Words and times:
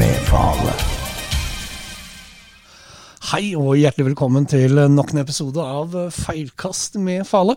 med 0.00 0.20
Fale. 0.30 0.72
Hei 3.30 3.50
og 3.58 3.74
hjertelig 3.76 4.06
velkommen 4.06 4.46
til 4.48 4.78
nok 4.88 5.10
en 5.12 5.20
episode 5.20 5.60
av 5.60 5.92
Feilkast 6.14 6.96
med 7.04 7.26
Fale. 7.28 7.52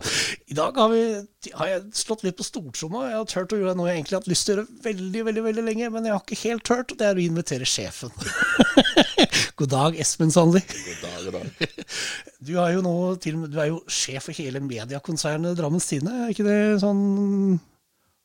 I 0.52 0.56
dag 0.58 0.76
har, 0.76 0.92
vi, 0.92 1.48
har 1.56 1.70
jeg 1.70 1.94
slått 1.96 2.26
litt 2.26 2.36
på 2.36 2.44
stortromma. 2.44 3.06
Jeg 3.08 3.16
har 3.16 3.30
turt 3.30 3.54
å 3.54 3.60
gjøre 3.62 3.74
noe 3.78 3.88
jeg 3.88 4.02
egentlig 4.02 4.18
har 4.18 4.22
hatt 4.22 4.28
lyst 4.32 4.48
til 4.50 4.58
å 4.58 4.58
gjøre 4.58 4.84
veldig 4.90 5.22
veldig, 5.30 5.44
veldig 5.46 5.64
lenge, 5.70 5.88
men 5.94 6.10
jeg 6.10 6.14
har 6.16 6.20
ikke 6.20 6.40
helt 6.42 6.66
turt. 6.68 6.92
og 6.92 7.00
Det 7.00 7.08
er 7.08 7.22
å 7.22 7.24
invitere 7.24 7.70
sjefen. 7.70 8.12
God 9.62 9.72
dag, 9.72 9.98
Espen 10.04 10.34
Sandli. 10.34 10.60
God 10.68 11.02
dag, 11.06 11.24
god 11.24 11.40
dag. 11.40 11.88
Du 12.44 12.54
er 12.58 12.76
jo 12.76 12.84
nå 12.84 12.94
til, 13.24 13.40
du 13.48 13.58
er 13.62 13.72
jo 13.72 13.80
sjef 13.88 14.28
for 14.28 14.36
hele 14.36 14.60
mediekonsernet 14.68 15.56
Drammens 15.56 15.88
Tidende. 15.88 16.26
Er 16.26 16.36
ikke 16.36 16.48
det 16.50 16.60
sånn 16.84 17.02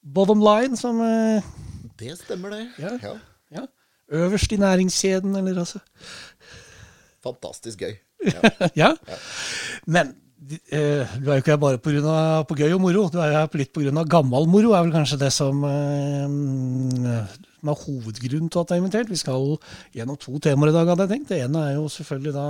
bottom 0.03 0.43
line 0.43 0.75
som 0.79 0.99
eh, 1.07 1.51
Det 2.03 2.19
stemmer, 2.19 2.57
det. 2.57 2.65
Ja. 2.83 2.97
Ja. 2.99 3.17
Ja, 4.09 4.17
Øverst 4.25 4.51
i 4.51 4.57
næringskjeden, 4.57 5.35
eller 5.35 5.59
altså 5.59 5.79
Fantastisk 7.23 7.79
gøy. 7.79 7.97
Ja. 8.33 8.49
ja. 8.75 9.17
Men 9.87 10.11
eh, 10.71 11.07
du 11.19 11.29
er 11.29 11.37
jo 11.37 11.41
ikke 11.43 11.53
her 11.53 11.61
bare 11.61 11.79
på, 11.79 11.93
grunn 11.93 12.09
av, 12.11 12.43
på 12.49 12.57
gøy 12.59 12.73
og 12.75 12.81
moro. 12.83 13.05
Du 13.11 13.19
er 13.19 13.31
jo 13.31 13.37
her 13.37 13.51
på 13.51 13.61
litt 13.61 13.71
pga. 13.75 14.03
gammel 14.03 14.47
moro, 14.47 14.73
er 14.73 14.83
vel 14.83 14.95
kanskje 14.95 15.21
det 15.21 15.31
som, 15.35 15.63
eh, 15.63 16.25
som 17.59 17.71
er 17.71 17.79
hovedgrunnen 17.85 18.51
til 18.51 18.59
at 18.59 18.73
jeg 18.73 18.79
er 18.79 18.83
invitert. 18.83 19.11
Vi 19.11 19.19
skal 19.19 19.55
gjennom 19.95 20.19
to 20.19 20.39
temaer 20.39 20.71
i 20.71 20.75
dag, 20.75 20.91
hadde 20.91 21.07
jeg 21.07 21.13
tenkt. 21.15 21.31
Det 21.31 21.41
ene 21.45 21.65
er 21.69 21.77
jo 21.77 21.87
selvfølgelig 21.91 22.35
da 22.35 22.47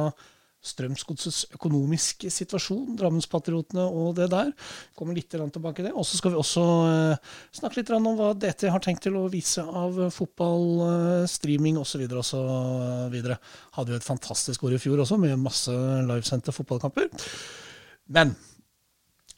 Strømsgodsets 0.59 1.45
økonomiske 1.55 2.27
situasjon, 2.33 2.97
Drammenspatriotene 2.99 3.85
og 3.87 4.17
det 4.17 4.27
der. 4.33 4.51
Kommer 4.99 5.15
litt 5.15 5.29
tilbake 5.31 5.79
til 5.79 5.87
det. 5.87 5.93
Og 5.95 6.03
så 6.07 6.19
skal 6.19 6.33
vi 6.33 6.39
også 6.41 6.65
eh, 6.89 7.31
snakke 7.55 7.79
litt 7.79 7.93
om 7.95 8.09
hva 8.19 8.33
DT 8.35 8.67
har 8.73 8.83
tenkt 8.83 9.05
til 9.07 9.15
å 9.15 9.29
vise 9.31 9.63
av 9.63 10.01
fotball, 10.11 10.67
eh, 10.89 11.29
streaming 11.31 11.79
osv. 11.79 12.03
Hadde 12.03 13.93
jo 13.93 13.99
et 14.01 14.09
fantastisk 14.11 14.67
år 14.67 14.75
i 14.75 14.83
fjor 14.83 15.05
også, 15.05 15.19
med 15.21 15.39
masse 15.39 15.71
livesendte 15.71 16.55
fotballkamper. 16.55 17.07
Men 18.11 18.35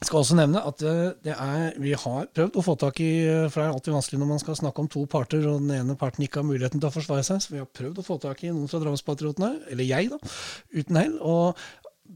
jeg 0.01 0.09
skal 0.09 0.23
også 0.23 0.35
nevne 0.39 0.61
at 0.65 0.81
eh, 0.81 1.29
er, 1.29 1.75
vi 1.77 1.91
har 1.93 2.29
prøvd 2.33 2.55
å 2.57 2.63
få 2.65 2.73
tak 2.81 2.97
i 3.05 3.11
For 3.53 3.61
det 3.61 3.65
er 3.67 3.75
alltid 3.75 3.93
vanskelig 3.93 4.21
når 4.23 4.29
man 4.31 4.41
skal 4.41 4.57
snakke 4.57 4.81
om 4.81 4.89
to 4.89 5.03
parter, 5.05 5.45
og 5.45 5.61
den 5.61 5.75
ene 5.75 5.95
parten 5.99 6.25
ikke 6.25 6.41
har 6.41 6.47
muligheten 6.47 6.81
til 6.81 6.89
å 6.89 6.95
forsvare 6.95 7.25
seg. 7.27 7.43
Så 7.43 7.53
vi 7.53 7.61
har 7.61 7.69
prøvd 7.69 8.01
å 8.01 8.07
få 8.07 8.17
tak 8.23 8.41
i 8.41 8.49
noen 8.49 8.65
fra 8.71 8.81
Drammenspatriotene, 8.81 9.51
eller 9.69 9.85
jeg, 9.85 10.09
da, 10.09 10.17
uten 10.73 10.97
hell. 10.97 11.13
Og 11.21 11.61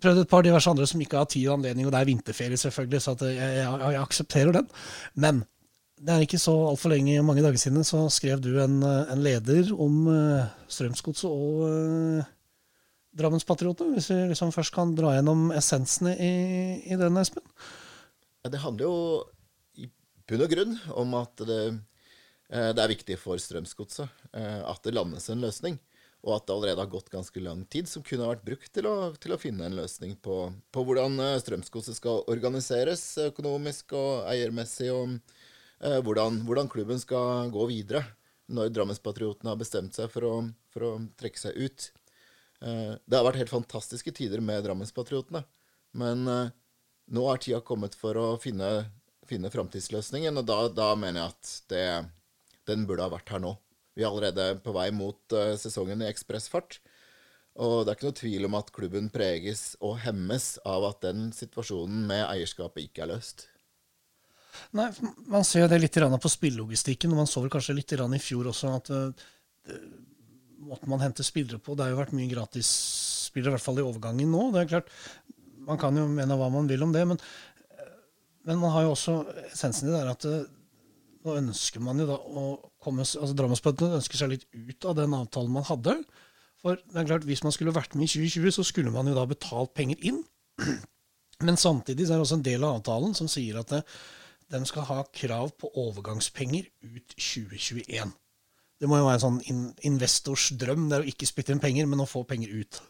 prøvd 0.01 0.23
et 0.23 0.31
par 0.31 0.45
diverse 0.47 0.71
andre 0.71 0.87
som 0.89 1.03
ikke 1.05 1.21
har 1.21 1.29
tid 1.29 1.45
og 1.45 1.59
anledning, 1.59 1.85
og 1.85 1.93
det 1.93 2.01
er 2.01 2.09
vinterferie, 2.09 2.57
selvfølgelig, 2.59 3.03
så 3.05 3.13
jeg, 3.21 3.37
jeg, 3.37 3.67
jeg, 3.85 4.01
aksepterer 4.01 4.57
den. 4.57 4.71
Men 5.21 5.45
det 6.01 6.15
er 6.15 6.25
ikke 6.25 6.41
så 6.41 6.55
altfor 6.71 6.91
lenge, 6.91 7.21
mange 7.23 7.45
dager 7.45 7.61
siden, 7.61 7.85
så 7.85 8.07
skrev 8.09 8.41
du 8.43 8.55
en, 8.63 8.81
en 8.81 9.21
leder 9.23 9.69
om 9.77 10.07
uh, 10.09 10.49
Strømsgodset 10.73 11.29
og 11.29 11.61
uh, 11.69 12.33
Drammenspatriotene, 13.15 13.95
hvis 13.95 14.11
vi 14.11 14.19
liksom 14.31 14.51
først 14.55 14.73
kan 14.75 14.93
dra 14.97 15.13
gjennom 15.15 15.47
essensene 15.55 16.15
i, 16.19 16.33
i 16.83 16.99
den, 16.99 17.17
Espen? 17.21 17.45
Ja, 18.43 18.51
Det 18.51 18.61
handler 18.63 18.85
jo 18.85 18.97
i 19.79 19.89
bunn 20.27 20.45
og 20.45 20.51
grunn 20.51 20.77
om 20.93 21.15
at 21.21 21.45
det, 21.47 21.61
eh, 22.51 22.71
det 22.75 22.83
er 22.83 22.91
viktig 22.91 23.19
for 23.21 23.39
Strømsgodset 23.41 24.09
eh, 24.35 24.61
at 24.67 24.83
det 24.83 24.95
landes 24.97 25.29
en 25.31 25.43
løsning. 25.43 25.79
Og 26.25 26.33
at 26.33 26.47
det 26.47 26.55
allerede 26.55 26.81
har 26.81 26.89
gått 26.89 27.11
ganske 27.13 27.41
lang 27.43 27.61
tid 27.69 27.89
som 27.89 28.03
kunne 28.05 28.27
vært 28.31 28.45
brukt 28.45 28.71
til 28.73 28.87
å, 28.89 28.95
til 29.21 29.35
å 29.35 29.39
finne 29.41 29.67
en 29.67 29.77
løsning 29.77 30.15
på, 30.25 30.37
på 30.73 30.85
hvordan 30.87 31.19
eh, 31.21 31.37
Strømsgodset 31.41 31.99
skal 31.99 32.23
organiseres 32.33 33.03
økonomisk 33.27 33.93
og 33.97 34.25
eiermessig, 34.31 34.89
og 34.93 35.19
eh, 35.85 35.99
hvordan, 36.01 36.41
hvordan, 36.47 36.71
klubben 36.71 37.01
skal 37.01 37.53
gå 37.53 37.67
videre 37.69 38.01
når 38.49 38.73
Drammenspatriotene 38.73 39.53
har 39.53 39.61
bestemt 39.61 39.97
seg 39.97 40.09
for 40.13 40.25
å, 40.25 40.33
for 40.73 40.87
å 40.89 40.91
trekke 41.17 41.41
seg 41.41 41.61
ut. 41.61 41.87
Eh, 42.61 42.93
det 43.05 43.17
har 43.17 43.25
vært 43.27 43.41
helt 43.43 43.53
fantastiske 43.53 44.13
tider 44.15 44.43
med 44.43 44.63
Drammenspatriotene. 44.65 45.43
Men 45.97 46.27
eh, 46.31 46.53
nå 47.15 47.27
er 47.29 47.41
tida 47.41 47.61
kommet 47.65 47.95
for 47.97 48.17
å 48.19 48.27
finne, 48.41 48.89
finne 49.27 49.51
framtidsløsningen, 49.53 50.41
og 50.41 50.47
da, 50.47 50.59
da, 50.71 50.89
mener 50.99 51.21
jeg 51.21 51.35
at 51.35 51.53
det, 51.71 51.85
den 52.69 52.85
burde 52.89 53.05
ha 53.05 53.13
vært 53.13 53.31
her 53.35 53.43
nå. 53.43 53.55
Vi 53.95 54.03
er 54.03 54.09
allerede 54.09 54.57
på 54.59 54.73
vei 54.75 54.89
mot 54.91 55.31
uh, 55.31 55.53
sesongen 55.55 56.01
i 56.03 56.09
ekspressfart. 56.09 56.81
Og 57.63 57.85
det 57.85 57.93
er 57.93 57.95
ikke 57.95 58.09
noe 58.09 58.17
tvil 58.19 58.47
om 58.49 58.57
at 58.59 58.71
klubben 58.75 59.05
preges 59.13 59.61
og 59.79 60.01
hemmes 60.03 60.57
av 60.67 60.83
at 60.89 61.05
den 61.05 61.29
situasjonen 61.31 62.01
med 62.09 62.25
eierskapet 62.25 62.89
ikke 62.89 63.05
er 63.05 63.13
løst. 63.13 63.45
Nei, 64.75 64.89
Man 65.31 65.47
ser 65.47 65.69
det 65.71 65.79
litt 65.79 65.95
på 65.95 66.33
spillelogistikken, 66.33 67.13
og 67.15 67.23
man 67.23 67.31
så 67.31 67.45
vel 67.45 67.53
kanskje 67.53 67.77
litt 67.77 67.95
i 67.95 68.19
fjor 68.19 68.51
også 68.51 68.73
at 68.81 68.91
måten 70.61 70.91
man 70.91 71.03
henter 71.03 71.25
spillere 71.25 71.59
på 71.61 71.75
Det 71.75 71.85
har 71.85 71.93
jo 71.93 72.01
vært 72.01 72.15
mye 72.15 72.31
gratisspillere, 72.31 73.53
i 73.53 73.55
hvert 73.57 73.65
fall 73.65 73.81
i 73.81 73.85
overgangen 73.85 74.31
nå. 74.31 74.49
Det 74.53 74.63
er 74.63 74.71
klart, 74.75 74.93
Man 75.65 75.79
kan 75.81 75.97
jo 75.97 76.05
mene 76.05 76.37
hva 76.37 76.51
man 76.53 76.67
vil 76.69 76.83
om 76.85 76.91
det, 76.93 77.01
men, 77.09 77.17
men 78.45 78.59
man 78.61 78.71
har 78.75 78.83
jo 78.85 78.91
også 78.93 79.15
essensen 79.47 79.89
i 79.89 79.91
det 79.91 79.97
der 79.97 80.11
at 80.11 80.27
uh, 80.29 80.43
nå 81.25 81.37
ønsker 81.39 81.81
man 81.81 81.97
jo 81.97 82.05
da 82.05 82.19
å 82.21 82.43
komme 82.85 83.01
altså 83.01 83.33
Drammensbøndene 83.33 83.97
ønsker 83.97 84.19
seg 84.19 84.29
litt 84.35 84.45
ut 84.53 84.85
av 84.85 84.99
den 84.99 85.15
avtalen 85.17 85.55
man 85.55 85.65
hadde. 85.65 85.95
For 86.61 86.77
det 86.77 86.99
er 87.01 87.07
klart, 87.09 87.25
hvis 87.25 87.41
man 87.45 87.53
skulle 87.55 87.73
vært 87.73 87.97
med 87.97 88.05
i 88.05 88.11
2020, 88.13 88.53
så 88.59 88.65
skulle 88.67 88.93
man 88.93 89.09
jo 89.09 89.15
da 89.17 89.25
betalt 89.29 89.73
penger 89.77 90.05
inn. 90.05 90.21
Men 91.45 91.57
samtidig 91.59 92.05
er 92.05 92.13
det 92.13 92.27
også 92.27 92.37
en 92.39 92.45
del 92.45 92.63
av 92.63 92.77
avtalen 92.77 93.17
som 93.17 93.29
sier 93.31 93.57
at 93.59 93.73
det, 93.73 93.81
de 94.53 94.61
skal 94.69 94.85
ha 94.85 94.99
krav 95.09 95.55
på 95.57 95.71
overgangspenger 95.81 96.69
ut 96.85 97.15
2021. 97.17 98.13
Det 98.81 98.89
må 98.91 98.99
jo 98.99 99.07
være 99.07 99.19
en 99.19 99.23
sånn 99.23 99.39
in 99.51 99.61
investors 99.87 100.49
drøm. 100.59 100.89
Det 100.89 100.97
er 100.97 101.05
å 101.05 101.11
ikke 101.11 101.29
spytte 101.29 101.55
inn 101.55 101.63
penger, 101.63 101.87
men 101.87 102.03
å 102.03 102.09
få 102.09 102.25
penger 102.27 102.51
ut. 102.51 102.81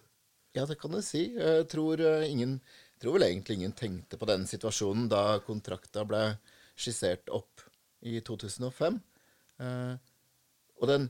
Ja, 0.55 0.63
det 0.65 0.79
kan 0.81 0.93
du 0.95 1.01
si. 1.03 1.27
Jeg 1.35 1.67
tror, 1.71 2.01
ingen, 2.25 2.57
jeg 2.95 3.03
tror 3.03 3.17
vel 3.17 3.27
egentlig 3.27 3.59
ingen 3.59 3.75
tenkte 3.75 4.17
på 4.17 4.27
den 4.29 4.47
situasjonen 4.49 5.09
da 5.11 5.41
kontrakta 5.45 6.05
ble 6.07 6.23
skissert 6.79 7.29
opp 7.33 7.63
i 8.05 8.21
2005. 8.23 8.97
Uh, 9.59 9.95
og 10.81 10.89
den, 10.89 11.09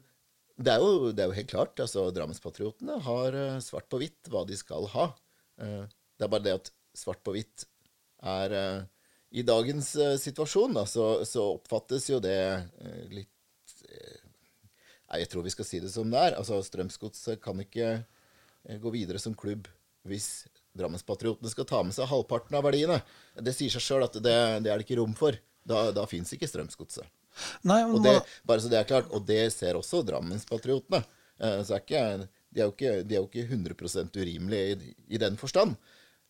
det, 0.57 0.73
er 0.73 0.81
jo, 0.81 1.11
det, 1.11 1.23
er 1.23 1.29
jo, 1.29 1.37
helt 1.39 1.51
klart. 1.51 1.79
altså 1.81 2.07
Drammenspatriotene 2.15 2.99
har 3.05 3.37
uh, 3.37 3.61
svart 3.63 3.87
på 3.91 4.01
hvitt 4.01 4.31
hva 4.33 4.43
de 4.49 4.57
skal 4.59 4.89
ha. 4.95 5.11
Det 5.55 6.25
er 6.25 6.27
bare 6.27 6.43
det 6.43 6.57
at 6.57 6.69
svart 6.99 7.21
på 7.23 7.31
hvitt 7.31 7.63
er 8.27 8.51
I 9.31 9.43
dagens 9.47 9.93
situasjon 10.19 10.73
da, 10.75 10.81
så, 10.83 11.23
så, 11.23 11.45
oppfattes 11.53 12.09
jo 12.09 12.17
det 12.19 12.35
litt 13.13 13.31
Nei, 15.15 15.21
jeg 15.23 15.31
tror 15.31 15.45
vi 15.47 15.53
skal 15.53 15.67
si 15.67 15.79
det 15.79 15.93
som 15.93 16.11
det 16.11 16.19
er. 16.19 16.35
Altså 16.35 16.59
Strømsgodset 16.59 17.39
kan 17.39 17.59
ikke 17.63 18.01
gå 18.83 18.91
videre 18.91 19.21
som 19.21 19.35
klubb 19.37 19.69
hvis 20.05 20.45
Drammenspatriotene 20.75 21.47
skal 21.47 21.67
ta 21.69 21.79
med 21.87 21.95
seg 21.95 22.09
halvparten 22.11 22.57
av 22.59 22.65
verdiene. 22.67 22.99
Det 23.39 23.53
sier 23.55 23.71
seg 23.71 23.83
sjøl 23.85 24.03
at 24.03 24.17
det, 24.19 24.35
det, 24.65 24.71
er 24.71 24.75
det 24.75 24.83
ikke 24.83 24.99
rom 24.99 25.15
for. 25.15 25.37
Da, 25.65 25.87
da 25.95 26.03
fins 26.09 26.33
ikke 26.35 26.49
Strømsgodset. 26.51 27.07
Og 27.95 28.03
det, 28.03 28.17
bare 28.47 28.63
så 28.63 28.71
det 28.71 28.81
er 28.81 28.89
klart, 28.89 29.07
og 29.15 29.23
det 29.27 29.47
ser 29.55 29.79
også 29.79 30.03
Drammenspatriotene. 30.05 30.99
Eh, 31.39 31.61
så 31.63 31.77
er 31.77 31.85
ikke, 31.85 32.03
de, 32.27 32.59
er 32.59 32.67
jo 32.67 32.73
ikke, 32.75 32.95
de 33.07 33.15
er 33.15 33.23
jo 33.23 33.29
ikke 33.29 33.47
100 33.47 34.19
urimelige 34.19 34.75
i, 34.75 34.95
i, 35.15 35.21
den 35.21 35.39
forstand. 35.39 35.77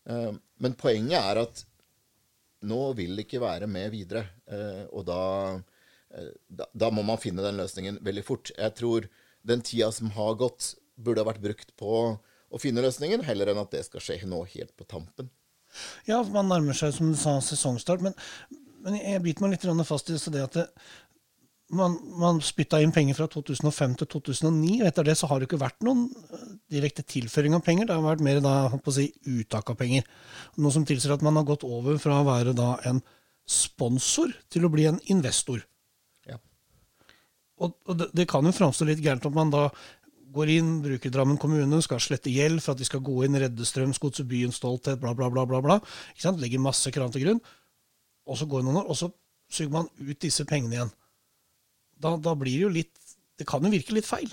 Eh, 0.06 0.30
men 0.62 0.78
poenget 0.78 1.18
er 1.18 1.42
at 1.42 1.64
nå 2.66 2.80
vil 2.98 3.18
det 3.18 3.26
ikke 3.26 3.42
være 3.42 3.68
med 3.70 3.90
videre. 3.92 4.24
Eh, 4.46 4.84
og 4.94 5.06
da, 5.10 5.20
eh, 5.58 5.75
da, 6.48 6.68
da, 6.72 6.90
må 6.94 7.04
man 7.06 7.20
finne 7.20 7.44
den 7.44 7.60
løsningen 7.60 8.00
veldig 8.04 8.24
fort. 8.26 8.52
Jeg 8.56 8.74
tror 8.78 9.08
den 9.46 9.64
tida 9.66 9.90
som 9.94 10.12
har 10.16 10.38
gått, 10.40 10.74
burde 10.96 11.20
ha 11.20 11.28
vært 11.28 11.42
brukt 11.44 11.74
på 11.76 11.96
å 12.16 12.60
finne 12.62 12.84
løsningen, 12.84 13.24
heller 13.26 13.50
enn 13.52 13.60
at 13.60 13.74
det 13.74 13.82
skal 13.84 14.02
skje 14.02 14.20
nå 14.28 14.44
helt 14.54 14.72
på 14.78 14.86
tampen. 14.88 15.28
Ja, 16.08 16.22
man 16.32 16.48
nærmer 16.48 16.76
seg 16.78 16.94
som 16.96 17.10
du 17.12 17.18
sa, 17.20 17.36
sesongstart. 17.44 18.04
Men 18.06 18.16
men 18.86 19.00
jeg 19.00 19.22
biter 19.24 19.42
meg 19.42 19.56
litt 19.56 19.88
fast 19.88 20.12
i 20.12 20.16
det 20.30 20.44
at 20.44 20.56
det, 20.60 20.64
man, 21.74 21.96
man 22.20 22.38
spytta 22.44 22.78
inn 22.78 22.92
penger 22.94 23.16
fra 23.18 23.26
2005 23.32 23.96
til 23.98 24.08
2009, 24.12 24.76
og 24.78 24.86
etter 24.86 25.08
det 25.08 25.16
så 25.18 25.26
har 25.26 25.40
det 25.40 25.48
ikke 25.48 25.58
vært 25.58 25.82
noen 25.82 26.04
eh, 26.06 26.44
direkte 26.70 27.02
tilføring 27.02 27.56
av 27.58 27.64
penger. 27.66 27.88
Det 27.88 27.96
har 27.96 28.04
vært 28.04 28.22
mer 28.22 28.38
da, 28.44 28.54
på 28.78 28.92
å 28.92 28.94
si, 28.94 29.08
uttak 29.26 29.72
av 29.72 29.78
penger. 29.80 30.06
Noe 30.62 30.74
som 30.74 30.86
tilsier 30.86 31.16
at 31.16 31.24
man 31.26 31.40
har 31.40 31.48
gått 31.48 31.66
over 31.66 31.98
fra 31.98 32.20
å 32.20 32.28
være 32.28 32.54
da 32.54 32.76
en 32.86 33.02
sponsor 33.50 34.30
til 34.52 34.66
å 34.66 34.70
bli 34.70 34.86
en 34.86 35.02
investor. 35.10 35.64
Og, 37.62 37.76
og 37.88 38.00
det, 38.00 38.10
det, 38.16 38.26
kan 38.28 38.44
jo 38.44 38.52
framstå 38.52 38.88
litt 38.88 39.00
gærent 39.04 39.24
at 39.24 39.36
man 39.36 39.52
da 39.52 39.68
går 40.36 40.50
inn, 40.52 40.72
bruker 40.84 41.12
Drammen 41.12 41.38
kommune, 41.40 41.78
skal 41.84 42.02
slette 42.02 42.32
gjeld 42.32 42.60
for 42.60 42.74
at 42.74 42.80
de 42.82 42.88
skal 42.88 43.00
gå 43.04 43.22
inn, 43.24 43.38
redde 43.40 43.64
Strømsgodset, 43.64 44.26
byens 44.28 44.58
stolthet, 44.60 45.00
bla, 45.00 45.14
bla, 45.16 45.30
bla. 45.32 45.46
bla, 45.48 45.62
bla. 45.64 45.78
Legger 46.36 46.60
masse 46.60 46.92
krav 46.92 47.14
til 47.14 47.24
grunn 47.24 47.40
og 48.26 48.38
så 48.38 48.48
går 48.50 48.62
det 48.62 48.68
noen 48.68 48.80
år, 48.82 48.88
og 48.90 48.98
så 48.98 49.10
suger 49.52 49.72
man 49.72 49.90
ut 50.00 50.18
disse 50.22 50.46
pengene 50.48 50.76
igjen. 50.76 50.90
Da, 52.02 52.16
da 52.20 52.34
blir 52.36 52.52
det 52.52 52.66
jo 52.66 52.72
litt 52.74 53.14
Det 53.36 53.44
kan 53.48 53.64
jo 53.64 53.68
virke 53.72 53.92
litt 53.92 54.06
feil. 54.08 54.30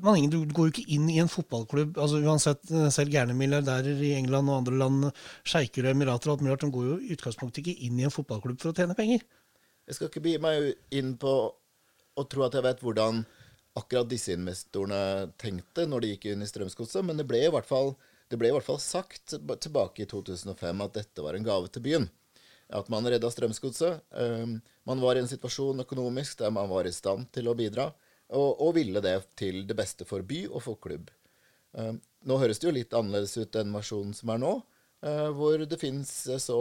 Man, 0.00 0.22
du 0.30 0.44
går 0.54 0.68
jo 0.68 0.70
ikke 0.70 0.92
inn 0.94 1.08
i 1.10 1.18
en 1.18 1.28
fotballklubb 1.28 1.98
altså 1.98 2.20
Uansett, 2.22 2.62
eh, 2.70 2.86
selv 2.94 3.10
gærne 3.10 3.34
milliardærer 3.36 3.98
i 4.06 4.12
England 4.14 4.48
og 4.48 4.60
andre 4.60 4.76
land, 4.78 5.08
sjeiker 5.42 5.84
og 5.84 5.90
emirater 5.90 6.30
og 6.30 6.36
alt 6.36 6.44
mulig 6.46 6.56
de 6.62 6.70
går 6.76 6.86
jo 6.86 6.98
i 7.02 7.10
utgangspunktet 7.16 7.64
ikke 7.64 7.88
inn 7.88 7.98
i 7.98 8.06
en 8.06 8.14
fotballklubb 8.14 8.62
for 8.62 8.70
å 8.70 8.76
tjene 8.78 8.94
penger. 8.96 9.26
Jeg 9.90 9.98
skal 9.98 10.06
ikke 10.06 10.22
begi 10.22 10.38
meg 10.40 10.70
inn 10.94 11.16
på 11.20 11.34
å 12.20 12.28
tro 12.30 12.44
at 12.46 12.56
jeg 12.56 12.66
vet 12.66 12.82
hvordan 12.84 13.24
akkurat 13.78 14.08
disse 14.10 14.34
investorene 14.34 15.30
tenkte 15.40 15.86
når 15.88 16.02
de 16.02 16.14
gikk 16.14 16.30
inn 16.32 16.42
i 16.44 16.48
Strømsgodset, 16.48 17.04
men 17.06 17.20
det 17.20 17.26
ble, 17.28 17.42
i 17.46 17.52
hvert 17.52 17.68
fall, 17.68 17.94
det 18.30 18.38
ble 18.40 18.50
i 18.50 18.54
hvert 18.54 18.66
fall 18.66 18.80
sagt 18.82 19.36
tilbake 19.36 20.04
i 20.04 20.08
2005 20.10 20.84
at 20.86 20.96
dette 20.98 21.24
var 21.24 21.38
en 21.38 21.46
gave 21.46 21.70
til 21.70 21.84
byen. 21.86 22.08
At 22.70 22.90
man 22.92 23.06
redda 23.06 23.30
Strømsgodset. 23.32 24.04
Um, 24.14 24.60
man 24.86 25.02
var 25.02 25.18
i 25.18 25.22
en 25.24 25.30
situasjon 25.30 25.82
økonomisk 25.82 26.38
der 26.42 26.52
man 26.54 26.70
var 26.70 26.86
i 26.86 26.94
stand 26.94 27.30
til 27.34 27.50
å 27.50 27.56
bidra, 27.58 27.88
og, 28.30 28.60
og 28.62 28.76
ville 28.76 29.02
det 29.02 29.16
til 29.38 29.64
det 29.66 29.74
beste 29.78 30.06
for 30.06 30.22
by 30.26 30.44
og 30.50 30.62
for 30.66 30.78
klubb. 30.82 31.10
Um, 31.72 31.98
nå 32.26 32.38
høres 32.42 32.62
det 32.62 32.68
jo 32.68 32.76
litt 32.76 32.94
annerledes 32.94 33.36
ut 33.38 33.58
enn 33.58 33.74
versjonen 33.74 34.14
som 34.14 34.30
er 34.34 34.42
nå, 34.42 34.54
uh, 35.06 35.28
hvor 35.34 35.66
det 35.66 35.80
fins 35.82 36.12
så 36.42 36.60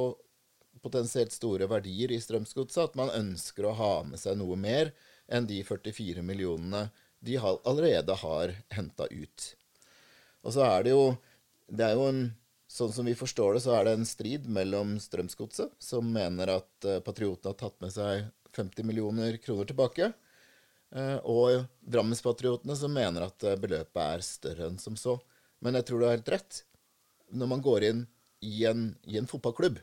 potensielt 0.81 1.33
store 1.35 1.67
verdier 1.69 2.13
i 2.13 2.21
Strømsgodset 2.21 2.91
at 2.91 2.97
man 2.97 3.11
ønsker 3.13 3.67
å 3.67 3.75
ha 3.77 3.93
med 4.07 4.21
seg 4.21 4.37
noe 4.39 4.57
mer 4.57 4.93
enn 5.29 5.47
de 5.49 5.61
44 5.63 6.23
millionene 6.25 6.87
de 7.19 7.37
allerede 7.37 8.15
har 8.21 8.53
henta 8.73 9.07
ut. 9.11 9.47
Og 10.43 10.55
så 10.55 10.63
er 10.67 10.85
det 10.87 10.95
jo 10.95 11.17
Det 11.69 11.85
er 11.85 11.97
jo 11.99 12.05
en 12.09 12.21
Sånn 12.69 12.91
som 12.93 13.07
vi 13.09 13.15
forstår 13.17 13.55
det, 13.55 13.63
så 13.65 13.71
er 13.73 13.87
det 13.87 13.95
en 13.97 14.05
strid 14.05 14.43
mellom 14.45 14.91
Strømsgodset, 15.01 15.71
som 15.81 16.05
mener 16.13 16.51
at 16.53 16.85
uh, 16.85 16.99
Patriotene 17.01 17.49
har 17.49 17.57
tatt 17.57 17.79
med 17.81 17.89
seg 17.95 18.27
50 18.53 18.85
millioner 18.85 19.39
kroner 19.41 19.65
tilbake, 19.65 20.11
uh, 20.93 21.17
og 21.25 21.65
Drammenspatriotene, 21.81 22.75
som 22.77 22.93
mener 22.93 23.25
at 23.25 23.41
uh, 23.41 23.55
beløpet 23.57 24.03
er 24.03 24.25
større 24.27 24.69
enn 24.69 24.77
som 24.77 24.93
så. 25.01 25.17
Men 25.65 25.79
jeg 25.79 25.87
tror 25.89 25.97
du 25.97 26.05
har 26.05 26.13
helt 26.19 26.29
rett. 26.29 26.61
Når 27.33 27.51
man 27.55 27.65
går 27.65 27.87
inn 27.89 28.05
i 28.45 28.61
en, 28.69 28.91
i 29.09 29.17
en 29.17 29.31
fotballklubb, 29.33 29.81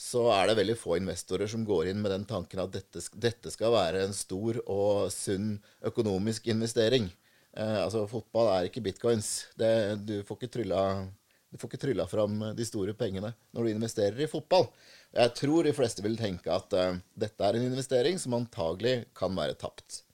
så 0.00 0.22
er 0.32 0.48
det 0.48 0.56
veldig 0.56 0.78
få 0.80 0.96
investorer 0.96 1.50
som 1.50 1.64
går 1.66 1.90
inn 1.90 1.98
med 2.00 2.14
den 2.14 2.24
tanken 2.28 2.62
at 2.62 2.72
dette, 2.72 3.02
dette 3.20 3.50
skal 3.52 3.74
være 3.74 4.06
en 4.06 4.14
stor 4.16 4.56
og 4.64 5.10
sunn 5.12 5.58
økonomisk 5.90 6.48
investering. 6.48 7.10
Eh, 7.52 7.78
altså, 7.82 8.06
fotball 8.08 8.48
er 8.54 8.68
ikke 8.68 8.82
bitcoins. 8.86 9.50
Det, 9.60 9.70
du, 10.08 10.14
får 10.24 10.38
ikke 10.38 10.52
trylla, 10.56 10.84
du 11.52 11.60
får 11.60 11.68
ikke 11.68 11.82
trylla 11.84 12.06
fram 12.08 12.38
de 12.56 12.66
store 12.66 12.94
pengene 12.96 13.34
når 13.52 13.66
du 13.66 13.72
investerer 13.74 14.24
i 14.24 14.30
fotball. 14.30 14.70
Jeg 15.12 15.34
tror 15.36 15.68
de 15.68 15.76
fleste 15.76 16.06
vil 16.06 16.16
tenke 16.16 16.54
at 16.54 16.72
uh, 16.78 16.96
dette 17.18 17.44
er 17.44 17.58
en 17.58 17.66
investering 17.66 18.20
som 18.22 18.38
antagelig 18.38 19.02
kan 19.18 19.36
være 19.36 19.58
tapt. 19.60 20.04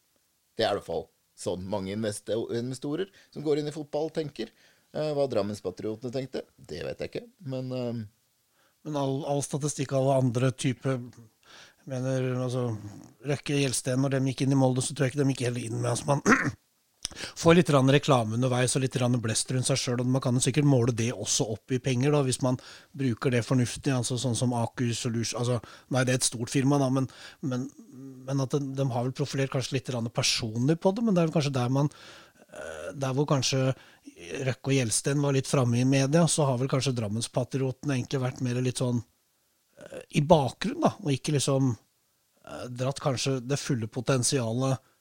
Det 0.57 0.65
er 0.65 0.73
i 0.73 0.81
hvert 0.81 0.89
fall 0.89 1.07
sånn 1.37 1.67
mange 1.69 1.93
investorer 1.93 3.11
som 3.29 3.45
går 3.45 3.61
inn 3.61 3.69
i 3.69 3.77
fotball, 3.77 4.11
tenker. 4.11 4.51
Uh, 4.97 5.13
hva 5.15 5.29
Drammenspatriotene 5.31 6.15
tenkte, 6.15 6.47
det 6.57 6.83
vet 6.89 7.05
jeg 7.05 7.13
ikke. 7.13 7.27
Men 7.53 7.71
uh, 7.71 8.07
men 8.87 8.99
all, 9.01 9.19
all 9.27 9.43
statistikk 9.43 9.97
av 9.99 10.13
andre 10.15 10.53
typer 10.55 11.01
mener, 11.91 12.29
altså, 12.43 12.69
Røkke 13.27 13.59
Gjelsten, 13.61 13.99
når 14.03 14.17
de 14.17 14.31
gikk 14.31 14.45
inn 14.47 14.55
i 14.55 14.59
Molde, 14.59 14.83
så 14.83 14.95
tror 14.95 15.07
jeg 15.07 15.15
ikke 15.15 15.25
de 15.25 15.35
gikk 15.35 15.45
heller 15.49 15.67
inn 15.67 15.81
med 15.81 15.93
altså, 15.93 16.15
man 16.15 16.23
får 17.41 17.57
litt 17.59 17.71
reklame 17.71 18.37
underveis 18.37 18.77
og 18.77 18.83
litt 18.83 18.99
blest 19.23 19.51
rundt 19.53 19.69
seg 19.69 19.79
sjøl. 19.81 20.03
Man 20.05 20.23
kan 20.23 20.39
sikkert 20.43 20.69
måle 20.69 20.93
det 20.93 21.13
også 21.13 21.47
opp 21.55 21.73
i 21.73 21.79
penger, 21.83 22.13
da, 22.13 22.23
hvis 22.27 22.43
man 22.43 22.59
bruker 22.93 23.31
det 23.31 23.45
fornuftig. 23.47 23.93
altså 23.95 24.19
Sånn 24.19 24.37
som 24.37 24.55
Aker 24.55 24.93
Solution 24.95 25.41
altså, 25.41 25.61
Nei, 25.91 26.05
det 26.05 26.15
er 26.15 26.21
et 26.21 26.29
stort 26.29 26.53
firma, 26.53 26.79
da, 26.83 26.91
men, 26.91 27.09
men, 27.41 27.69
men 28.27 28.45
at 28.45 28.55
de, 28.55 28.63
de, 28.77 28.89
har 28.93 29.07
vel 29.07 29.17
profilert 29.17 29.55
kanskje 29.55 29.79
litt 29.79 29.93
personlig 30.15 30.79
på 30.81 30.93
det. 30.93 31.07
Men 31.07 31.17
det 31.17 31.25
er 31.25 31.35
kanskje 31.35 31.55
der 31.57 31.73
man 31.73 31.91
Der 32.97 33.13
hvor 33.17 33.27
kanskje 33.29 33.73
Røkke 34.47 34.71
og 34.71 34.75
Gjelsten 34.77 35.21
var 35.21 35.35
litt 35.37 35.49
framme 35.51 35.81
i 35.81 35.89
media, 35.89 36.25
så 36.31 36.47
har 36.49 36.61
vel 36.61 36.71
kanskje 36.71 36.95
Drammenspatriotene 36.97 37.99
egentlig 37.99 38.23
vært 38.23 38.41
mer 38.47 38.61
litt 38.65 38.81
sånn 38.81 39.03
uh, 39.03 40.01
i 40.17 40.23
bakgrunnen, 40.25 40.87
da, 40.87 40.95
og 41.03 41.13
ikke 41.13 41.35
liksom 41.37 41.75
uh, 41.75 42.65
dratt 42.73 43.03
kanskje 43.05 43.39
det 43.45 43.61
fulle 43.61 43.91
potensialet 43.93 44.93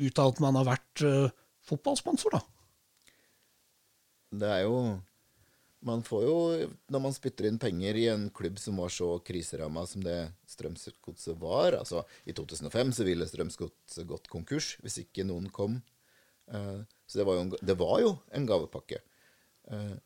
ut 0.00 0.18
av 0.22 0.30
at 0.30 0.38
man 0.40 0.56
har 0.56 0.64
vært 0.64 1.02
fotballsponsor, 1.68 2.32
da. 2.32 2.40
Det 4.40 4.48
er 4.48 4.62
jo 4.64 4.78
Man 5.86 6.02
får 6.04 6.24
jo, 6.26 6.34
når 6.92 7.00
man 7.00 7.14
spytter 7.16 7.46
inn 7.48 7.60
penger 7.60 7.96
i 7.96 8.08
en 8.12 8.26
klubb 8.36 8.58
som 8.60 8.76
var 8.82 8.92
så 8.92 9.14
kriseramma 9.24 9.86
som 9.88 10.02
det 10.04 10.18
Strømsgodset 10.50 11.38
var 11.40 11.78
altså 11.78 12.02
I 12.28 12.34
2005 12.36 12.90
så 12.98 13.06
ville 13.06 13.28
Strømsgodset 13.28 14.04
gått 14.10 14.28
konkurs 14.28 14.74
hvis 14.84 14.98
ikke 15.06 15.24
noen 15.24 15.48
kom 15.54 15.78
Uh, 16.54 16.82
så 17.06 17.18
det 17.18 17.24
var, 17.24 17.40
en, 17.40 17.52
det 17.62 17.76
var, 17.78 17.98
jo 18.02 18.14
en, 18.34 18.46
gavepakke. 18.46 19.00
Uh, 19.70 19.96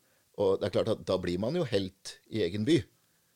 og 0.41 0.59
det 0.59 0.67
er 0.67 0.75
klart 0.77 0.91
at 0.93 1.05
da 1.07 1.17
blir 1.21 1.39
man 1.41 1.57
jo 1.57 1.65
helt 1.69 2.17
i 2.29 2.43
egen 2.45 2.67
by. 2.67 2.79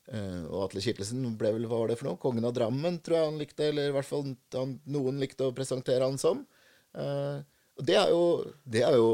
Uh, 0.10 0.46
og 0.50 0.68
Atle 0.68 0.84
Kittelsen 0.84 1.26
ble 1.38 1.54
vel, 1.56 1.68
hva 1.70 1.84
var 1.84 1.92
det 1.92 2.00
for 2.00 2.10
noe? 2.10 2.22
Kongen 2.22 2.48
av 2.48 2.56
Drammen, 2.58 3.00
tror 3.06 3.20
jeg 3.20 3.30
han 3.32 3.40
likte. 3.42 3.70
Eller 3.72 3.90
i 3.90 3.96
hvert 3.96 4.10
fall 4.10 4.34
han, 4.56 4.76
noen 4.90 5.22
likte 5.22 5.50
å 5.50 5.56
presentere 5.56 6.06
han 6.06 6.20
som. 6.22 6.46
og 6.94 7.84
det 7.86 7.96
er 7.96 8.10
jo 8.10 8.24
Det 8.66 8.82
er 8.82 8.96
jo 8.98 9.12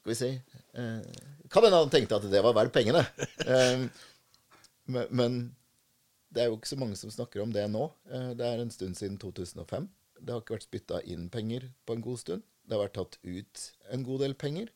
Skal 0.00 0.10
vi 0.10 0.16
si 0.18 0.30
Kan 1.48 1.64
hende 1.64 1.80
han 1.80 1.92
tenkte 1.92 2.18
at 2.18 2.26
det 2.30 2.42
var 2.44 2.56
verdt 2.56 2.74
pengene. 2.74 3.02
men, 4.92 5.06
men, 5.10 5.38
det 6.28 6.42
er 6.42 6.50
jo 6.50 6.58
ikke 6.58 6.70
så 6.70 6.78
mange 6.78 6.98
som 7.00 7.10
snakker 7.10 7.40
om 7.42 7.52
det 7.54 7.64
nå. 7.72 7.86
det 8.36 8.44
er 8.44 8.60
en 8.60 8.70
stund 8.70 8.98
siden 8.98 9.16
2005. 9.20 9.88
Det 10.20 10.34
har 10.34 10.42
ikke 10.42 10.56
vært 10.58 10.66
spytta 10.68 11.00
inn 11.08 11.30
penger 11.32 11.70
på 11.88 11.96
en 11.96 12.04
god 12.04 12.20
stund. 12.20 12.44
Det 12.68 12.76
har 12.76 12.84
vært 12.84 12.98
tatt 12.98 13.16
ut 13.24 13.64
en 13.94 14.04
god 14.04 14.24
del 14.26 14.36
penger. 14.38 14.68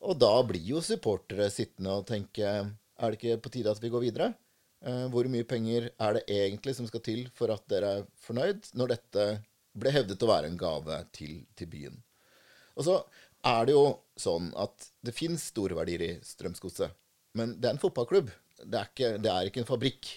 Og 0.00 0.16
da 0.18 0.32
blir 0.46 0.64
jo 0.64 0.82
supportere 0.84 1.50
sittende 1.52 1.98
og 2.00 2.06
tenke 2.08 2.46
Er 2.50 3.12
det 3.12 3.18
ikke 3.18 3.42
på 3.44 3.52
tide 3.54 3.72
at 3.72 3.80
vi 3.82 3.92
går 3.92 4.02
videre? 4.08 4.32
Eh, 4.80 5.06
hvor 5.12 5.28
mye 5.28 5.44
penger 5.44 5.90
er 6.00 6.16
det 6.16 6.24
egentlig 6.32 6.74
som 6.76 6.88
skal 6.88 7.02
til 7.04 7.26
for 7.36 7.52
at 7.52 7.64
dere 7.68 7.92
er 7.98 8.06
fornøyd, 8.24 8.70
når 8.76 8.94
dette 8.94 9.26
ble 9.76 9.92
hevdet 9.92 10.24
å 10.24 10.30
være 10.30 10.48
en 10.48 10.60
gave 10.60 10.98
til, 11.16 11.42
til 11.56 11.68
byen? 11.72 11.98
Og 12.76 12.86
så 12.86 12.96
er 13.46 13.68
det 13.68 13.74
jo 13.76 13.84
sånn 14.20 14.50
at 14.58 14.90
det 15.04 15.14
fins 15.16 15.46
store 15.52 15.76
verdier 15.78 16.02
i 16.04 16.10
Strømsgodset. 16.24 16.92
Men 17.38 17.54
det 17.60 17.68
er 17.68 17.76
en 17.76 17.82
fotballklubb. 17.82 18.30
Det 18.60 18.76
er 18.76 18.90
ikke, 18.90 19.12
det 19.22 19.32
er 19.32 19.48
ikke 19.48 19.62
en 19.62 19.68
fabrikk. 19.68 20.10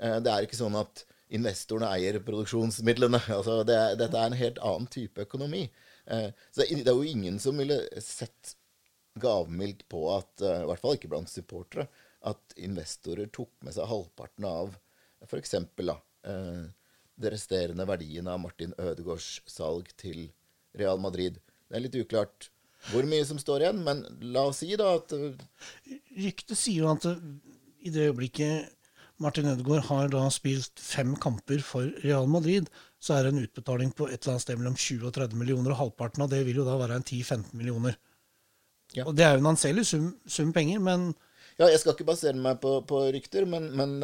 Eh, 0.00 0.18
det 0.24 0.32
er 0.32 0.46
ikke 0.46 0.58
sånn 0.58 0.78
at 0.78 1.04
investorene 1.36 1.90
eier 1.96 2.20
produksjonsmidlene. 2.24 3.20
Altså 3.38 3.60
det, 3.66 3.80
dette 4.00 4.20
er 4.20 4.30
en 4.30 4.40
helt 4.40 4.62
annen 4.64 4.88
type 4.92 5.26
økonomi. 5.26 5.66
Eh, 6.06 6.30
så 6.52 6.62
det, 6.62 6.86
er 6.86 6.94
jo 6.94 7.10
ingen 7.16 7.40
som 7.42 7.58
ville 7.60 7.80
sett 8.04 8.56
gavmildt 9.20 9.86
på 9.88 10.02
at, 10.12 10.32
uh, 10.44 10.58
i 10.60 10.66
hvert 10.68 10.82
fall 10.82 10.98
ikke 10.98 11.08
blant 11.08 11.30
supportere, 11.32 11.86
at 12.28 12.52
investorer 12.60 13.30
tok 13.32 13.48
med 13.64 13.72
seg 13.72 13.88
halvparten 13.88 14.44
av 14.44 14.74
f.eks. 15.24 15.54
Det 17.16 17.30
resterende 17.32 17.86
verdien 17.88 18.28
av 18.28 18.42
Martin 18.42 18.74
Ødegaards 18.76 19.38
salg 19.48 19.88
til 19.96 20.26
Real 20.76 21.00
Madrid. 21.00 21.38
Det 21.66 21.78
er 21.78 21.84
litt 21.86 21.98
uklart 21.98 22.50
hvor 22.92 23.06
mye 23.08 23.24
som 23.26 23.38
står 23.40 23.64
igjen, 23.64 23.82
men 23.82 24.04
la 24.34 24.44
oss 24.46 24.60
si 24.62 24.68
da 24.78 24.92
at 24.94 25.10
uh, 25.16 25.32
Ryktet 26.14 26.58
sier 26.58 26.84
jo 26.84 26.92
at 26.92 27.06
i 27.86 27.90
det 27.90 28.10
øyeblikket 28.10 28.72
Martin 29.22 29.48
Ødegaard 29.48 29.86
har 29.88 30.10
da 30.12 30.26
spilt 30.32 30.80
fem 30.82 31.14
kamper 31.16 31.62
for 31.64 31.88
Real 32.04 32.28
Madrid, 32.28 32.68
så 33.00 33.16
er 33.16 33.24
det 33.24 33.32
en 33.32 33.44
utbetaling 33.46 33.92
på 33.96 34.10
et 34.10 34.18
eller 34.18 34.34
annet 34.34 34.44
sted 34.44 34.58
mellom 34.60 34.76
20 34.76 35.06
og 35.08 35.14
30 35.16 35.38
millioner, 35.40 35.72
og 35.72 35.80
halvparten 35.80 36.26
av 36.26 36.32
det 36.32 36.42
vil 36.46 36.60
jo 36.60 36.66
da 36.66 36.76
være 36.80 36.98
en 37.00 37.06
10-15 37.06 37.54
millioner. 37.56 37.96
Ja. 38.94 39.06
Og 39.06 39.16
Det 39.16 39.24
er 39.24 39.34
jo 39.34 39.42
en 39.42 39.50
anselig 39.54 39.86
sum, 39.88 40.10
sum, 40.28 40.52
penger, 40.52 40.82
men 40.84 41.14
Ja, 41.56 41.70
jeg 41.72 41.80
skal 41.80 41.94
ikke 41.94 42.08
basere 42.10 42.36
meg 42.36 42.58
på, 42.60 42.74
på 42.84 42.98
rykter, 43.14 43.46
men, 43.48 43.70
men 43.78 43.94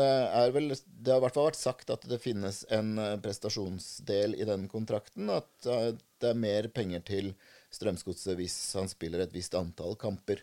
vel, 0.54 0.70
det 0.72 1.12
har 1.12 1.20
i 1.20 1.24
hvert 1.26 1.36
fall 1.36 1.50
vært 1.50 1.60
sagt 1.60 1.90
at 1.92 2.06
det 2.08 2.16
finnes 2.22 2.62
en 2.72 2.94
eh, 2.96 3.18
prestasjonsdel 3.20 4.38
i 4.40 4.46
den 4.48 4.64
kontrakten. 4.72 5.28
At 5.34 5.68
eh, 5.68 5.90
det 6.22 6.30
er 6.30 6.38
mer 6.40 6.70
penger 6.72 7.04
til 7.04 7.34
Strømsgodset 7.72 8.38
hvis 8.38 8.56
han 8.78 8.88
spiller 8.88 9.24
et 9.24 9.34
visst 9.36 9.52
antall 9.58 9.98
kamper. 10.00 10.40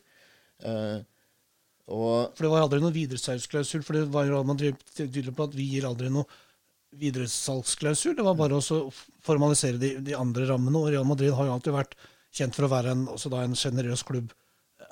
Og, 1.89 2.35
for 2.37 2.45
det 2.45 2.51
var 2.51 2.63
aldri 2.65 2.79
noen 2.83 2.93
videresalgsklausul, 2.93 3.81
for 3.85 3.97
det 3.97 4.05
var 4.13 4.29
jo 4.29 4.43
man 4.45 4.59
tydelig 4.59 5.33
på 5.33 5.47
at 5.49 5.55
vi 5.57 5.65
gir 5.71 5.87
aldri 5.89 6.11
noe 6.13 6.29
videresalgsklausul. 6.99 8.15
Det 8.17 8.25
var 8.25 8.37
bare 8.37 8.59
å 8.59 8.81
formalisere 9.25 9.81
de, 9.81 9.95
de, 10.05 10.15
andre 10.17 10.45
rammene. 10.49 10.77
Og 10.77 10.91
Real 10.93 11.07
Madrid 11.07 11.33
har 11.33 11.49
jo 11.49 11.55
alltid 11.55 11.75
vært 11.75 11.97
kjent 12.35 12.57
for 12.57 12.67
å 12.67 12.71
være 12.73 12.93
en, 12.93 13.07
en 13.09 13.57
sjenerøs 13.57 14.05
klubb. 14.05 14.33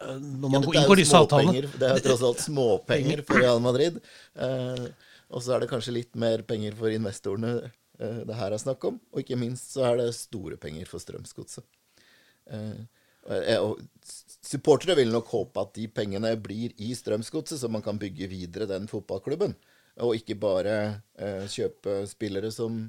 Eh, 0.01 0.20
når 0.22 0.54
man 0.54 0.68
ja, 0.68 0.82
inngår 0.82 1.01
disse 1.01 1.20
avtalene. 1.20 1.63
Det 1.74 1.88
er 1.88 1.98
jo 2.00 2.06
tross 2.10 2.25
alt 2.30 2.44
småpenger 2.46 3.24
for 3.27 3.42
Real 3.42 3.62
Madrid. 3.63 4.00
Eh, 4.36 4.86
og 5.27 5.44
så 5.44 5.56
er 5.56 5.63
det 5.63 5.72
kanskje 5.72 5.96
litt 5.96 6.13
mer 6.20 6.44
penger 6.48 6.77
for 6.80 6.94
investorene 6.94 7.56
eh, 7.66 8.22
det 8.27 8.38
her 8.38 8.54
er 8.54 8.62
snakk 8.62 8.86
om. 8.89 9.01
Og 9.13 9.24
ikke 9.24 9.39
minst 9.39 9.74
så 9.75 9.88
er 9.89 10.01
det 10.01 10.12
store 10.18 10.60
penger 10.62 10.89
for 10.89 11.04
Strømsgodset. 11.04 11.66
Eh, 12.48 12.86
og 13.60 13.82
supportere 14.48 14.96
vil 14.96 15.12
nok 15.12 15.27
håpe 15.34 15.63
at 15.66 15.74
de 15.75 15.89
pengene 15.92 16.32
blir 16.39 16.72
i 16.80 16.94
Strømsgodset, 16.96 17.60
så 17.60 17.68
man 17.72 17.84
kan 17.84 18.00
bygge 18.00 18.30
videre 18.32 18.70
den 18.70 18.88
fotballklubben. 18.88 19.58
Og 20.06 20.16
ikke 20.20 20.38
bare 20.39 20.77
eh, 21.18 21.44
kjøpe 21.50 22.04
spillere 22.08 22.54
som 22.54 22.86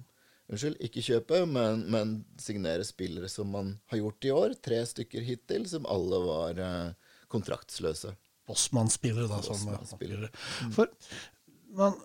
Unnskyld, 0.49 0.79
ikke 0.81 1.05
kjøpe, 1.05 1.43
men, 1.49 1.83
men, 1.93 2.13
signere 2.41 2.87
spillere 2.89 3.29
som 3.29 3.51
man 3.53 3.75
har 3.93 4.01
gjort 4.01 4.25
i 4.25 4.33
år. 4.33 4.55
Tre 4.65 4.81
stykker 4.89 5.27
hittil, 5.27 5.67
som 5.69 5.89
alle 5.91 6.21
var 6.25 6.61
eh, 6.65 7.17
kontraktsløse. 7.29 8.15
Bossmann-spillere, 8.49 9.29
da. 9.29 9.43
Bossmann. 9.45 10.31
Mm. 10.65 10.73
For 10.73 10.89
man, 11.77 11.99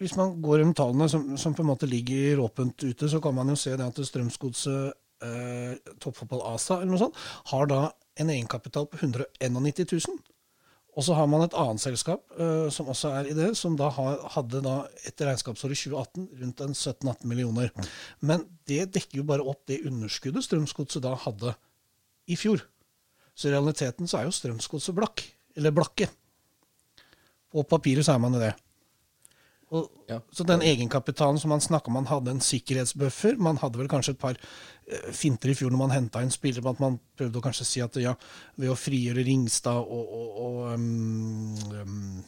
hvis 0.00 0.16
man 0.16 0.38
går 0.40 0.62
gjennom 0.62 0.76
tallene 0.78 1.08
som, 1.12 1.26
som, 1.36 1.54
på 1.56 1.64
en 1.64 1.70
måte 1.74 1.88
ligger 1.90 2.40
åpent 2.46 2.86
ute, 2.86 3.10
så 3.12 3.20
kan 3.20 3.36
man 3.36 3.52
jo 3.52 3.58
se 3.60 3.74
det 3.76 3.84
at 3.84 4.00
Strømsgodset 4.08 4.96
eh, 5.26 5.92
Toppfotball 6.00 6.46
ASA 6.54 6.80
eller 6.80 6.94
noe 6.94 7.02
sånt, 7.04 7.20
har 7.52 7.68
da 7.70 7.82
en 8.20 8.32
egenkapital 8.32 8.88
på 8.88 9.02
191 9.02 9.92
000. 9.92 10.18
Og 10.96 11.04
så 11.04 11.16
har 11.16 11.26
man 11.28 11.44
et 11.44 11.54
annet 11.60 11.82
selskap 11.82 12.22
uh, 12.40 12.68
som 12.72 12.88
også 12.88 13.10
er 13.18 13.28
i 13.28 13.36
det, 13.36 13.50
som 13.58 13.76
da 13.76 13.90
har, 13.92 14.20
hadde 14.32 14.62
da 14.64 14.78
etter 15.04 15.28
regnskapsåret 15.28 15.76
2018 15.76 16.28
rundt 16.40 16.62
en 16.64 16.72
17-18 16.72 17.28
millioner. 17.28 17.72
Men 18.24 18.46
det 18.68 18.86
dekker 18.96 19.20
jo 19.20 19.26
bare 19.28 19.44
opp 19.44 19.66
det 19.68 19.82
underskuddet 19.88 20.46
Strømsgodset 20.46 21.04
da 21.04 21.12
hadde 21.26 21.52
i 22.32 22.38
fjor. 22.40 22.64
Så 23.36 23.50
i 23.50 23.52
realiteten 23.52 24.08
så 24.08 24.22
er 24.22 24.30
jo 24.30 24.34
Strømsgodset 24.34 24.96
blakk. 24.96 25.20
Eller 25.56 25.74
blakke. 25.76 26.08
På 27.52 27.64
papiret 27.68 28.08
så 28.08 28.16
er 28.16 28.22
man 28.24 28.36
jo 28.36 28.40
det. 28.40 28.54
Og, 29.74 29.88
ja. 30.06 30.20
Så 30.30 30.44
den 30.46 30.62
egenkapitalen 30.62 31.40
som 31.42 31.50
man 31.50 31.60
snakka 31.60 31.90
om, 31.90 31.98
man 31.98 32.06
hadde 32.06 32.30
en 32.36 32.42
sikkerhetsbuffer. 32.44 33.34
Man 33.42 33.58
hadde 33.58 33.80
vel 33.80 33.90
kanskje 33.90 34.14
et 34.14 34.20
par 34.22 34.38
uh, 34.38 35.10
finter 35.16 35.50
i 35.50 35.56
fjor 35.58 35.74
når 35.74 35.80
man 35.80 35.94
henta 35.94 36.22
inn 36.22 36.30
spillere, 36.34 36.62
på 36.62 36.74
at 36.76 36.82
man 36.84 37.00
prøvde 37.18 37.40
å 37.40 37.44
kanskje 37.44 37.66
si 37.66 37.82
at 37.82 37.98
ja, 37.98 38.14
ved 38.60 38.70
å 38.70 38.78
frigjøre 38.78 39.26
Ringstad 39.26 39.82
og, 39.82 40.14
og, 40.20 40.38
og 40.44 40.60
um, 40.76 41.56
um, 41.82 42.22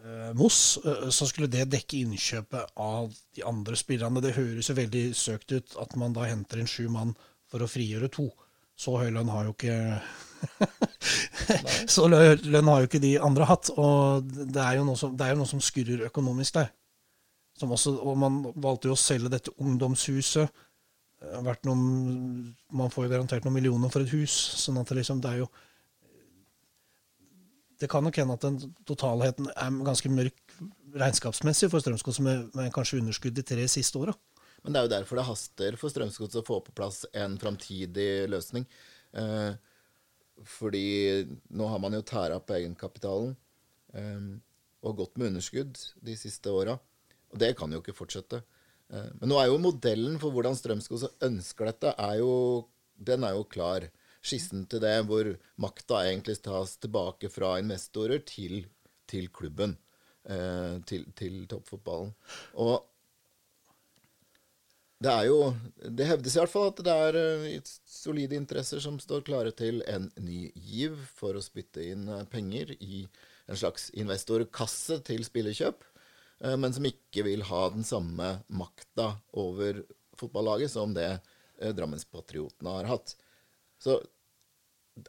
uh, 0.00 0.32
Moss, 0.40 0.60
uh, 0.82 1.06
så 1.14 1.30
skulle 1.30 1.52
det 1.52 1.68
dekke 1.76 2.02
innkjøpet 2.02 2.74
av 2.82 3.14
de 3.36 3.46
andre 3.46 3.78
spillerne. 3.78 4.24
Det 4.24 4.34
høres 4.34 4.72
jo 4.72 4.78
veldig 4.80 5.06
søkt 5.14 5.54
ut 5.54 5.78
at 5.86 5.94
man 6.00 6.18
da 6.18 6.26
henter 6.26 6.58
inn 6.58 6.70
sju 6.70 6.88
mann 6.90 7.14
for 7.46 7.62
å 7.62 7.70
frigjøre 7.70 8.10
to. 8.10 8.26
Så 8.74 8.96
høy 8.98 9.12
lønn 9.14 9.30
har 9.30 9.46
jo 9.46 9.54
ikke 9.54 9.78
så 11.94 12.06
lønn 12.08 12.70
har 12.70 12.82
jo 12.82 12.88
ikke 12.88 13.02
de 13.02 13.16
andre 13.22 13.48
hatt. 13.48 13.70
Og 13.76 14.24
det 14.24 14.62
er 14.62 14.78
jo 14.78 14.86
noe 14.88 14.98
som, 15.00 15.14
jo 15.16 15.40
noe 15.40 15.50
som 15.50 15.62
skurrer 15.64 16.06
økonomisk 16.08 16.60
der. 16.60 16.72
Også, 17.62 17.94
og 18.02 18.16
man 18.18 18.40
valgte 18.58 18.90
jo 18.90 18.96
å 18.96 18.98
selge 18.98 19.30
dette 19.30 19.54
ungdomshuset. 19.62 20.64
Noen, 21.64 21.84
man 22.74 22.90
får 22.92 23.06
jo 23.06 23.12
garantert 23.14 23.46
noen 23.46 23.56
millioner 23.56 23.92
for 23.92 24.04
et 24.04 24.12
hus. 24.12 24.34
sånn 24.64 24.80
at 24.80 24.90
det 24.90 25.00
liksom, 25.00 25.22
det 25.24 25.30
er 25.30 25.44
jo 25.44 25.52
Det 27.80 27.88
kan 27.90 28.04
nok 28.06 28.16
hende 28.16 28.34
at 28.36 28.44
den 28.44 28.74
totalheten 28.86 29.48
er 29.50 29.78
ganske 29.84 30.08
mørk 30.08 30.36
regnskapsmessig 30.94 31.68
for 31.72 31.82
Strømsgodset, 31.82 32.22
med, 32.22 32.44
med, 32.54 32.70
kanskje 32.72 33.00
underskudd 33.00 33.34
de 33.34 33.42
tre 33.42 33.66
siste 33.68 33.98
åra. 33.98 34.14
Men 34.62 34.72
det 34.72 34.78
er 34.78 34.86
jo 34.86 34.92
derfor 34.94 35.18
det 35.18 35.26
haster 35.26 35.76
for 35.80 35.92
Strømsgodset 35.92 36.40
å 36.40 36.46
få 36.46 36.60
på 36.64 36.74
plass 36.76 37.02
en 37.12 37.34
framtidig 37.40 38.28
løsning. 38.30 38.64
Eh, 39.12 39.58
fordi 40.42 41.24
nå 41.54 41.68
har 41.70 41.80
man 41.82 41.94
jo 41.96 42.02
tæra 42.06 42.40
på 42.42 42.56
egenkapitalen 42.56 43.34
um, 43.94 44.30
og 44.84 44.98
gått 44.98 45.18
med 45.18 45.32
underskudd 45.32 45.78
de 46.04 46.16
siste 46.18 46.52
åra. 46.52 46.76
Og 47.32 47.40
det 47.40 47.54
kan 47.58 47.72
jo 47.72 47.80
ikke 47.82 47.96
fortsette. 47.96 48.42
Uh, 48.92 49.10
men 49.20 49.30
nå 49.30 49.38
er 49.40 49.50
jo 49.50 49.60
modellen 49.62 50.18
for 50.22 50.34
hvordan 50.34 50.58
Strømsgodset 50.58 51.28
ønsker 51.28 51.70
dette, 51.70 51.94
er 51.94 52.18
jo, 52.20 52.32
den 52.96 53.26
er 53.26 53.38
jo 53.38 53.46
klar. 53.48 53.88
Skissen 54.24 54.64
til 54.72 54.80
det 54.80 54.96
hvor 55.04 55.28
makta 55.60 56.00
egentlig 56.06 56.38
tas 56.44 56.78
tilbake 56.80 57.28
fra 57.28 57.58
investorer 57.60 58.22
til, 58.24 58.64
til 59.10 59.28
klubben. 59.28 59.76
Uh, 60.24 60.80
til, 60.88 61.04
til 61.12 61.42
toppfotballen. 61.50 62.14
Og 62.56 62.78
det 65.02 65.10
er 65.10 65.26
jo 65.28 65.38
Det 65.98 66.06
hevdes 66.06 66.36
i 66.36 66.40
hvert 66.40 66.52
fall 66.52 66.68
at 66.70 66.82
det 66.86 66.94
er 67.06 67.18
uh, 67.18 67.72
solide 67.88 68.38
interesser 68.38 68.82
som 68.82 69.00
står 69.02 69.24
klare 69.26 69.52
til 69.56 69.82
en 69.90 70.10
ny 70.22 70.46
giv 70.54 70.96
for 71.18 71.36
å 71.36 71.42
spytte 71.44 71.82
inn 71.82 72.06
uh, 72.08 72.24
penger 72.30 72.74
i 72.78 73.04
en 73.50 73.58
slags 73.60 73.90
investorkasse 73.92 75.02
til 75.04 75.24
spillekjøp, 75.26 75.82
uh, 76.46 76.56
men 76.56 76.72
som 76.72 76.86
ikke 76.88 77.26
vil 77.26 77.44
ha 77.50 77.66
den 77.74 77.84
samme 77.84 78.38
makta 78.48 79.14
over 79.36 79.82
fotballaget 80.18 80.72
som 80.72 80.94
det 80.96 81.16
Drammenspatriotene 81.54 82.72
har 82.80 82.88
hatt. 82.90 83.12
Så 83.78 84.00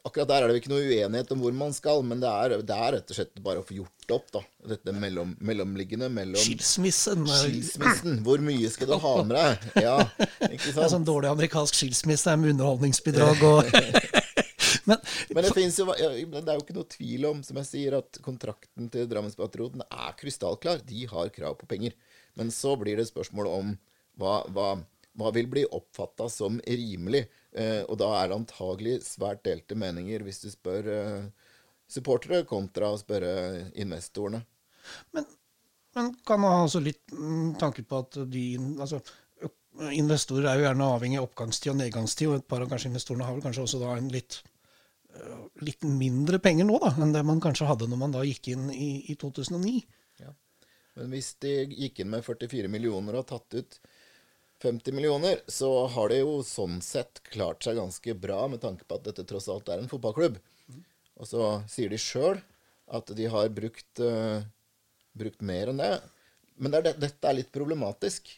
Akkurat 0.02 0.26
der 0.26 0.44
er 0.44 0.50
det 0.50 0.58
ikke 0.58 0.70
noe 0.72 0.82
uenighet 0.82 1.28
om 1.30 1.42
hvor 1.44 1.52
man 1.54 1.74
skal, 1.74 2.00
men 2.02 2.18
det 2.22 2.30
er, 2.30 2.54
det 2.66 2.74
er 2.74 2.96
rett 2.96 3.10
og 3.12 3.18
slett 3.18 3.38
bare 3.42 3.60
å 3.62 3.66
få 3.66 3.76
gjort 3.76 4.14
opp 4.16 4.32
da, 4.34 4.42
dette 4.72 4.94
mellom, 4.94 5.36
mellomliggende 5.46 6.08
mellom 6.10 6.42
Skilsmissen. 6.42 7.22
Skilsmissen. 7.30 8.18
Hvor 8.26 8.42
mye 8.42 8.70
skal 8.74 8.90
du 8.90 8.96
ha 9.02 9.14
med 9.22 9.36
deg? 9.38 9.68
Ja, 9.86 9.96
ikke 10.48 10.64
sant? 10.64 10.80
Det 10.80 10.84
er 10.88 10.92
sånn 10.96 11.06
dårlig 11.06 11.30
amerikansk 11.30 11.78
skilsmisse 11.78 12.34
med 12.40 12.56
underholdningsbidrag 12.56 13.46
og 13.46 13.70
men, 14.90 14.98
men, 15.30 15.46
det, 15.46 15.54
jo, 15.70 15.86
det 16.34 16.42
er 16.42 16.52
jo 16.56 16.64
ikke 16.64 16.78
noe 16.80 16.90
tvil 16.96 17.30
om, 17.30 17.46
som 17.46 17.62
jeg 17.62 17.70
sier, 17.70 17.98
at 18.00 18.20
kontrakten 18.26 18.90
til 18.92 19.06
Drammenspatrioten 19.10 19.86
er 19.86 20.18
krystallklar. 20.18 20.82
De 20.86 21.06
har 21.10 21.32
krav 21.34 21.58
på 21.60 21.70
penger. 21.70 21.94
Men 22.38 22.50
så 22.54 22.74
blir 22.80 22.98
det 22.98 23.08
spørsmål 23.08 23.48
om 23.50 23.72
hva, 24.20 24.40
hva, 24.52 24.68
hva 25.16 25.32
vil 25.34 25.48
bli 25.50 25.64
oppfatta 25.66 26.28
som 26.32 26.60
rimelig. 26.66 27.26
Eh, 27.56 27.82
og 27.88 27.96
da 28.00 28.10
er 28.18 28.28
det 28.28 28.36
antagelig 28.36 28.96
svært 29.06 29.44
delte 29.46 29.76
meninger 29.78 30.24
hvis 30.26 30.42
du 30.42 30.50
spør 30.52 30.88
eh, 30.92 31.52
supportere 31.88 32.42
kontra 32.48 32.90
å 32.92 32.98
spørre 33.00 33.70
investorene. 33.80 34.42
Men, 35.16 35.24
men 35.96 36.10
kan 36.26 36.42
man 36.42 36.52
ha 36.52 36.66
altså 36.66 36.82
litt 36.84 37.14
mm, 37.14 37.54
tanke 37.60 37.86
på 37.86 38.02
at 38.04 38.20
de 38.32 38.48
altså, 38.76 39.00
Investorer 39.92 40.46
er 40.48 40.56
jo 40.56 40.64
gjerne 40.64 40.84
avhengig 40.88 41.18
av 41.20 41.26
oppgangstid 41.26 41.68
og 41.74 41.74
nedgangstid, 41.82 42.30
og 42.30 42.38
et 42.38 42.46
par 42.48 42.62
av 42.64 42.70
kanskje 42.70 42.88
investorene 42.88 43.26
har 43.26 43.34
vel 43.36 43.42
kanskje 43.44 43.66
også 43.66 43.80
da 43.82 43.90
en 43.92 44.06
litt, 44.08 44.38
litt 45.60 45.84
mindre 45.84 46.40
penger 46.40 46.64
nå 46.64 46.78
da, 46.80 46.94
enn 46.96 47.12
det 47.12 47.20
man 47.28 47.42
kanskje 47.44 47.68
hadde 47.68 47.88
når 47.92 48.00
man 48.00 48.14
da 48.14 48.22
gikk 48.24 48.48
inn 48.54 48.70
i, 48.72 48.88
i 49.12 49.18
2009. 49.20 49.74
Ja. 50.24 50.32
Men 50.96 51.12
hvis 51.12 51.28
de 51.44 51.52
gikk 51.74 52.00
inn 52.00 52.08
med 52.14 52.24
44 52.24 52.72
millioner 52.72 53.20
og 53.20 53.28
tatt 53.28 53.58
ut 53.58 53.76
50 54.62 54.92
millioner, 54.92 55.40
så 55.46 55.86
har 55.92 56.08
de 56.08 56.20
jo 56.22 56.40
sånn 56.46 56.78
sett 56.84 57.20
klart 57.28 57.64
seg 57.66 57.76
ganske 57.76 58.14
bra 58.16 58.46
med 58.48 58.62
tanke 58.62 58.86
på 58.88 58.96
at 58.96 59.04
dette 59.08 59.26
tross 59.28 59.48
alt 59.52 59.68
er 59.68 59.82
en 59.82 59.90
fotballklubb. 59.90 60.38
Og 61.16 61.28
så 61.28 61.48
sier 61.70 61.92
de 61.92 62.00
sjøl 62.00 62.40
at 62.96 63.10
de 63.18 63.26
har 63.32 63.50
brukt, 63.52 64.00
uh, 64.00 64.40
brukt, 65.16 65.42
mer 65.44 65.72
enn 65.72 65.82
det. 65.82 65.92
Men 66.56 66.72
det 66.72 66.80
er, 66.80 67.00
dette 67.06 67.28
er 67.28 67.38
litt 67.40 67.52
problematisk 67.52 68.30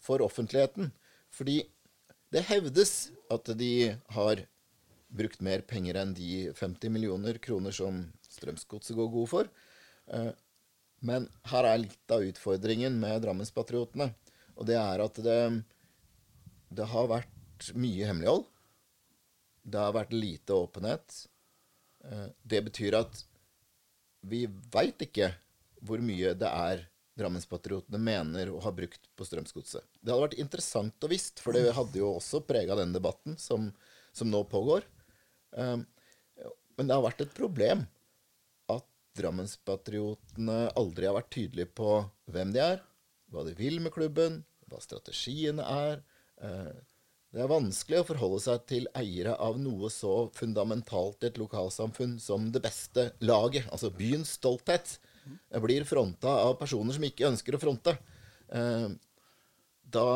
for 0.00 0.24
offentligheten. 0.24 0.92
Fordi 1.34 1.62
det 2.32 2.46
hevdes 2.48 3.10
at 3.32 3.50
de 3.58 3.92
har 4.16 4.44
brukt 5.10 5.42
mer 5.42 5.64
penger 5.66 5.98
enn 6.00 6.14
de 6.14 6.50
50 6.56 6.92
millioner 6.94 7.40
kroner 7.42 7.74
som 7.74 8.04
Strømsgodset 8.30 8.96
går 8.96 9.10
god 9.12 9.28
for. 9.28 9.50
Uh, 10.08 10.32
men 11.04 11.26
her 11.50 11.66
er 11.66 11.84
litt 11.84 12.12
av 12.12 12.24
utfordringen 12.24 12.96
med 13.00 13.22
Drammenspatriotene. 13.24 14.10
Og 14.60 14.68
det 14.68 14.76
er 14.76 15.02
at 15.02 15.18
det, 15.24 15.40
det 16.68 16.88
har 16.92 17.10
vært 17.10 17.70
mye 17.72 18.08
hemmelighold. 18.08 18.44
Det 19.64 19.80
har 19.80 19.96
vært 19.96 20.12
lite 20.12 20.56
åpenhet. 20.56 21.16
Eh, 22.04 22.28
det 22.42 22.62
betyr 22.68 22.98
at 23.00 23.22
vi 24.28 24.44
veit 24.72 25.00
ikke 25.04 25.32
hvor 25.80 26.02
mye 26.04 26.34
det 26.36 26.48
er 26.48 26.86
Drammenspatriotene 27.20 27.98
mener 28.00 28.52
å 28.52 28.60
ha 28.64 28.70
brukt 28.72 29.08
på 29.16 29.26
Strømsgodset. 29.26 29.84
Det 30.00 30.12
hadde 30.12 30.24
vært 30.28 30.40
interessant 30.40 31.04
å 31.04 31.10
visst, 31.10 31.42
for 31.42 31.56
det 31.56 31.74
hadde 31.76 32.00
jo 32.00 32.14
også 32.14 32.42
prega 32.46 32.76
den 32.78 32.94
debatten 32.94 33.36
som, 33.40 33.66
som, 34.12 34.30
nå 34.32 34.40
pågår. 34.48 34.86
Um, 35.52 35.82
men 36.78 36.88
det 36.88 36.96
har 36.96 37.04
vært 37.04 37.24
et 37.26 37.34
problem 37.36 37.82
at 38.72 38.86
Drammenspatriotene 39.18 40.70
aldri 40.80 41.10
har 41.10 41.18
vært 41.18 41.32
tydelige 41.34 41.72
på 41.76 41.98
hvem 42.32 42.54
de 42.54 42.62
er, 42.64 42.80
hva 43.34 43.44
de 43.44 43.52
vil 43.58 43.82
med 43.84 43.92
klubben, 43.92 44.40
hva 44.70 44.80
strategiene 44.82 45.66
er. 45.66 46.00
Eh, 46.42 46.72
det 47.30 47.44
er 47.44 47.50
vanskelig 47.50 48.00
å 48.00 48.06
forholde 48.08 48.40
seg 48.42 48.64
til 48.66 48.88
eiere 48.98 49.36
av 49.38 49.58
noe 49.62 49.90
så 49.94 50.24
fundamentalt 50.34 51.22
i 51.22 51.28
et 51.28 51.38
lokalsamfunn 51.38 52.16
som 52.22 52.48
det 52.50 52.62
beste 52.64 53.10
laget, 53.22 53.68
altså 53.70 53.92
byens 53.94 54.34
stolthet, 54.40 54.96
blir 55.62 55.86
fronta 55.86 56.32
av 56.48 56.56
personer 56.58 56.96
som 56.96 57.04
ikke 57.06 57.28
ønsker 57.28 57.54
å 57.54 57.62
fronte. 57.62 57.94
Eh, 58.50 58.88
da 59.90 60.08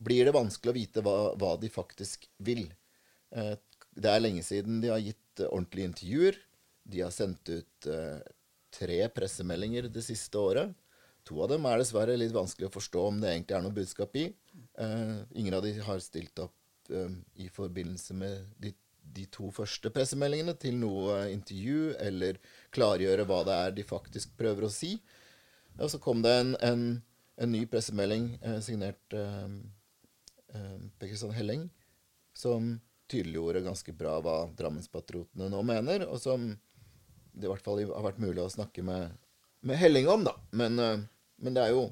blir 0.00 0.24
det 0.24 0.36
vanskelig 0.36 0.72
å 0.72 0.78
vite 0.78 1.04
hva, 1.04 1.16
hva 1.36 1.56
de 1.60 1.68
faktisk 1.72 2.24
vil. 2.40 2.70
Eh, 3.36 3.56
det 4.00 4.08
er 4.08 4.22
lenge 4.22 4.44
siden 4.46 4.80
de 4.80 4.94
har 4.94 5.02
gitt 5.02 5.44
ordentlige 5.44 5.90
intervjuer. 5.90 6.40
De 6.88 7.02
har 7.04 7.12
sendt 7.12 7.50
ut 7.52 7.88
tre 8.70 8.98
pressemeldinger 9.12 9.88
det 9.92 10.02
siste 10.06 10.38
året. 10.40 10.72
To 11.30 11.44
av 11.44 11.52
dem 11.52 11.66
er 11.70 11.78
dessverre 11.78 12.16
litt 12.18 12.34
vanskelig 12.34 12.66
å 12.66 12.74
forstå 12.74 13.02
om 13.06 13.18
det 13.22 13.30
egentlig 13.30 13.54
er 13.54 13.62
noe 13.62 13.74
budskap 13.74 14.16
i. 14.18 14.24
Uh, 14.74 15.22
ingen 15.38 15.54
av 15.54 15.62
de 15.62 15.76
har 15.78 16.00
stilt 16.02 16.40
opp 16.42 16.90
uh, 16.90 17.10
i 17.38 17.46
forbindelse 17.54 18.16
med 18.18 18.48
de, 18.58 18.72
de, 19.14 19.28
to 19.30 19.52
første 19.54 19.92
pressemeldingene 19.94 20.56
til 20.58 20.80
noe 20.80 21.28
intervju 21.30 21.92
eller 22.02 22.40
klargjøre 22.74 23.26
hva 23.30 23.44
det 23.46 23.58
er 23.66 23.76
de 23.76 23.84
faktisk 23.86 24.34
prøver 24.40 24.66
å 24.66 24.72
si. 24.74 24.96
Og 25.78 25.92
så 25.92 26.00
kom 26.02 26.24
det 26.24 26.32
en, 26.34 26.50
en, 26.66 26.82
en 27.38 27.54
ny 27.54 27.62
pressemelding 27.70 28.32
uh, 28.42 28.58
signert 28.64 29.06
Per 30.50 31.06
Kristian 31.06 31.30
Helleng 31.30 31.68
som 32.34 32.72
tydeliggjorde 33.10 33.62
ganske 33.62 33.92
bra 33.94 34.16
hva 34.18 34.34
Drammenspatriotene 34.58 35.46
nå 35.52 35.62
mener, 35.62 36.02
og 36.10 36.18
som 36.18 36.48
det 36.50 37.46
i 37.46 37.50
hvert 37.52 37.62
fall 37.62 37.78
har 37.86 38.02
vært 38.02 38.18
mulig 38.18 38.42
å 38.42 38.50
snakke 38.50 38.82
med, 38.82 39.14
med 39.62 39.78
Helling 39.78 40.10
om, 40.10 40.26
da. 40.26 40.34
Men 40.58 41.06
Men 41.40 41.56
det 41.56 41.64
er 41.64 41.74
jo 41.74 41.88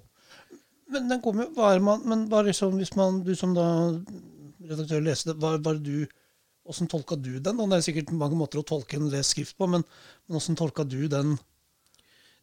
Men 0.93 1.11
den 1.13 1.21
kommer 1.25 1.47
jo 1.47 1.55
bare 1.57 1.81
man, 1.81 2.03
Men 2.09 2.27
bare 2.29 2.51
liksom, 2.51 2.77
hvis 2.81 2.95
man, 2.97 3.23
du 3.25 3.35
som 3.37 3.55
da 3.57 3.67
redaktør 4.69 5.05
leste 5.05 5.33
det, 5.33 5.39
var, 5.43 5.61
var 5.65 5.81
du 5.81 6.07
Åssen 6.69 6.89
tolka 6.91 7.17
du 7.17 7.39
den? 7.41 7.61
Og 7.63 7.71
det 7.71 7.79
er 7.79 7.85
sikkert 7.87 8.11
mange 8.13 8.37
måter 8.37 8.61
å 8.61 8.67
tolke 8.67 8.99
en 8.99 9.09
lest 9.09 9.33
skrift 9.33 9.57
på, 9.57 9.65
men, 9.73 9.87
men 10.29 10.37
åssen 10.37 10.59
tolka 10.59 10.85
du 10.85 11.07
den? 11.09 11.39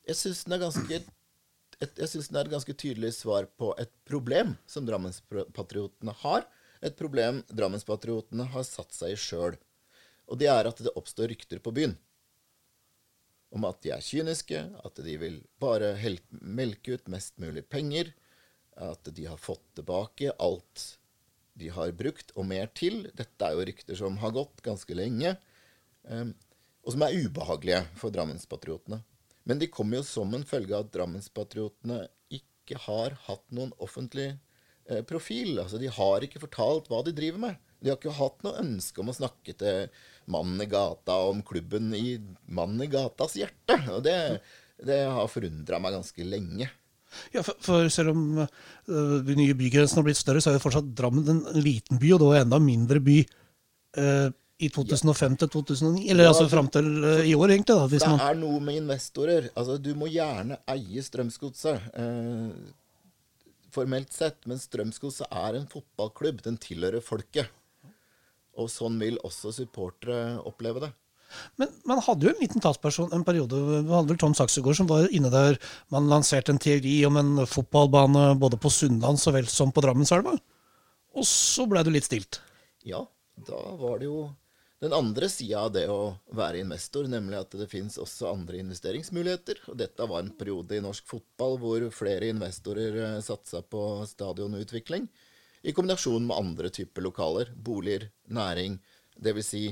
Jeg 0.10 0.18
syns 0.18 0.40
den 0.48 0.56
er 0.56 0.64
ganske 0.64 0.98
et, 0.98 1.92
jeg 2.00 2.10
synes 2.10 2.32
den 2.32 2.40
er 2.40 2.48
et 2.48 2.56
ganske 2.56 2.74
tydelig 2.74 3.12
svar 3.20 3.46
på 3.60 3.74
et 3.82 3.92
problem 4.08 4.56
som 4.70 4.88
Drammenspatriotene 4.88 6.16
har. 6.24 6.48
Et 6.86 6.96
problem 6.98 7.42
Drammenspatriotene 7.52 8.48
har 8.54 8.66
satt 8.68 8.96
seg 8.96 9.14
i 9.14 9.20
sjøl. 9.20 9.60
Og 10.26 10.40
det 10.42 10.50
er 10.50 10.70
at 10.70 10.82
det 10.82 10.94
oppstår 10.98 11.30
rykter 11.34 11.62
på 11.62 11.74
byen. 11.76 11.96
Om 13.56 13.66
at 13.70 13.80
de 13.86 13.94
er 13.96 14.04
kyniske, 14.04 14.62
at 14.84 15.02
de 15.06 15.16
vil 15.22 15.40
bare 15.64 15.94
melke 16.42 16.98
ut 16.98 17.10
mest 17.12 17.38
mulig 17.40 17.64
penger. 17.72 18.12
At 18.76 19.08
de 19.16 19.28
har 19.30 19.40
fått 19.40 19.64
tilbake 19.80 20.34
alt 20.44 20.90
de 21.56 21.70
har 21.72 21.94
brukt, 21.96 22.34
og 22.36 22.48
mer 22.50 22.68
til. 22.76 23.06
Dette 23.16 23.48
er 23.48 23.56
jo 23.56 23.66
rykter 23.70 24.00
som 24.00 24.18
har 24.20 24.34
gått 24.36 24.64
ganske 24.66 24.98
lenge, 24.98 25.38
ehm, 26.10 26.34
og 26.84 26.94
som 26.94 27.06
er 27.06 27.16
ubehagelige 27.16 27.86
for 27.98 28.14
Drammenspatriotene. 28.14 29.00
Men 29.46 29.62
de 29.62 29.70
kommer 29.72 30.02
jo 30.02 30.08
som 30.10 30.34
en 30.36 30.44
følge 30.46 30.76
av 30.76 30.86
at 30.86 30.92
Drammenspatriotene 30.94 32.02
ikke 32.34 32.78
har 32.86 33.16
hatt 33.28 33.46
noen 33.56 33.72
offentlig 33.80 34.34
eh, 34.90 35.02
profil. 35.08 35.62
Altså, 35.62 35.80
de 35.82 35.88
har 35.88 36.26
ikke 36.26 36.44
fortalt 36.44 36.90
hva 36.92 37.02
de 37.06 37.16
driver 37.16 37.42
med. 37.48 37.74
De 37.86 37.92
har 37.92 38.00
ikke 38.00 38.18
hatt 38.18 38.40
noe 38.42 38.58
ønske 38.64 39.04
om 39.04 39.12
å 39.12 39.14
snakke 39.14 39.54
til 39.60 39.92
mannen 40.34 40.64
i 40.64 40.66
gata 40.66 41.20
om 41.30 41.44
klubben 41.46 41.92
i 41.94 42.16
mannen 42.50 42.82
i 42.82 42.90
gatas 42.90 43.36
hjerte. 43.38 43.78
Og 43.94 44.00
det, 44.08 44.16
det 44.82 45.04
har 45.06 45.30
forundra 45.30 45.78
meg 45.84 45.94
ganske 45.94 46.26
lenge. 46.26 46.66
Ja, 47.32 47.44
for, 47.46 47.60
for, 47.62 47.90
selv 47.94 48.16
om 48.16 48.24
uh, 48.42 48.48
de 49.22 49.36
nye 49.38 49.54
bygrensene 49.54 50.02
har 50.02 50.08
blitt 50.08 50.20
større, 50.20 50.42
så 50.42 50.50
er 50.50 50.58
jo 50.58 50.64
fortsatt 50.64 50.88
Drammen 50.98 51.30
en 51.30 51.44
liten 51.62 52.02
by, 52.02 52.16
og 52.16 52.24
da 52.24 52.42
enda 52.42 52.60
mindre 52.60 53.02
by 53.06 53.20
uh, 54.02 54.32
i 54.58 54.72
2005 54.74 55.38
til 55.44 55.52
2009. 55.54 56.08
Eller 56.10 56.26
ja, 56.26 56.32
altså 56.34 56.48
fram 56.50 56.72
til 56.74 56.90
uh, 57.04 57.22
i 57.22 57.36
år, 57.38 57.54
egentlig. 57.54 57.76
da. 57.78 57.86
det 57.92 58.02
man... 58.08 58.24
er 58.32 58.40
noe 58.40 58.64
med 58.64 58.80
investorer. 58.82 59.52
Altså, 59.54 59.78
Du 59.78 59.94
må 60.00 60.10
gjerne 60.10 60.58
eie 60.74 61.06
Strømsgodset. 61.06 61.92
formelt 63.76 64.14
sett, 64.16 64.42
men 64.50 64.58
Strømsgodset 64.58 65.30
er 65.30 65.60
en 65.60 65.70
fotballklubb. 65.70 66.42
Den 66.50 66.58
tilhører 66.58 67.06
folket. 67.06 67.54
Og 68.62 68.70
sånn 68.72 69.00
vil 69.02 69.18
også 69.28 69.52
supportere 69.56 70.38
oppleve 70.48 70.86
det. 70.86 70.92
Men 71.60 71.72
man 71.90 72.00
hadde 72.06 72.28
jo 72.28 72.32
en 72.32 72.42
liten 72.42 72.64
talsperson 72.64 73.12
en 73.16 73.26
periode. 73.28 73.58
Vi 73.58 73.92
hadde 73.92 74.14
vel 74.14 74.20
Tom 74.22 74.36
Saksegård 74.38 74.78
som 74.80 74.90
var 74.90 75.10
inne 75.16 75.32
der 75.34 75.58
man 75.94 76.08
lanserte 76.12 76.54
en 76.54 76.62
teori 76.62 76.98
om 77.08 77.20
en 77.20 77.34
fotballbane 77.50 78.30
både 78.40 78.60
på 78.62 78.72
Sunnland 78.72 79.20
så 79.20 79.34
vel 79.36 79.50
som 79.52 79.74
på 79.76 79.84
Drammenselva. 79.84 80.38
Og 81.16 81.28
så 81.28 81.68
ble 81.68 81.84
det 81.84 81.96
litt 81.96 82.08
stilt. 82.08 82.40
Ja, 82.86 83.04
da 83.48 83.62
var 83.80 84.00
det 84.00 84.10
jo 84.10 84.30
den 84.84 84.94
andre 84.94 85.30
sida 85.32 85.64
av 85.66 85.72
det 85.74 85.86
å 85.90 86.18
være 86.36 86.60
investor, 86.62 87.08
nemlig 87.10 87.40
at 87.40 87.56
det 87.58 87.70
fins 87.72 87.96
også 88.02 88.28
andre 88.30 88.60
investeringsmuligheter. 88.62 89.64
Og 89.72 89.80
dette 89.80 90.08
var 90.12 90.22
en 90.22 90.34
periode 90.36 90.78
i 90.78 90.84
norsk 90.84 91.08
fotball 91.10 91.56
hvor 91.62 91.88
flere 91.96 92.30
investorer 92.34 93.00
eh, 93.06 93.22
satsa 93.24 93.64
på 93.64 93.82
stadionutvikling. 94.10 95.08
I 95.66 95.74
kombinasjon 95.74 96.28
med 96.28 96.38
andre 96.38 96.70
typer 96.70 97.02
lokaler. 97.02 97.50
Boliger, 97.56 98.10
næring. 98.30 98.78
Dvs. 99.18 99.48
Si 99.50 99.64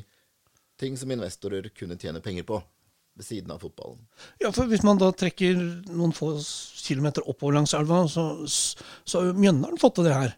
ting 0.79 0.97
som 0.97 1.11
investorer 1.13 1.69
kunne 1.77 1.99
tjene 2.01 2.21
penger 2.23 2.47
på 2.49 2.57
ved 3.13 3.25
siden 3.25 3.51
av 3.53 3.61
fotballen. 3.61 3.99
Ja, 4.41 4.49
for 4.51 4.65
Hvis 4.65 4.83
man 4.83 4.97
da 4.97 5.11
trekker 5.13 5.59
noen 5.93 6.15
få 6.17 6.33
kilometer 6.81 7.25
oppover 7.29 7.59
langs 7.59 7.75
elva, 7.77 8.03
så, 8.09 8.25
så 8.49 9.19
har 9.19 9.29
jo 9.29 9.35
Mjøndalen 9.37 9.81
fått 9.81 9.99
til 9.99 10.09
det 10.09 10.15
her. 10.17 10.33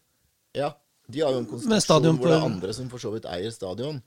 Ja, 0.56 0.74
de 1.08 1.24
har 1.24 1.32
jo 1.32 1.44
en 1.44 1.50
konsentrasjon 1.50 2.20
hvor 2.20 2.32
det 2.32 2.38
er 2.38 2.50
andre 2.50 2.76
som 2.76 2.90
for 2.92 3.02
så 3.02 3.14
vidt 3.16 3.30
eier 3.32 3.54
stadion. 3.56 4.02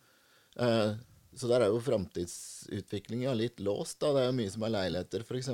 Eh, 0.61 0.91
så 1.39 1.49
der 1.51 1.65
er 1.65 1.73
jo 1.73 1.81
framtidsutviklinga 1.85 3.33
litt 3.39 3.63
låst. 3.65 4.01
da. 4.03 4.13
Det 4.13 4.25
er 4.25 4.31
jo 4.33 4.39
mye 4.41 4.53
som 4.53 4.67
er 4.67 4.75
leiligheter, 4.75 5.25
f.eks. 5.25 5.51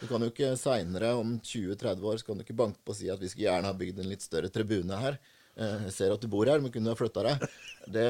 Du 0.00 0.08
kan 0.10 0.22
jo 0.24 0.30
ikke 0.32 0.54
seinere, 0.58 1.14
om 1.16 1.36
20-30 1.38 2.08
år, 2.10 2.18
så 2.18 2.28
kan 2.28 2.38
du 2.38 2.44
ikke 2.44 2.56
banke 2.58 2.80
på 2.84 2.92
og 2.92 2.98
si 2.98 3.10
at 3.12 3.20
vi 3.22 3.30
skulle 3.30 3.46
gjerne 3.46 3.70
ha 3.70 3.76
bygd 3.78 4.02
en 4.02 4.10
litt 4.10 4.24
større 4.24 4.50
tribune 4.52 4.98
her. 5.00 5.18
Eh, 5.54 5.84
jeg 5.86 5.94
ser 5.94 6.14
at 6.14 6.22
du 6.22 6.28
bor 6.30 6.48
her, 6.50 6.62
men 6.62 6.72
kunne 6.74 6.90
ha 6.90 6.98
flytta 6.98 7.24
deg? 7.28 7.46
Det 7.94 8.06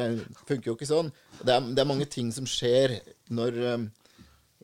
funker 0.49 0.71
jo 0.71 0.77
ikke 0.79 0.89
sånn. 0.89 1.11
Det 1.43 1.53
er, 1.53 1.69
det 1.77 1.83
er 1.83 1.91
mange 1.91 2.09
ting 2.11 2.31
som 2.35 2.49
skjer 2.49 2.97
når, 3.35 3.61
um, 3.75 3.89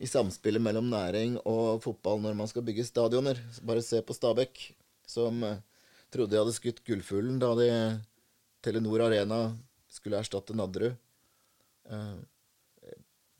i 0.01 0.09
samspillet 0.09 0.63
mellom 0.63 0.87
næring 0.89 1.37
og 1.43 1.81
fotball 1.83 2.21
når 2.23 2.37
man 2.39 2.49
skal 2.49 2.65
bygge 2.65 2.87
stadioner. 2.87 3.41
Bare 3.67 3.83
se 3.85 4.01
på 4.01 4.15
Stabæk, 4.17 4.63
som 5.05 5.43
uh, 5.45 5.59
trodde 6.13 6.33
de 6.33 6.41
hadde 6.41 6.55
skutt 6.55 6.81
gullfuglen 6.87 7.41
da 7.43 7.53
de 7.59 7.69
Telenor 8.65 9.05
Arena 9.07 9.43
skulle 9.91 10.21
erstatte 10.21 10.55
Nadderud. 10.57 10.97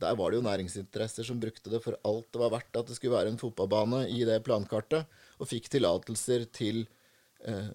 Der 0.02 0.18
var 0.18 0.32
det 0.32 0.40
jo 0.40 0.46
næringsinteresser 0.46 1.28
som 1.28 1.40
brukte 1.42 1.72
det 1.72 1.82
for 1.84 1.98
alt 2.08 2.30
det 2.34 2.42
var 2.42 2.54
verdt 2.56 2.82
at 2.82 2.90
det 2.90 2.98
skulle 2.98 3.16
være 3.16 3.32
en 3.34 3.40
fotballbane 3.42 4.04
i 4.10 4.24
det 4.28 4.42
plankartet, 4.46 5.10
og 5.40 5.50
fikk 5.50 5.70
tillatelser 5.72 6.48
til, 6.54 6.84
eh, 7.46 7.72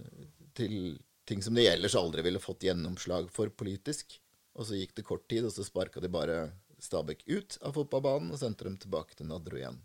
til 0.58 0.96
ting 1.26 1.42
som 1.42 1.54
de 1.54 1.66
ellers 1.70 1.96
aldri 1.98 2.24
ville 2.26 2.42
fått 2.42 2.66
gjennomslag 2.68 3.30
for 3.34 3.50
politisk. 3.50 4.18
Og 4.56 4.68
så 4.68 4.78
gikk 4.78 4.94
det 4.96 5.04
kort 5.06 5.26
tid, 5.28 5.44
og 5.44 5.52
så 5.52 5.66
sparka 5.66 6.00
de 6.00 6.12
bare 6.12 6.46
Stabæk 6.78 7.22
ut 7.26 7.56
av 7.64 7.72
fotballbanen 7.72 8.34
og 8.34 8.40
sendte 8.40 8.66
dem 8.66 8.74
tilbake 8.76 9.16
til 9.16 9.30
Nadderud 9.30 9.62
igjen. 9.62 9.78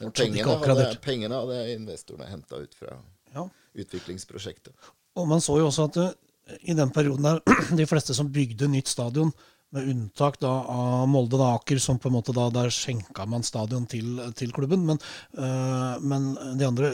Men 0.00 0.10
pengene 0.14 0.56
hadde, 0.58 0.86
pengene 1.02 1.38
hadde 1.38 1.58
investorene 1.76 2.26
henta 2.30 2.58
ut 2.62 2.74
fra 2.74 2.96
ja. 3.34 3.44
utviklingsprosjektet. 3.78 4.74
Og 5.18 5.28
man 5.30 5.42
så 5.42 5.56
jo 5.60 5.68
også 5.68 5.86
at 5.86 5.98
uh, 6.02 6.10
i 6.66 6.74
den 6.74 6.90
perioden 6.94 7.26
der 7.26 7.40
de 7.80 7.86
fleste 7.86 8.14
som 8.16 8.30
bygde 8.32 8.68
nytt 8.70 8.90
stadion, 8.90 9.32
med 9.70 9.88
unntak 9.88 10.40
da 10.42 10.50
av 10.50 11.04
Molde 11.10 11.38
og 11.38 11.44
Aker, 11.46 11.78
som 11.82 11.98
på 12.02 12.10
en 12.10 12.16
måte 12.16 12.34
da 12.34 12.48
der 12.52 12.72
skjenka 12.74 13.26
man 13.30 13.44
stadion 13.46 13.86
til, 13.90 14.18
til 14.38 14.50
klubben. 14.54 14.82
Men, 14.88 14.98
øh, 15.38 16.02
men, 16.02 16.30
de 16.58 16.66
andre, 16.66 16.90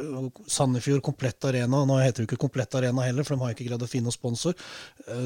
Sandefjord 0.50 1.02
Komplett 1.06 1.44
Arena 1.48 1.84
Nå 1.88 1.98
heter 2.02 2.22
det 2.22 2.26
jo 2.26 2.30
ikke 2.30 2.42
Komplett 2.44 2.76
Arena 2.76 3.06
heller, 3.06 3.24
for 3.24 3.36
de 3.36 3.44
har 3.46 3.56
ikke 3.56 3.68
greid 3.70 3.86
å 3.86 3.90
finne 3.90 4.10
noen 4.10 4.16
sponsor. 4.16 4.56
Uh, 5.08 5.24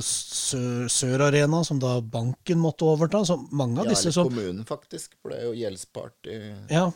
Sør 0.00 1.26
Arena, 1.30 1.62
som 1.64 1.80
da 1.80 1.96
banken 2.00 2.60
måtte 2.60 2.88
overta. 2.88 3.24
Så 3.24 3.38
mange 3.48 3.80
av 3.80 3.88
ja, 3.88 3.96
disse 3.96 4.12
som 4.14 4.28
kommunen, 4.28 4.66
faktisk. 4.68 5.16
For 5.22 5.32
det 5.32 5.40
er 5.40 5.48
jo 5.48 5.56
gjeldspart 5.56 6.30
i, 6.30 6.38
ja. 6.74 6.86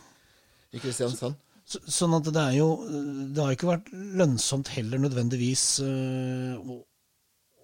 i 0.75 0.85
Kristiansand. 0.85 1.41
Så, 1.65 1.81
sånn 1.89 2.13
at 2.19 2.27
det 2.29 2.41
er 2.43 2.59
jo 2.59 2.67
Det 3.33 3.41
har 3.41 3.55
ikke 3.55 3.71
vært 3.71 3.87
lønnsomt 4.21 4.69
heller 4.75 5.01
nødvendigvis 5.01 5.63
øh, 5.81 6.59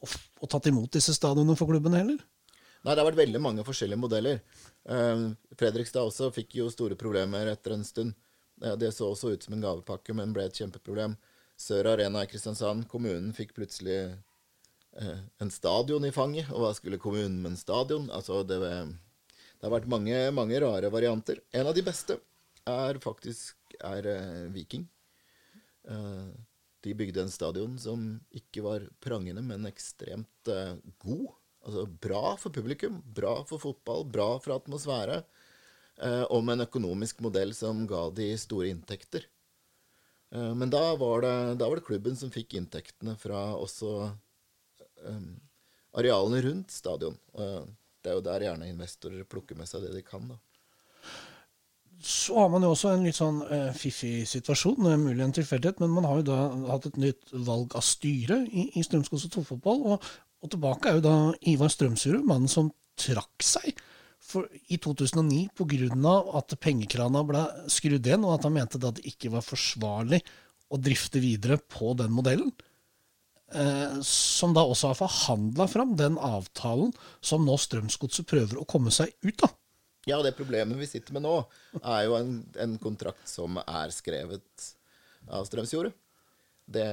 å 0.01 0.49
tatt 0.51 0.69
imot 0.71 0.93
disse 0.97 1.15
stadionene 1.17 1.57
for 1.59 1.71
klubben 1.71 1.97
heller? 1.97 2.21
Nei, 2.81 2.95
det 2.95 3.03
har 3.03 3.09
vært 3.11 3.21
veldig 3.21 3.41
mange 3.45 3.65
forskjellige 3.67 4.01
modeller. 4.01 4.41
Uh, 4.89 5.33
Fredrikstad 5.61 6.07
også 6.09 6.31
fikk 6.33 6.57
jo 6.63 6.71
store 6.73 6.97
problemer 7.01 7.51
etter 7.53 7.75
en 7.77 7.85
stund. 7.85 8.15
Uh, 8.63 8.73
det 8.81 8.95
så 8.97 9.11
også 9.11 9.35
ut 9.35 9.45
som 9.45 9.57
en 9.57 9.65
gavepakke, 9.65 10.17
men 10.17 10.33
ble 10.37 10.47
et 10.49 10.57
kjempeproblem. 10.57 11.19
Sør 11.61 11.91
Arena 11.93 12.25
i 12.25 12.31
Kristiansand, 12.31 12.87
kommunen 12.89 13.35
fikk 13.37 13.53
plutselig 13.59 13.99
uh, 14.97 15.21
en 15.45 15.53
stadion 15.53 16.09
i 16.09 16.15
fanget. 16.15 16.49
Og 16.55 16.65
hva 16.65 16.73
skulle 16.77 17.01
kommunen 17.03 17.43
med 17.43 17.53
en 17.53 17.61
stadion? 17.61 18.09
Altså, 18.17 18.41
det, 18.49 18.61
det 18.65 19.69
har 19.69 19.77
vært 19.77 19.93
mange, 19.93 20.25
mange, 20.33 20.65
rare 20.65 20.93
varianter. 20.93 21.45
En 21.53 21.69
av 21.69 21.77
de 21.77 21.85
beste 21.85 22.17
er 22.65 23.03
faktisk 23.05 23.77
er, 23.85 24.09
Viking. 24.57 24.89
De 26.85 26.95
bygde 26.97 27.25
en 27.25 27.33
stadion 27.33 27.77
som 27.79 28.07
ikke 28.35 28.65
var 28.65 28.87
prangende, 29.05 29.43
men 29.45 29.69
ekstremt 29.69 30.51
god 31.05 31.29
Altså 31.61 31.83
bra 32.01 32.37
for 32.41 32.53
publikum, 32.57 33.03
bra 33.05 33.35
for 33.45 33.61
fotball, 33.61 34.07
bra 34.09 34.29
for 34.41 34.55
atmosfære. 34.55 35.19
Eh, 36.01 36.23
og 36.33 36.45
med 36.45 36.57
en 36.57 36.65
økonomisk 36.65 37.21
modell 37.25 37.53
som 37.57 37.85
ga 37.89 38.07
de 38.17 38.31
store 38.41 38.71
inntekter. 38.73 39.27
Eh, 40.33 40.53
men 40.57 40.73
da 40.73 40.95
var, 40.97 41.21
det, 41.27 41.35
da 41.61 41.69
var, 41.69 41.81
det, 41.81 41.85
klubben 41.85 42.17
som 42.17 42.33
fikk 42.33 42.57
inntektene 42.57 43.17
fra 43.21 43.51
også 43.59 43.93
eh, 45.05 45.27
arealene 46.01 46.41
rundt 46.47 46.73
stadion. 46.73 47.19
Og 47.37 47.69
det 48.01 48.13
er 48.13 48.17
jo 48.17 48.25
der 48.25 48.47
gjerne 48.47 48.71
investorer 48.73 49.29
plukker 49.29 49.59
med 49.59 49.69
seg 49.69 49.85
det 49.85 49.93
de 49.99 50.05
kan. 50.07 50.25
da. 50.33 50.41
Så 52.01 52.37
har 52.39 52.49
man 52.49 52.65
jo 52.65 52.71
også 52.73 52.95
en 52.95 53.05
litt 53.05 53.19
sånn 53.19 53.43
eh, 53.53 53.71
fiffig 53.77 54.25
situasjon, 54.29 54.79
det 54.87 54.95
er 54.95 55.03
mulig 55.03 55.25
en 55.27 55.35
tilfeldighet, 55.37 55.83
men 55.83 55.93
man 55.93 56.07
har 56.09 56.21
jo 56.21 56.29
da 56.31 56.39
hatt 56.71 56.89
et 56.89 56.99
nytt 57.01 57.33
valg 57.47 57.77
av 57.77 57.85
styre 57.85 58.39
i, 58.49 58.71
i 58.81 58.85
Strømskog 58.87 59.21
toppfotball. 59.29 59.83
Og 59.93 60.11
og 60.41 60.53
tilbake 60.55 60.89
er 60.89 60.99
jo 60.99 61.05
da 61.05 61.17
Ivar 61.53 61.73
Strømsrud, 61.73 62.23
mannen 62.25 62.51
som 62.51 62.71
trakk 63.01 63.45
seg 63.45 63.77
for, 64.21 64.47
i 64.73 64.79
2009 64.81 65.51
pga. 65.57 66.15
at 66.39 66.57
pengekrana 66.61 67.23
ble 67.29 67.45
skrudd 67.73 68.07
igjen, 68.07 68.25
og 68.25 68.39
at 68.39 68.49
han 68.49 68.57
mente 68.57 68.81
at 68.81 69.01
det 69.01 69.13
ikke 69.13 69.33
var 69.37 69.45
forsvarlig 69.45 70.23
å 70.71 70.81
drifte 70.81 71.21
videre 71.21 71.59
på 71.59 71.93
den 71.99 72.13
modellen. 72.15 72.53
Eh, 73.51 73.99
som 74.07 74.55
da 74.55 74.63
også 74.63 74.93
har 74.93 75.01
forhandla 75.01 75.67
fram 75.69 75.97
den 75.99 76.17
avtalen 76.17 76.93
som 77.21 77.45
nå 77.45 77.57
Strømsgodset 77.59 78.29
prøver 78.31 78.61
å 78.61 78.69
komme 78.69 78.93
seg 78.95 79.13
ut 79.27 79.45
av. 79.45 79.57
Ja, 80.09 80.21
det 80.25 80.33
problemet 80.37 80.79
vi 80.81 80.89
sitter 80.89 81.13
med 81.17 81.27
nå, 81.27 81.35
er 81.83 82.05
jo 82.07 82.15
en, 82.17 82.39
en 82.63 82.77
kontrakt 82.81 83.29
som 83.29 83.59
er 83.61 83.93
skrevet 83.93 84.71
av 85.29 85.45
Strømsjordet. 85.49 85.93
Det 86.71 86.85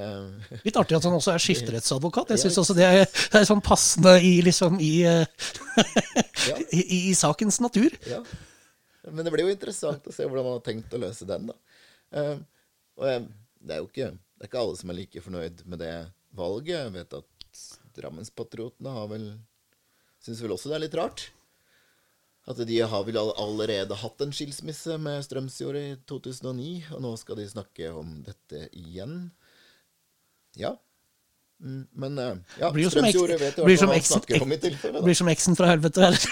Litt 0.65 0.77
artig 0.79 0.97
at 0.97 1.05
han 1.05 1.15
også 1.19 1.35
er 1.35 1.43
skifterettsadvokat. 1.43 2.33
Jeg 2.33 2.47
syns 2.47 2.57
også 2.63 2.75
det 2.77 2.85
er, 2.87 3.03
det 3.05 3.39
er 3.39 3.45
sånn 3.45 3.61
passende 3.63 4.15
i, 4.25 4.39
liksom, 4.45 4.79
i, 4.81 4.93
eh, 5.05 5.25
Ja. 6.47 6.57
i, 6.77 6.81
i, 7.11 7.15
sakens 7.17 7.59
natur. 7.61 7.93
Ja. 8.09 8.23
Men 9.07 9.23
det 9.23 9.33
blir 9.33 9.45
jo 9.45 9.53
interessant 9.53 10.07
å 10.09 10.13
se 10.15 10.25
hvordan 10.25 10.47
man 10.47 10.57
har 10.57 10.65
tenkt 10.65 10.95
å 10.97 11.01
løse 11.01 11.27
den, 11.29 11.51
da. 11.51 11.57
Eh, 12.17 12.33
og 12.97 13.29
det 13.61 13.75
er 13.75 13.83
jo 13.83 13.89
ikke, 13.91 14.09
det 14.17 14.47
er 14.47 14.49
ikke 14.49 14.63
alle 14.63 14.79
som 14.79 14.91
er 14.91 14.97
like 14.97 15.23
fornøyd 15.23 15.63
med 15.69 15.83
det 15.83 15.93
valget. 16.37 16.79
Jeg 16.79 16.95
vet 16.97 17.17
at 17.21 17.63
Drammenspatriotene 17.97 18.93
har 18.93 19.07
vel 19.13 19.29
Syns 20.25 20.41
vel 20.41 20.51
også 20.55 20.71
det 20.71 20.75
er 20.75 20.81
litt 20.81 20.95
rart. 20.97 21.27
At 22.47 22.59
de 22.63 22.77
har 22.79 23.03
vel 23.03 23.17
allerede 23.19 23.95
hatt 23.99 24.23
en 24.23 24.31
skilsmisse 24.31 24.95
med 25.03 25.25
Strømsjord 25.25 25.75
i 25.75 25.87
2009, 26.07 26.69
og 26.95 27.01
nå 27.03 27.13
skal 27.19 27.41
de 27.41 27.47
snakke 27.49 27.89
om 27.91 28.21
dette 28.23 28.69
igjen. 28.71 29.17
Ja. 30.55 30.77
Mm, 31.59 31.87
Men 31.91 32.19
eh, 32.21 32.35
ja, 32.61 32.69
Blir 32.71 32.87
Strømsjord 32.93 33.33
vet 33.35 33.57
fall 33.57 33.67
hva 33.67 33.89
han 33.91 34.05
snakker 34.11 34.45
om 34.45 34.55
i 34.55 34.59
tilfelle. 34.63 35.03
Blir 35.03 35.17
som 35.19 35.31
eksen 35.31 35.59
fra 35.59 35.73
helvete. 35.73 36.07
Eller? 36.07 36.27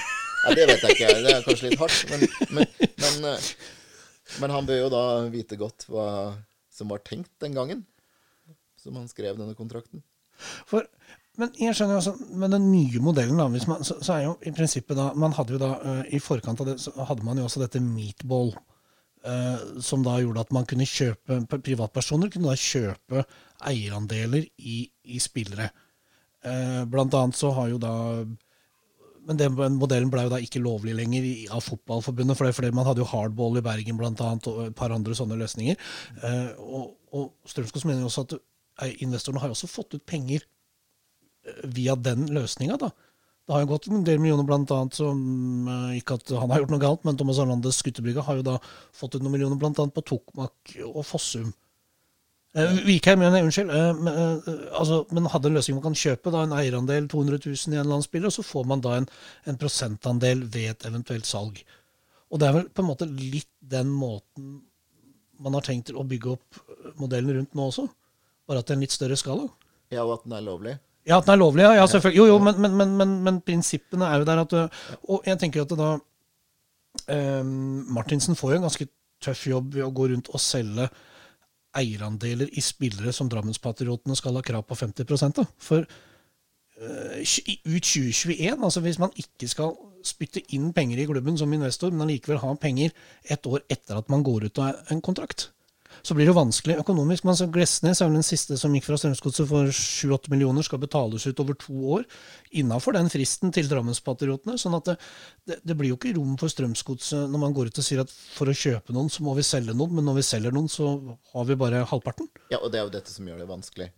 Ja, 0.45 0.53
det 0.55 0.69
vet 0.69 0.85
jeg 0.85 0.95
ikke. 0.95 1.11
Det 1.25 1.33
er 1.33 1.45
kanskje 1.49 1.71
litt 1.71 1.81
hardt. 1.81 2.13
Men, 2.13 2.25
men, 2.53 2.71
men, 3.01 3.29
eh, 3.33 3.51
men 4.43 4.55
han 4.55 4.67
bør 4.69 4.83
jo 4.85 4.89
da 4.93 5.03
vite 5.33 5.59
godt 5.59 5.87
hva 5.91 6.07
som 6.75 6.91
var 6.91 7.03
tenkt 7.07 7.31
den 7.43 7.55
gangen 7.57 7.83
som 8.79 8.95
han 8.99 9.07
skrev 9.09 9.39
denne 9.39 9.55
kontrakten. 9.57 10.03
For, 10.69 10.85
men 11.39 11.51
jeg 11.59 11.75
skjønner 11.75 11.97
jo 11.97 12.01
også, 12.01 12.13
med 12.39 12.53
den 12.55 12.69
nye 12.71 13.01
modellen, 13.03 13.39
da, 13.39 13.47
man, 13.49 13.83
så, 13.83 13.97
så 14.03 14.15
er 14.15 14.23
jo 14.27 14.35
i 14.45 14.53
prinsippet 14.55 14.97
da 14.97 15.09
Man 15.19 15.35
hadde 15.35 15.55
jo 15.55 15.59
da, 15.61 15.71
uh, 15.81 16.03
I 16.07 16.21
forkant 16.23 16.61
av 16.63 16.69
det 16.69 16.77
så 16.83 16.93
hadde 17.09 17.25
man 17.27 17.39
jo 17.39 17.47
også 17.47 17.63
dette 17.63 17.81
meatball, 17.83 18.53
uh, 19.27 19.81
som 19.83 20.05
da 20.05 20.17
gjorde 20.21 20.45
at 20.45 20.53
man 20.55 20.67
kunne 20.69 20.87
kjøpe 20.87 21.41
Privatpersoner 21.57 22.31
kunne 22.31 22.53
da 22.53 22.59
kjøpe 22.59 23.25
eierandeler 23.65 24.47
i, 24.59 24.79
i 25.11 25.19
spillere. 25.23 25.69
Uh, 26.45 26.83
blant 26.89 27.15
annet 27.17 27.39
så 27.39 27.51
har 27.57 27.71
jo 27.73 27.81
da 27.81 27.93
men 29.25 29.39
den 29.39 29.55
modellen 29.79 30.11
ble 30.13 30.27
jo 30.27 30.29
da 30.35 30.37
ikke 30.37 30.61
lovlig 30.61 30.93
lenger 30.93 31.23
av 31.55 31.63
Fotballforbundet, 31.65 32.37
for 32.37 32.45
det, 32.45 32.53
fordi 32.53 32.69
man 32.77 32.85
hadde 32.85 33.01
jo 33.01 33.07
hardball 33.09 33.57
i 33.57 33.63
Bergen 33.65 33.97
blant 33.97 34.19
annet, 34.21 34.45
og 34.51 34.67
et 34.67 34.75
par 34.77 34.93
andre 34.93 35.17
sånne 35.17 35.39
løsninger. 35.39 35.79
Uh, 36.21 36.51
og, 36.61 36.91
og 37.09 37.49
Strømskog 37.49 37.87
mener 37.89 38.05
jo 38.05 38.11
også 38.11 38.27
at 38.27 38.35
investorene 39.01 39.41
har 39.41 39.49
jo 39.49 39.55
også 39.57 39.71
fått 39.71 39.97
ut 39.97 40.05
penger 40.05 40.45
via 41.63 41.95
den 41.95 42.27
løsninga. 42.33 42.77
da. 42.81 42.91
Det 43.45 43.53
har 43.53 43.61
jo 43.61 43.69
gått 43.69 43.87
en 43.91 44.05
del 44.05 44.17
millioner, 44.21 44.47
blant 44.47 44.71
annet, 44.73 44.97
som 44.97 45.19
eh, 45.69 45.99
Ikke 45.99 46.17
at 46.17 46.31
han 46.33 46.49
har 46.49 46.63
gjort 46.63 46.73
noe 46.73 46.81
galt, 46.81 47.03
men 47.05 47.17
Thomas 47.19 47.41
Arlandes 47.41 47.77
Skuttebrygge 47.81 48.23
har 48.25 48.39
jo 48.39 48.47
da 48.47 48.55
fått 48.95 49.17
ut 49.17 49.21
noen 49.21 49.35
millioner, 49.35 49.59
blant 49.61 49.79
annet 49.81 49.93
på 49.93 50.05
Tokmak 50.09 50.75
og 50.89 51.03
Fossum. 51.05 51.51
Eh, 52.55 52.77
Vikheim, 52.87 53.19
men, 53.19 53.35
unnskyld. 53.43 53.69
eh, 53.69 53.93
men, 53.99 54.13
eh, 54.17 54.51
altså, 54.79 55.03
men 55.13 55.29
hadde 55.29 55.51
en 55.51 55.57
løsning 55.59 55.77
man 55.77 55.89
kan 55.89 55.99
kjøpe 55.99 56.33
da, 56.33 56.45
en 56.45 56.55
eierandel 56.57 57.09
200 57.11 57.41
000 57.45 57.75
i 57.75 57.81
en 57.83 58.05
spiller, 58.05 58.31
og 58.31 58.37
så 58.37 58.45
får 58.47 58.65
man 58.71 58.81
da 58.81 58.95
en, 58.97 59.09
en 59.45 59.59
prosentandel 59.61 60.45
ved 60.47 60.71
et 60.71 60.87
eventuelt 60.89 61.29
salg. 61.29 61.59
Og 62.31 62.41
det 62.41 62.47
er 62.47 62.55
vel 62.57 62.69
på 62.73 62.81
en 62.81 62.89
måte 62.89 63.09
litt 63.11 63.51
den 63.59 63.91
måten 63.93 64.63
man 65.43 65.53
har 65.57 65.65
tenkt 65.67 65.89
til 65.89 65.99
å 65.99 66.07
bygge 66.07 66.33
opp 66.33 66.59
eh, 66.63 66.89
modellen 66.97 67.37
rundt 67.37 67.53
nå 67.53 67.69
også. 67.69 67.85
Bare 68.47 68.61
at 68.61 68.69
det 68.69 68.73
er 68.73 68.79
en 68.79 68.85
litt 68.87 68.95
større 68.95 69.19
skala. 69.19 69.49
Ja, 69.93 70.05
og 70.05 70.17
at 70.17 70.25
den 70.25 70.37
er 70.37 70.45
lovlig. 70.45 70.77
Ja, 71.05 71.19
at 71.19 71.27
den 71.27 71.35
er 71.35 71.41
lovlig, 71.41 71.63
ja. 71.63 71.73
ja 71.77 71.87
selvfølgelig. 71.87 72.17
Jo, 72.17 72.25
jo, 72.25 72.37
men, 72.41 72.61
men, 72.61 72.77
men, 72.77 72.93
men, 72.97 73.15
men 73.23 73.41
prinsippene 73.45 74.07
er 74.09 74.21
jo 74.21 74.27
der 74.27 74.41
at 74.41 74.53
øh, 74.53 74.85
Og 75.03 75.23
jeg 75.25 75.39
tenker 75.39 75.61
at 75.61 75.73
da 75.77 75.89
um, 77.41 77.85
Martinsen 77.93 78.35
får 78.35 78.51
jo 78.51 78.61
en 78.61 78.65
ganske 78.65 78.87
tøff 79.21 79.45
jobb 79.47 79.75
ved 79.77 79.85
å 79.85 79.93
gå 79.93 80.09
rundt 80.11 80.31
og 80.33 80.41
selge 80.41 80.89
eierandeler 81.75 82.49
i 82.55 82.63
spillere 82.63 83.13
som 83.13 83.29
Drammenspatriotene 83.29 84.15
skal 84.17 84.37
ha 84.37 84.43
krav 84.45 84.63
på 84.65 84.77
50 84.79 85.35
da. 85.35 85.45
For 85.61 85.85
uh, 85.85 87.17
ut 87.21 87.83
2021, 87.85 88.63
altså 88.63 88.81
hvis 88.85 89.01
man 89.01 89.13
ikke 89.19 89.49
skal 89.51 89.75
spytte 90.05 90.41
inn 90.53 90.71
penger 90.73 91.01
i 91.01 91.07
klubben 91.09 91.37
som 91.37 91.53
investor, 91.53 91.91
men 91.91 92.07
allikevel 92.07 92.41
ha 92.41 92.53
penger 92.61 92.93
et 93.23 93.49
år 93.49 93.65
etter 93.69 93.99
at 93.99 94.09
man 94.09 94.23
går 94.25 94.49
ut 94.49 94.61
av 94.61 94.93
en 94.93 95.01
kontrakt, 95.05 95.51
så 96.05 96.13
blir 96.13 96.27
det 96.27 96.33
jo 96.33 96.37
vanskelig 96.37 96.77
økonomisk. 96.83 97.25
Men 97.25 97.33
altså 97.33 97.47
Glesnes 97.49 98.01
er 98.01 98.09
vel 98.09 98.19
den 98.19 98.27
siste 98.27 98.57
som 98.61 98.73
gikk 98.77 98.85
fra 98.85 98.97
Strømsgodset 99.01 99.47
for 99.49 99.71
7-8 99.73 100.29
millioner, 100.33 100.65
skal 100.65 100.81
betales 100.83 101.25
ut 101.25 101.41
over 101.41 101.57
to 101.57 101.75
år 101.97 102.05
innafor 102.61 102.93
den 102.93 103.09
fristen 103.09 103.53
til 103.55 103.69
Drammenspatriotene. 103.71 104.59
sånn 104.61 104.77
at 104.77 104.91
det, 104.91 104.95
det, 105.49 105.59
det 105.65 105.77
blir 105.79 105.93
jo 105.93 105.97
ikke 105.97 106.13
rom 106.19 106.35
for 106.41 106.53
Strømsgodset 106.53 107.25
når 107.31 107.41
man 107.41 107.55
går 107.57 107.71
ut 107.71 107.81
og 107.81 107.87
sier 107.87 108.03
at 108.05 108.13
for 108.13 108.51
å 108.51 108.57
kjøpe 108.57 108.93
noen, 108.93 109.09
så 109.09 109.25
må 109.25 109.33
vi 109.37 109.47
selge 109.47 109.73
noen, 109.73 109.95
men 109.97 110.05
når 110.05 110.19
vi 110.19 110.27
selger 110.29 110.53
noen, 110.53 110.69
så 110.69 110.91
har 111.33 111.49
vi 111.49 111.57
bare 111.65 111.81
halvparten. 111.89 112.29
Ja, 112.53 112.61
og 112.61 112.69
det 112.69 112.81
er 112.83 112.85
jo 112.85 112.93
dette 112.93 113.13
som 113.13 113.25
gjør 113.25 113.41
det 113.41 113.49
vanskelig. 113.49 113.89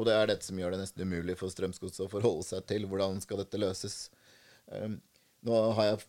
Og 0.00 0.08
det 0.08 0.16
er 0.18 0.32
dette 0.32 0.48
som 0.48 0.58
gjør 0.58 0.74
det 0.74 0.82
nesten 0.82 1.06
umulig 1.06 1.38
for 1.38 1.52
Strømsgodset 1.52 2.08
å 2.08 2.10
forholde 2.10 2.48
seg 2.48 2.66
til. 2.66 2.88
Hvordan 2.90 3.22
skal 3.22 3.44
dette 3.44 3.60
løses? 3.62 3.96
Um, 4.66 4.98
nå, 5.46 5.62
har 5.78 5.92
jeg, 5.92 6.02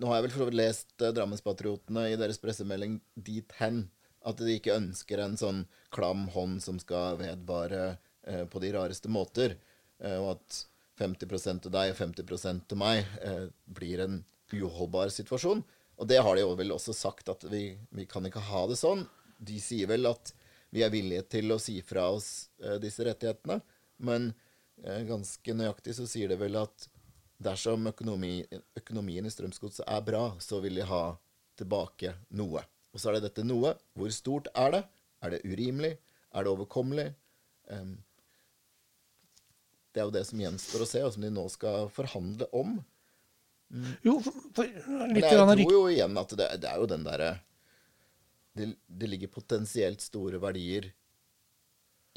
nå 0.00 0.08
har 0.08 0.22
jeg 0.22 0.32
vel 0.32 0.58
lest 0.62 0.94
uh, 1.02 1.12
Drammenspatriotene 1.12 2.08
i 2.14 2.18
deres 2.20 2.40
pressemelding 2.40 3.02
dit 3.28 3.56
hen 3.60 3.84
at 4.28 4.40
de 4.42 4.56
ikke 4.58 4.76
ønsker 4.76 5.22
en 5.24 5.36
sånn 5.40 5.62
klam 5.94 6.26
hånd 6.34 6.62
som 6.64 6.78
skal 6.82 7.18
vedvare 7.20 7.84
eh, 8.26 8.44
på 8.50 8.62
de 8.62 8.72
rareste 8.76 9.10
måter, 9.12 9.56
eh, 10.02 10.18
og 10.18 10.36
at 10.36 10.64
50% 10.98 11.64
til 11.64 11.74
deg 11.74 11.92
og 11.92 12.00
50 12.00 12.66
til 12.68 12.80
meg 12.80 13.04
eh, 13.22 13.46
blir 13.64 14.04
en 14.04 14.20
uholdbar 14.52 15.12
situasjon. 15.14 15.62
Og 15.98 16.06
det 16.08 16.20
har 16.22 16.36
de 16.36 16.44
jo 16.44 16.54
vel 16.58 16.74
også 16.74 16.94
sagt, 16.94 17.30
at 17.30 17.44
vi, 17.50 17.72
vi 17.90 18.06
kan 18.06 18.26
ikke 18.26 18.42
ha 18.50 18.66
det 18.70 18.78
sånn. 18.78 19.04
De 19.38 19.58
sier 19.62 19.90
vel 19.90 20.06
at 20.10 20.32
vi 20.74 20.84
er 20.84 20.92
villige 20.92 21.24
til 21.32 21.54
å 21.54 21.58
si 21.62 21.78
fra 21.82 22.08
oss 22.14 22.50
eh, 22.62 22.78
disse 22.82 23.04
rettighetene, 23.06 23.60
men 24.04 24.30
eh, 24.84 25.02
ganske 25.08 25.56
nøyaktig 25.56 25.96
så 25.98 26.06
sier 26.08 26.30
de 26.30 26.38
vel 26.40 26.58
at 26.60 26.88
dersom 27.38 27.86
økonomi, 27.90 28.42
økonomien 28.78 29.26
i 29.26 29.32
Strømsgodset 29.32 29.86
er 29.86 30.02
bra, 30.06 30.24
så 30.42 30.60
vil 30.62 30.80
de 30.80 30.86
ha 30.86 31.02
tilbake 31.58 32.14
noe. 32.38 32.62
Og 32.94 33.00
så 33.00 33.10
er 33.10 33.18
det 33.18 33.28
dette 33.28 33.46
noe. 33.46 33.74
Hvor 33.98 34.12
stort 34.14 34.50
er 34.56 34.74
det? 34.74 34.82
Er 35.24 35.34
det 35.34 35.42
urimelig? 35.46 35.96
Er 36.32 36.44
det 36.44 36.52
overkommelig? 36.52 37.08
Um, 37.68 37.96
det 39.92 40.02
er 40.02 40.08
jo 40.08 40.14
det 40.14 40.24
som 40.28 40.40
gjenstår 40.40 40.84
å 40.84 40.88
se, 40.88 41.02
og 41.04 41.12
som 41.14 41.24
de 41.24 41.32
nå 41.32 41.44
skal 41.52 41.88
forhandle 41.92 42.48
om. 42.56 42.78
Jo, 44.06 44.16
for, 44.24 44.36
for 44.54 44.68
Men 44.88 45.18
jeg 45.20 45.34
tror 45.36 45.74
jo 45.74 45.82
igjen 45.92 46.16
at 46.16 46.32
det, 46.40 46.48
det 46.62 46.70
er 46.70 46.80
jo 46.80 46.88
den 46.88 47.02
derre 47.04 47.34
det, 48.56 48.70
det 48.88 49.10
ligger 49.10 49.30
potensielt 49.30 50.00
store 50.02 50.40
verdier 50.42 50.88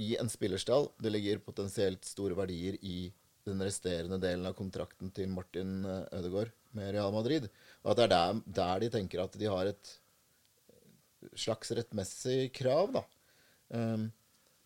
i 0.02 0.16
en 0.18 0.32
spillerstall. 0.32 0.88
Det 0.98 1.12
ligger 1.12 1.44
potensielt 1.44 2.08
store 2.08 2.38
verdier 2.38 2.78
i 2.82 3.12
den 3.46 3.62
resterende 3.62 4.18
delen 4.22 4.48
av 4.48 4.56
kontrakten 4.58 5.12
til 5.14 5.30
Martin 5.34 5.82
eh, 5.86 6.08
Ødegaard 6.18 6.54
med 6.78 6.94
Real 6.96 7.14
Madrid. 7.14 7.50
Og 7.84 7.94
at 7.94 8.00
det 8.00 8.08
er 8.08 8.14
der, 8.14 8.42
der 8.62 8.82
de 8.86 8.90
tenker 8.96 9.24
at 9.26 9.38
de 9.38 9.50
har 9.50 9.70
et 9.70 9.94
slags 11.38 11.74
rettmessig 11.78 12.52
krav, 12.56 12.92
da. 12.98 13.04
Um, 13.72 14.10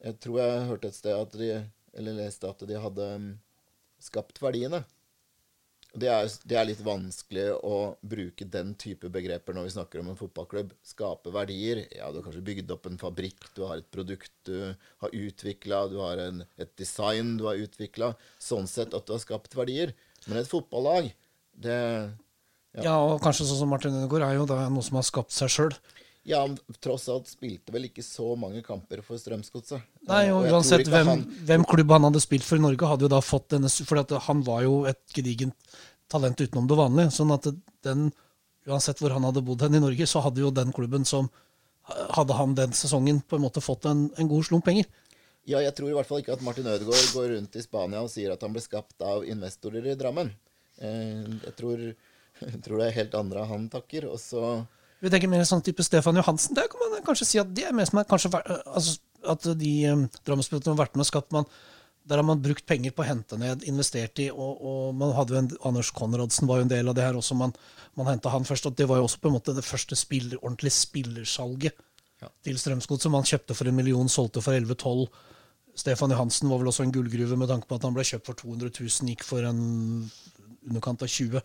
jeg 0.05 0.19
tror 0.23 0.41
jeg 0.41 0.67
hørte 0.69 0.91
et 0.91 0.97
sted 0.97 1.15
at 1.15 1.35
de 1.37 1.49
Eller 1.95 2.17
leste 2.17 2.49
at 2.49 2.59
de 2.67 2.75
hadde 2.75 3.05
um, 3.15 3.27
skapt 4.03 4.41
verdiene. 4.43 4.81
Det 5.95 6.09
er, 6.11 6.25
det 6.43 6.57
er 6.59 6.65
litt 6.67 6.81
vanskelig 6.83 7.45
å 7.63 7.75
bruke 8.03 8.43
den 8.51 8.73
type 8.75 9.07
begreper 9.11 9.55
når 9.55 9.69
vi 9.69 9.73
snakker 9.77 10.01
om 10.01 10.09
en 10.11 10.17
fotballklubb. 10.19 10.73
Skape 10.83 11.31
verdier. 11.31 11.85
Ja, 11.95 12.09
du 12.11 12.19
har 12.19 12.25
kanskje 12.25 12.43
bygd 12.49 12.73
opp 12.75 12.89
en 12.89 12.99
fabrikk, 12.99 13.47
du 13.55 13.63
har 13.63 13.79
et 13.79 13.87
produkt 13.95 14.33
du 14.49 14.73
har 14.75 15.15
utvikla, 15.15 15.85
du 15.91 16.01
har 16.03 16.19
en, 16.25 16.43
et 16.59 16.73
design 16.75 17.37
du 17.39 17.45
har 17.47 17.63
utvikla. 17.63 18.11
Sånn 18.43 18.67
sett 18.67 18.91
at 18.97 19.07
du 19.07 19.15
har 19.15 19.23
skapt 19.23 19.55
verdier. 19.55 19.95
Men 20.27 20.41
et 20.41 20.51
fotballag, 20.51 21.13
det 21.55 21.79
Ja, 22.83 22.97
og 22.99 23.21
kanskje 23.23 23.47
sånn 23.47 23.61
som 23.63 23.71
Martin 23.71 23.95
Ødegaard 23.95 24.27
er 24.27 24.41
jo 24.41 24.49
da 24.51 24.65
noe 24.67 24.83
som 24.83 24.99
har 24.99 25.07
skapt 25.07 25.31
seg 25.31 25.53
sjøl. 25.53 25.77
Ja, 26.25 26.39
men 26.47 26.57
tross 26.81 27.05
alt 27.13 27.27
spilte 27.29 27.69
vel 27.73 27.85
ikke 27.85 28.01
så 28.01 28.31
mange 28.39 28.63
kamper 28.65 29.03
for 29.05 29.19
Strømsgodset. 29.21 29.83
Nei, 30.09 30.23
Eh, 30.25 30.33
og 30.33 30.47
uansett 30.49 30.87
hvem, 30.89 31.05
han- 31.11 31.25
hvem 31.45 31.65
klubb 31.69 31.91
han 31.93 32.07
hadde 32.07 32.21
spilt 32.23 32.43
for 32.43 32.57
i 32.57 32.63
Norge, 32.63 32.87
hadde 32.89 33.05
jo 33.05 33.11
da 33.13 33.19
fått 33.21 33.49
denne 33.49 33.69
For 33.69 34.19
han 34.19 34.41
var 34.43 34.63
jo 34.63 34.85
et 34.85 35.01
gedigent 35.13 35.53
talent 36.09 36.37
utenom 36.41 36.67
det 36.67 36.77
vanlige. 36.77 37.11
Sånn 37.13 37.31
at 37.33 37.45
den, 37.83 38.11
uansett 38.65 38.97
hvor 38.99 39.11
han 39.13 39.23
hadde 39.23 39.45
bodd 39.45 39.61
hen 39.61 39.75
i 39.75 39.79
Norge, 39.79 40.05
så 40.09 40.21
hadde 40.23 40.41
jo 40.41 40.49
den 40.51 40.73
klubben 40.73 41.05
som 41.05 41.29
hadde 41.85 42.33
han 42.33 42.55
den 42.55 42.71
sesongen, 42.71 43.21
på 43.27 43.35
en 43.37 43.43
måte 43.43 43.61
fått 43.61 43.85
en, 43.85 44.09
en 44.17 44.27
god 44.27 44.45
slump 44.45 44.65
penger. 44.65 44.85
Ja, 45.45 45.59
jeg 45.61 45.75
tror 45.75 45.91
i 45.91 45.93
hvert 45.93 46.07
fall 46.07 46.23
ikke 46.23 46.33
at 46.33 46.41
Martin 46.41 46.65
Ødegaard 46.65 47.13
går 47.13 47.35
rundt 47.35 47.55
i 47.55 47.61
Spania 47.61 48.01
og 48.01 48.09
sier 48.09 48.31
at 48.33 48.41
han 48.41 48.51
ble 48.55 48.63
skapt 48.65 48.99
av 49.05 49.21
investorer 49.29 49.85
i 49.91 49.93
Drammen. 49.99 50.31
Eh, 50.81 51.21
jeg, 51.45 51.53
tror, 51.55 51.77
jeg 52.41 52.61
tror 52.65 52.81
det 52.81 52.87
er 52.87 52.97
helt 53.03 53.13
andre 53.13 53.45
han 53.45 53.69
takker. 53.69 54.09
Og 54.09 54.17
så 54.17 54.41
Vi 55.03 55.11
tenker 55.11 55.29
mer 55.31 55.43
en 55.43 55.49
sånn 55.49 55.63
type 55.65 55.83
Stefan 55.83 56.15
Johansen. 56.15 56.55
Der 56.55 56.67
kan 56.71 56.81
man 56.81 57.03
kanskje 57.05 57.27
si 57.27 57.39
at 57.41 57.51
det 57.55 57.65
er 57.67 57.75
mer 57.75 57.85
som 57.89 57.99
er 57.99 58.07
kanskje 58.09 58.31
vært- 58.31 58.63
altså, 58.65 58.97
at 59.27 59.47
de 59.59 59.71
um, 59.91 60.03
Drammensspillerne 60.25 60.75
har 60.75 60.85
vært 60.85 60.95
med 60.95 61.05
og 61.05 61.09
skapt 61.09 61.31
man 61.33 61.45
Der 62.07 62.17
har 62.17 62.23
man 62.23 62.37
brukt 62.41 62.67
penger 62.69 62.91
på 62.93 63.01
å 63.01 63.07
hente 63.07 63.33
ned, 63.41 63.63
investert 63.65 64.19
i, 64.21 64.27
og, 64.29 64.59
og 64.61 64.93
man 64.93 65.15
hadde 65.17 65.33
jo 65.33 65.39
en, 65.39 65.47
Anders 65.65 65.89
Konradsen 65.89 66.45
var 66.45 66.59
jo 66.59 66.65
en 66.67 66.69
del 66.69 66.87
av 66.91 66.93
det 66.93 67.01
her 67.01 67.17
også. 67.17 67.33
Man, 67.33 67.51
man 67.97 68.05
henta 68.05 68.29
han 68.29 68.45
først, 68.45 68.67
og 68.69 68.75
det 68.77 68.85
var 68.85 68.99
jo 68.99 69.07
også 69.07 69.23
på 69.23 69.31
en 69.31 69.33
måte 69.33 69.55
det 69.57 69.65
første 69.65 69.97
spiller, 69.97 70.37
ordentlige 70.43 70.77
spillersalget 70.77 71.73
Ja. 72.21 72.29
til 72.45 72.59
som 72.61 72.77
Man 73.11 73.25
kjøpte 73.25 73.55
for 73.57 73.67
en 73.67 73.75
million, 73.75 74.07
solgte 74.07 74.43
for 74.45 74.53
11-12. 74.53 75.07
Stefan 75.75 76.11
Johansen 76.13 76.47
var 76.47 76.61
vel 76.61 76.67
også 76.69 76.83
en 76.85 76.93
gullgruve 76.93 77.35
med 77.37 77.49
tanke 77.49 77.67
på 77.67 77.75
at 77.75 77.83
han 77.83 77.93
ble 77.97 78.05
kjøpt 78.05 78.29
for 78.29 78.37
200 78.37 78.69
000, 78.79 79.09
gikk 79.09 79.23
for 79.25 79.41
en 79.43 80.05
underkant 80.65 81.03
av 81.05 81.11
20. 81.11 81.41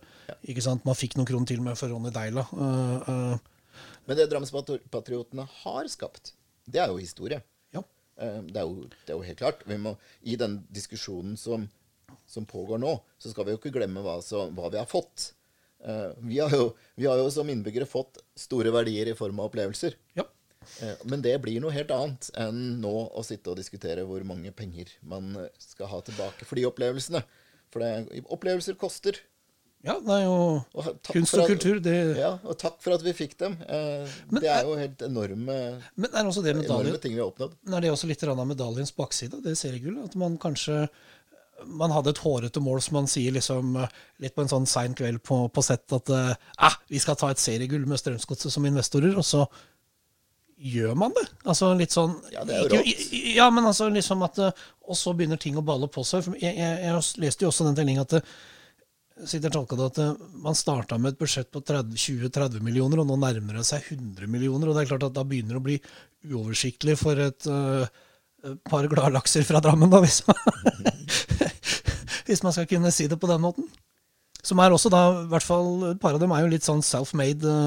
Ikke 0.51 0.63
sant? 0.65 0.85
Man 0.87 0.97
fikk 0.97 1.17
noen 1.17 1.29
kroner 1.29 1.49
til 1.49 1.61
med 1.63 1.77
for 1.79 1.91
Ronny 1.93 2.11
Deila. 2.13 2.45
Uh, 2.53 3.09
uh, 3.09 3.83
Men 4.07 4.19
det 4.19 4.29
Drammenspatriotene 4.31 5.45
har 5.63 5.89
skapt, 5.91 6.33
det 6.65 6.81
er 6.83 6.91
jo 6.91 7.01
historie. 7.01 7.41
ja. 7.75 7.83
Uh, 8.17 8.41
Det 8.47 8.57
er, 8.61 8.65
jo, 8.65 8.87
det 8.89 9.13
er 9.13 9.19
jo 9.19 9.27
helt 9.27 9.41
klart. 9.43 9.63
Vi 9.67 9.77
må, 9.81 9.95
I 10.23 10.37
den 10.39 10.61
diskusjonen 10.73 11.37
som, 11.37 11.69
som 12.27 12.45
pågår 12.45 12.81
nå, 12.81 12.97
så 13.21 13.31
skal 13.31 13.47
vi 13.47 13.55
jo 13.55 13.61
ikke 13.61 13.73
glemme 13.77 14.03
hva, 14.05 14.19
så, 14.25 14.49
hva 14.51 14.69
vi 14.73 14.81
har 14.81 14.89
fått. 14.89 15.33
Vi 16.21 16.35
har, 16.37 16.51
jo, 16.53 16.75
vi 16.93 17.07
har 17.09 17.17
jo 17.17 17.29
som 17.33 17.47
innbyggere 17.49 17.87
fått 17.89 18.19
store 18.37 18.69
verdier 18.69 19.09
i 19.09 19.15
form 19.17 19.39
av 19.41 19.47
opplevelser. 19.49 19.95
ja. 20.13 20.27
Men 21.09 21.23
det 21.25 21.31
blir 21.41 21.57
noe 21.57 21.73
helt 21.73 21.89
annet 21.89 22.27
enn 22.37 22.59
nå 22.83 22.91
å 23.17 23.23
sitte 23.25 23.49
og 23.49 23.57
diskutere 23.57 24.03
hvor 24.05 24.21
mange 24.29 24.51
penger 24.53 24.91
man 25.01 25.31
skal 25.57 25.89
ha 25.89 25.97
tilbake 26.05 26.45
for 26.45 26.59
de 26.59 26.67
opplevelsene. 26.69 27.23
For 27.71 27.79
det, 27.83 28.23
opplevelser 28.29 28.75
koster. 28.79 29.19
Ja, 29.81 29.95
jo 30.21 30.33
Og 30.77 30.89
kunst 31.07 31.33
og 31.33 31.41
at- 31.41 31.49
kultur. 31.49 31.79
Det, 31.81 32.17
Ja, 32.17 32.35
og 32.45 32.57
takk 32.61 32.75
for 32.83 32.93
at 32.93 33.01
vi 33.01 33.13
fikk 33.17 33.37
dem. 33.39 33.53
Eh, 33.67 34.05
Men 34.29 34.41
det 34.43 34.49
er- 34.49 34.59
er 34.59 34.63
jo 34.67 34.75
helt 34.77 35.01
enorme, 35.01 35.81
Men 35.95 36.09
er 36.13 36.23
også 36.29 36.43
det 36.43 36.55
medaljen 36.55 36.85
enorme 36.91 37.01
ting 37.01 37.15
vi 37.15 37.19
har 37.21 37.31
oppnådd. 37.31 37.55
Men 37.65 37.73
er 37.73 37.81
det 37.81 37.91
også 37.91 38.07
litt 38.07 38.23
av 38.23 38.37
medaljens 38.45 38.91
bakside, 38.95 39.41
det 39.41 39.57
seriegullet? 39.57 40.05
At 40.05 40.15
man 40.15 40.37
kanskje 40.37 40.87
man 41.65 41.91
hadde 41.91 42.09
et 42.09 42.17
hårete 42.17 42.59
mål, 42.61 42.81
som 42.81 42.95
man 42.95 43.05
sier 43.07 43.31
liksom 43.31 43.75
eh, 43.83 43.87
litt 44.19 44.35
på 44.35 44.41
en 44.41 44.47
sånn 44.47 44.67
sein 44.67 44.95
kveld 44.95 45.21
på, 45.23 45.51
på 45.53 45.63
sett, 45.63 45.91
at 45.93 46.09
eh, 46.09 46.33
ah, 46.57 46.75
vi 46.89 46.97
skal 46.99 47.15
ta 47.15 47.29
et 47.29 47.37
seriegull 47.37 47.85
med 47.85 47.99
Strømsgodset 47.99 48.51
som 48.51 48.65
investorer, 48.65 49.15
og 49.15 49.23
så 49.23 49.47
gjør 50.61 50.95
man 50.97 51.13
det. 51.17 51.25
Altså 51.49 51.71
litt 51.77 51.93
sånn 51.93 52.13
Ja, 52.33 52.45
det 52.45 52.55
er 52.55 52.63
jo 52.63 52.71
rått. 52.75 53.03
Ja, 53.33 53.49
men 53.53 53.65
altså 53.65 53.89
liksom 53.89 54.21
at 54.27 54.37
eh, 54.41 54.63
Og 54.85 54.97
så 54.99 55.13
begynner 55.17 55.39
ting 55.41 55.57
å 55.57 55.65
balle 55.65 55.89
på 55.91 56.03
seg. 56.07 56.25
For 56.25 56.37
jeg, 56.37 56.53
jeg, 56.57 56.79
jeg 56.85 57.21
leste 57.23 57.45
jo 57.45 57.51
også 57.51 57.67
den 57.67 57.77
tellinga 57.79 58.05
at 58.05 58.19
sitter 59.27 59.53
tolka 59.53 59.77
det 59.77 59.89
at 59.91 59.99
eh, 60.01 60.21
man 60.43 60.57
starta 60.57 60.97
med 60.97 61.13
et 61.13 61.19
budsjett 61.19 61.51
på 61.53 61.61
20-30 61.61 62.61
millioner, 62.65 63.01
og 63.01 63.09
nå 63.09 63.17
nærmer 63.21 63.59
det 63.59 63.65
seg 63.69 63.91
100 63.93 64.29
millioner. 64.31 64.69
Og 64.69 64.77
det 64.77 64.85
er 64.85 64.91
klart 64.93 65.05
at 65.09 65.17
da 65.17 65.25
begynner 65.27 65.57
det 65.57 65.61
å 65.61 65.67
bli 65.67 65.77
uoversiktlig 66.31 66.97
for 66.99 67.17
et 67.21 67.47
uh, 67.49 67.85
par 68.69 68.85
gladlakser 68.89 69.45
fra 69.45 69.61
Drammen, 69.63 69.89
da, 69.89 70.01
hvis 70.03 70.21
man, 70.27 70.37
hvis 72.27 72.43
man 72.45 72.53
skal 72.55 72.69
kunne 72.69 72.93
si 72.93 73.07
det 73.09 73.19
på 73.21 73.29
den 73.29 73.41
måten. 73.43 73.69
Som 74.41 74.61
er 74.61 74.73
også 74.73 74.89
da, 74.93 75.03
i 75.21 75.29
hvert 75.29 75.45
fall 75.45 75.91
et 75.91 76.01
par 76.01 76.17
av 76.17 76.21
dem 76.21 76.33
er 76.33 76.45
jo 76.45 76.53
litt 76.53 76.65
sånn 76.65 76.81
self-made. 76.85 77.57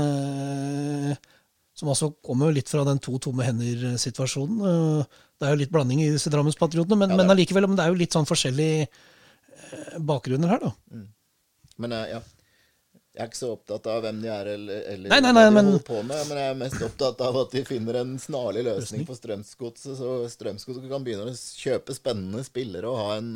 eh, 1.15 1.34
som 1.75 1.91
altså 1.91 2.13
kommer 2.25 2.53
litt 2.55 2.71
fra 2.71 2.85
den 2.87 3.01
to 3.03 3.17
tomme 3.23 3.47
hender-situasjonen. 3.47 4.61
Eh, 4.71 5.25
det 5.41 5.49
er 5.49 5.57
jo 5.57 5.61
litt 5.65 5.73
blanding 5.75 6.05
i 6.05 6.13
disse 6.15 6.31
Drammenspatriotene, 6.31 6.99
men, 7.01 7.11
Ja, 7.15 7.19
men 7.19 7.33
allikevel, 7.35 7.67
men 7.67 7.79
det 7.81 7.87
er 7.87 7.91
jo 7.93 7.99
litt 7.99 8.15
sånn 8.15 8.29
forskjellige 8.29 8.87
eh, 8.87 9.99
bakgrunner 9.99 10.55
her, 10.55 10.69
da. 10.69 11.03
Men 11.83 11.97
eh, 11.99 12.07
ja. 12.15 12.23
Jeg 13.15 13.23
er 13.23 13.29
ikke 13.31 13.39
så 13.39 13.49
opptatt 13.55 13.85
av 13.87 14.01
hvem 14.03 14.17
de 14.25 14.27
er 14.35 14.49
eller, 14.57 14.79
eller 14.91 15.13
Nei, 15.13 15.19
nei, 15.23 15.31
hva 15.37 15.43
de 15.47 15.51
men- 15.55 15.69
holder 15.71 15.83
på 15.87 15.99
med, 16.03 16.23
men 16.27 16.39
jeg 16.41 16.51
er 16.51 16.57
mest 16.59 16.81
opptatt 16.83 17.21
av 17.23 17.37
at 17.45 17.53
de 17.55 17.61
finner 17.67 18.01
en 18.01 18.17
snarlig 18.19 18.65
løsning 18.67 19.05
for 19.07 19.15
Strømsgodset, 19.15 19.93
så 20.01 20.15
Strømsgodset 20.33 20.89
kan 20.91 21.05
begynne 21.07 21.31
å 21.31 21.35
kjøpe 21.37 21.95
spennende 21.95 22.43
spillere 22.43 22.91
og 22.91 22.99
ha 22.99 23.13
en, 23.21 23.29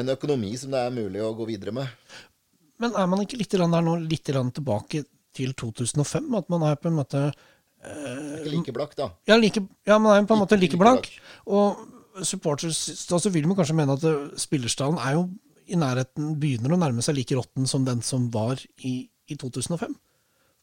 en 0.00 0.14
økonomi 0.14 0.54
som 0.56 0.72
det 0.72 0.80
er 0.86 0.96
mulig 0.96 1.20
å 1.20 1.34
gå 1.36 1.50
videre 1.52 1.76
med. 1.76 1.92
Men 2.80 2.96
er 2.96 3.12
man 3.12 3.20
ikke 3.26 3.36
litt 3.42 3.52
der 3.52 3.68
nå, 3.84 3.98
litt 4.08 4.24
tilbake 4.24 5.04
til 5.34 5.54
2005? 5.58 6.28
At 6.38 6.52
man 6.52 6.66
er 6.68 6.78
på 6.80 6.90
en 6.90 6.98
måte 7.00 7.30
Ikke 7.82 8.50
like 8.50 8.72
blakk, 8.76 8.92
da. 8.98 9.10
Ja, 9.26 9.36
like, 9.36 9.64
ja 9.86 9.98
man 9.98 10.16
er 10.16 10.26
på 10.28 10.36
en 10.36 10.44
måte 10.44 10.58
like 10.58 10.76
like 10.76 10.82
blakk. 10.82 11.08
Og 11.46 12.24
supporters 12.26 13.06
da 13.08 13.18
så 13.18 13.32
vil 13.32 13.48
man 13.48 13.56
kanskje 13.56 13.76
mene 13.76 13.96
at 13.96 14.04
eh, 14.04 14.30
spillerstallen 14.38 15.00
er 15.00 15.16
jo 15.16 15.26
i 15.72 15.78
nærheten 15.78 16.36
begynner 16.40 16.74
å 16.74 16.80
nærme 16.80 17.04
seg 17.04 17.16
like 17.16 17.36
råtten 17.38 17.68
som 17.70 17.84
den 17.86 18.02
som 18.04 18.28
var 18.34 18.60
i, 18.84 19.08
i 19.30 19.36
2005. 19.38 19.94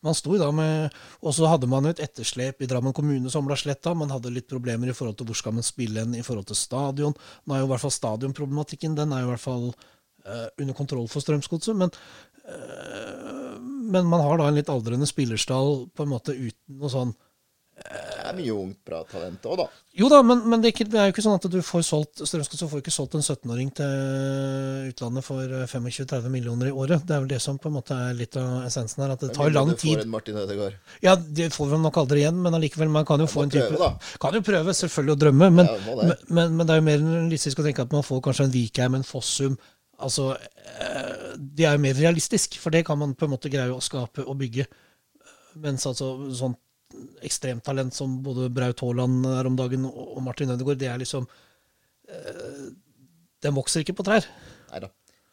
Man 0.06 0.16
sto 0.16 0.38
da 0.40 0.48
med, 0.56 0.96
Og 1.22 1.34
så 1.36 1.48
hadde 1.52 1.68
man 1.68 1.90
et 1.90 2.00
etterslep 2.00 2.62
i 2.64 2.68
Drammen 2.72 2.96
kommune 2.96 3.32
som 3.32 3.48
ble 3.48 3.58
sletta. 3.60 3.94
Man 3.98 4.12
hadde 4.14 4.32
litt 4.32 4.48
problemer 4.48 4.88
i 4.92 4.96
forhold 4.96 5.18
til 5.20 5.28
hvor 5.28 5.36
skal 5.36 5.58
man 5.58 5.66
spille 5.66 6.06
hen 6.06 6.16
i 6.16 6.24
forhold 6.24 6.48
til 6.48 6.60
stadion. 6.60 7.16
Nå 7.46 7.56
er 7.56 7.64
jo 7.64 7.68
i 7.68 7.72
hvert 7.74 7.84
fall 7.84 7.96
stadionproblematikken 7.98 8.96
den 8.96 9.12
er 9.12 9.26
jo 9.26 9.28
i 9.28 9.32
hvert 9.34 9.44
fall 9.44 9.66
uh, 9.74 10.48
under 10.56 10.78
kontroll 10.78 11.10
for 11.12 11.24
Strømsgodset. 11.26 11.76
Men, 11.76 11.92
eh, 11.92 12.29
men 13.90 14.06
man 14.06 14.22
har 14.22 14.38
da 14.38 14.50
en 14.50 14.60
litt 14.60 14.70
aldrende 14.70 15.08
spillerstall 15.10 15.88
på 15.96 16.06
en 16.06 16.14
måte 16.14 16.36
uten 16.38 16.78
noe 16.78 16.92
sånn 16.94 17.16
Det 17.80 18.26
er 18.28 18.36
mye 18.36 18.54
ungt, 18.54 18.78
bra 18.86 19.00
talent 19.08 19.46
òg, 19.48 19.56
da. 19.62 19.66
jo 19.98 20.10
da, 20.12 20.20
men, 20.22 20.42
men 20.52 20.60
det, 20.62 20.68
er 20.70 20.74
ikke, 20.76 20.88
det 20.92 21.00
er 21.00 21.08
jo 21.08 21.14
ikke 21.16 21.24
sånn 21.24 21.38
at 21.40 21.48
du 21.50 21.58
får 21.64 21.86
solgt 21.88 22.22
Strømsgodset 22.28 22.70
får 22.70 22.82
ikke 22.84 22.94
solgt 22.94 23.16
en 23.18 23.24
17-åring 23.24 23.72
til 23.80 24.90
utlandet 24.92 25.26
for 25.26 25.56
eh, 25.56 25.64
25-30 25.72 26.28
millioner 26.34 26.70
i 26.70 26.74
året. 26.76 27.06
Det 27.08 27.16
er 27.16 27.24
vel 27.24 27.32
det 27.32 27.40
som 27.42 27.58
på 27.62 27.72
en 27.72 27.78
måte 27.80 27.96
er 27.96 28.20
litt 28.20 28.36
av 28.38 28.68
essensen 28.68 29.06
her. 29.06 29.16
At 29.16 29.24
det 29.24 29.32
tar 29.38 29.50
lang 29.56 29.72
mindre 29.72 29.80
du 29.80 29.86
får 29.88 29.96
tid. 29.96 30.04
en 30.04 30.14
Martin 30.14 30.42
Ødegaard. 30.44 30.78
Ja, 31.08 31.16
det 31.16 31.50
får 31.56 31.72
vi 31.72 31.82
nok 31.88 32.02
aldri 32.04 32.22
igjen, 32.26 32.44
men 32.44 32.60
allikevel, 32.60 32.92
man 33.00 33.08
kan 33.08 33.24
jo 33.24 33.32
få 33.32 33.46
må 33.46 33.48
en 33.48 33.56
type 33.56 33.72
prøve. 33.72 33.92
Kan 34.28 34.38
jo 34.38 34.46
prøve, 34.52 34.76
selvfølgelig, 34.84 35.16
å 35.16 35.22
drømme, 35.24 35.52
men, 35.62 35.72
Ja, 35.72 35.80
det. 35.88 36.12
men, 36.12 36.24
men, 36.28 36.56
men 36.60 36.68
det 36.70 36.76
er 36.76 36.84
jo 36.84 36.88
mer 36.92 37.04
realistisk 37.08 37.64
å 37.64 37.68
tenke 37.72 37.88
at 37.88 37.96
man 37.96 38.06
får 38.06 38.22
kanskje 38.28 38.50
en 38.50 38.56
Vikheim, 38.60 39.00
en 39.00 39.08
Fossum. 39.08 39.56
Altså, 40.00 40.32
de 41.36 41.50
Det 41.60 41.66
er 41.68 41.76
jo 41.76 41.84
mer 41.84 41.98
realistisk, 41.98 42.58
for 42.60 42.72
det 42.72 42.86
kan 42.88 42.98
man 43.00 43.16
på 43.16 43.28
en 43.28 43.34
måte 43.34 43.52
greie 43.52 43.72
å 43.74 43.82
skape 43.84 44.24
og 44.26 44.38
bygge. 44.40 44.66
Mens 45.60 45.86
altså 45.90 46.14
sånn 46.36 46.56
ekstremtalent 47.26 47.94
som 47.94 48.20
både 48.26 48.50
Braut 48.54 48.80
Haaland 48.82 49.26
er 49.30 49.48
om 49.50 49.58
dagen 49.60 49.86
og 49.90 50.22
Martin 50.26 50.50
Ødegaard, 50.54 50.80
det 50.82 50.88
er 50.90 51.02
liksom 51.02 51.28
eh, 52.10 52.64
Den 53.44 53.56
vokser 53.56 53.84
ikke 53.84 53.96
på 54.00 54.06
trær. 54.08 54.26
Nei 54.72 54.82
da. 54.84 54.90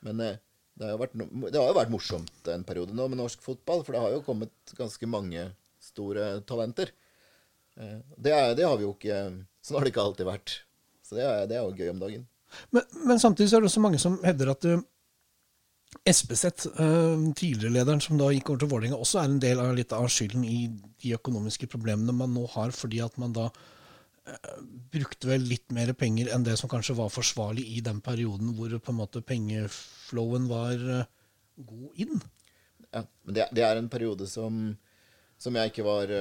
Men 0.07 0.21
eh, 0.21 0.37
det 0.77 0.91
har, 0.91 0.99
vært, 1.01 1.15
det 1.17 1.57
har 1.57 1.71
jo 1.71 1.79
vært 1.79 1.95
morsomt 1.95 2.51
en 2.53 2.67
periode 2.69 2.95
nå 2.95 3.09
med 3.09 3.19
norsk 3.23 3.41
fotball, 3.43 3.83
for 3.87 3.97
det 3.97 4.03
har 4.05 4.13
jo 4.13 4.25
kommet 4.27 4.77
ganske 4.77 5.09
mange 5.09 5.49
store 5.83 6.41
talenter. 6.49 6.93
Eh, 7.81 7.99
Det, 8.17 8.33
er, 8.33 8.55
det 8.59 8.67
har 8.67 8.77
vi 8.77 8.85
jo 8.89 8.95
ikke 8.97 9.21
Sånn 9.65 9.79
har 9.79 9.87
det 9.87 9.91
ikke 9.95 10.05
alltid 10.05 10.29
vært. 10.29 10.53
Så 11.03 11.17
det 11.19 11.25
er, 11.27 11.47
det 11.51 11.57
er 11.57 11.65
jo 11.65 11.75
gøy 11.75 11.89
om 11.91 12.03
dagen. 12.03 12.27
Men, 12.75 12.85
men 13.09 13.23
samtidig 13.23 13.51
så 13.51 13.59
er 13.59 13.65
det 13.65 13.71
også 13.71 13.83
mange 13.85 14.01
som 14.03 14.19
hevder 14.25 14.53
at 14.53 14.67
uh, 14.71 14.83
Espeseth, 16.07 16.69
uh, 16.81 17.17
tidligere 17.39 17.75
lederen 17.79 18.03
som 18.05 18.19
da 18.21 18.33
gikk 18.35 18.53
over 18.53 18.63
til 18.63 18.73
Vålerenga, 18.73 19.01
også 19.01 19.23
er 19.23 19.31
en 19.31 19.41
del 19.43 19.63
av 19.63 19.73
litt 19.77 19.95
av 19.97 20.09
skylden 20.13 20.45
i 20.47 20.59
de 21.03 21.15
økonomiske 21.17 21.69
problemene 21.73 22.15
man 22.17 22.35
nå 22.35 22.45
har, 22.57 22.75
fordi 22.77 23.03
at 23.05 23.17
man 23.23 23.35
da 23.37 23.49
uh, 23.51 24.57
brukte 24.93 25.31
vel 25.31 25.47
litt 25.49 25.73
mer 25.75 25.95
penger 25.99 26.33
enn 26.35 26.47
det 26.47 26.59
som 26.61 26.71
kanskje 26.73 26.99
var 26.99 27.13
forsvarlig 27.15 27.67
i 27.77 27.83
den 27.85 28.03
perioden 28.05 28.55
hvor 28.59 28.77
på 28.79 28.95
en 28.95 29.01
måte 29.01 29.25
pengeflowen 29.25 30.51
var 30.53 30.77
god 31.57 32.05
inn. 32.05 32.21
Ja, 32.93 33.03
men 33.25 33.37
det, 33.37 33.49
det 33.57 33.65
er 33.67 33.81
en 33.81 33.91
periode 33.93 34.29
som, 34.31 34.69
som 35.41 35.57
jeg 35.59 35.73
ikke 35.73 35.87
var 35.87 36.13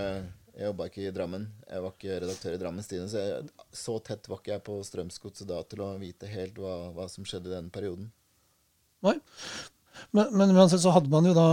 Jeg 0.55 0.69
jobba 0.69 0.87
ikke 0.87 1.03
i 1.03 1.11
Drammen. 1.11 1.49
Jeg 1.67 1.83
var 1.83 1.95
ikke 1.95 2.17
redaktør 2.23 2.53
i 2.55 2.59
Drammens 2.59 2.87
Tidende, 2.87 3.11
så 3.11 3.75
så 3.75 3.97
tett 4.07 4.29
var 4.31 4.39
ikke 4.39 4.53
jeg 4.53 4.63
på 4.63 4.77
Strømsgodset 4.87 5.49
da 5.49 5.59
til 5.67 5.83
å 5.83 5.89
vite 5.99 6.29
helt 6.31 6.59
hva, 6.61 6.75
hva 6.95 7.09
som 7.11 7.27
skjedde 7.27 7.51
i 7.51 7.55
den 7.57 7.67
perioden. 7.75 8.07
Nei. 9.03 9.17
Men, 10.15 10.31
men 10.31 10.55
uansett 10.55 10.83
så 10.83 10.93
hadde 10.95 11.11
man 11.11 11.27
jo 11.27 11.31
da 11.35 11.47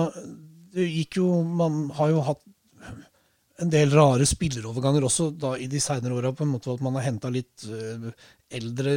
Det 0.75 0.83
gikk 0.83 1.19
jo 1.21 1.27
Man 1.47 1.85
har 1.95 2.09
jo 2.11 2.23
hatt 2.27 2.41
en 3.63 3.71
del 3.71 3.93
rare 3.95 4.25
spilleroverganger 4.27 5.05
også 5.07 5.29
da 5.39 5.53
i 5.61 5.69
de 5.71 5.79
seinere 5.83 6.17
åra, 6.17 6.33
på 6.35 6.43
en 6.43 6.51
måte 6.55 6.73
at 6.73 6.81
man 6.83 6.97
har 6.99 7.05
henta 7.05 7.31
litt 7.31 7.63
eh, 7.69 8.09
eldre 8.59 8.97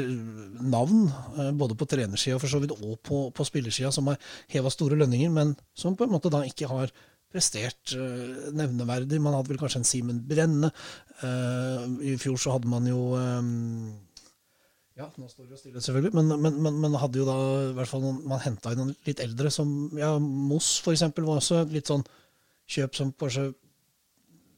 navn, 0.64 1.04
eh, 1.36 1.52
både 1.54 1.78
på 1.78 1.86
trenersida 1.92 2.40
for 2.42 2.50
så 2.50 2.62
vidt 2.64 2.74
og 2.74 2.96
på, 3.06 3.20
på 3.36 3.46
spillersida, 3.46 3.92
som 3.94 4.10
har 4.10 4.18
heva 4.56 4.72
store 4.74 4.98
lønninger, 5.04 5.30
men 5.36 5.54
som 5.78 5.98
på 6.00 6.08
en 6.08 6.16
måte 6.16 6.32
da 6.34 6.42
ikke 6.48 6.72
har 6.72 6.94
prestert 7.34 7.96
uh, 7.98 8.50
nevneverdig. 8.56 9.20
Man 9.22 9.36
hadde 9.38 9.52
vel 9.52 9.62
kanskje 9.62 9.82
en 9.82 9.88
Simen 9.88 10.22
Brenne. 10.30 10.72
Uh, 11.22 11.86
I 12.06 12.18
fjor 12.22 12.40
så 12.42 12.56
hadde 12.56 12.70
man 12.72 12.88
jo 12.90 13.14
um, 13.16 13.94
ja, 14.96 15.10
nå 15.20 15.28
står 15.28 15.50
det 15.50 15.58
jo 15.58 15.60
stille, 15.60 15.82
selvfølgelig. 15.84 16.14
Men, 16.16 16.30
men, 16.40 16.60
men, 16.64 16.78
men 16.86 16.94
hadde 17.02 17.20
jo 17.20 17.26
da 17.28 17.36
i 17.66 17.74
hvert 17.76 17.92
fall 17.92 18.04
noen, 18.06 18.22
man 18.32 18.44
henta 18.44 18.72
inn 18.72 18.80
noen 18.80 18.94
litt 19.08 19.20
eldre, 19.24 19.52
som 19.52 19.68
ja, 20.00 20.14
Moss 20.24 20.78
for 20.84 20.96
eksempel, 20.96 21.28
var 21.28 21.42
også 21.42 21.66
litt 21.68 21.92
sånn 21.92 22.06
kjøp 22.72 22.96
som 22.96 23.12
kanskje 23.20 23.50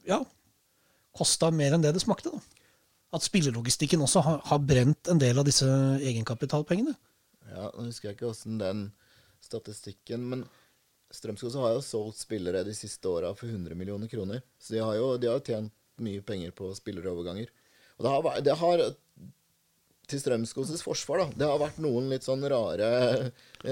ja, 0.06 0.20
kosta 1.18 1.50
mer 1.50 1.74
enn 1.74 1.82
det 1.82 1.92
det 1.96 2.04
smakte. 2.04 2.30
da. 2.30 2.62
At 3.18 3.26
spillelogistikken 3.26 4.04
også 4.04 4.22
har, 4.22 4.38
har 4.46 4.62
brent 4.62 5.10
en 5.10 5.18
del 5.18 5.40
av 5.40 5.48
disse 5.48 5.66
egenkapitalpengene. 5.98 6.94
Ja, 7.48 7.72
Nå 7.72 7.88
husker 7.88 8.10
jeg 8.10 8.18
ikke 8.18 8.30
åssen 8.30 8.58
den 8.60 8.88
statistikken 9.42 10.24
Men 10.28 10.42
Strømsgodset 11.14 11.62
har 11.62 11.74
jo 11.74 11.84
solgt 11.84 12.20
spillere 12.20 12.64
de 12.66 12.74
siste 12.76 13.08
åra 13.08 13.32
for 13.36 13.48
100 13.48 13.76
millioner 13.78 14.10
kroner. 14.12 14.42
Så 14.60 14.74
de 14.76 14.82
har 14.84 14.96
jo 14.98 15.14
de 15.20 15.30
har 15.30 15.44
tjent 15.44 15.72
mye 16.04 16.22
penger 16.22 16.52
på 16.54 16.70
spilleroverganger. 16.76 17.48
Og 17.98 18.04
det 18.04 18.12
har, 18.14 18.40
det 18.46 18.56
har 18.60 18.82
til 20.08 20.22
Strømskogs 20.22 20.84
forsvar, 20.84 21.24
da. 21.24 21.40
Det 21.40 21.50
har 21.50 21.60
vært 21.60 21.80
noen 21.82 22.08
litt 22.12 22.26
sånn 22.26 22.44
rare, 22.48 22.88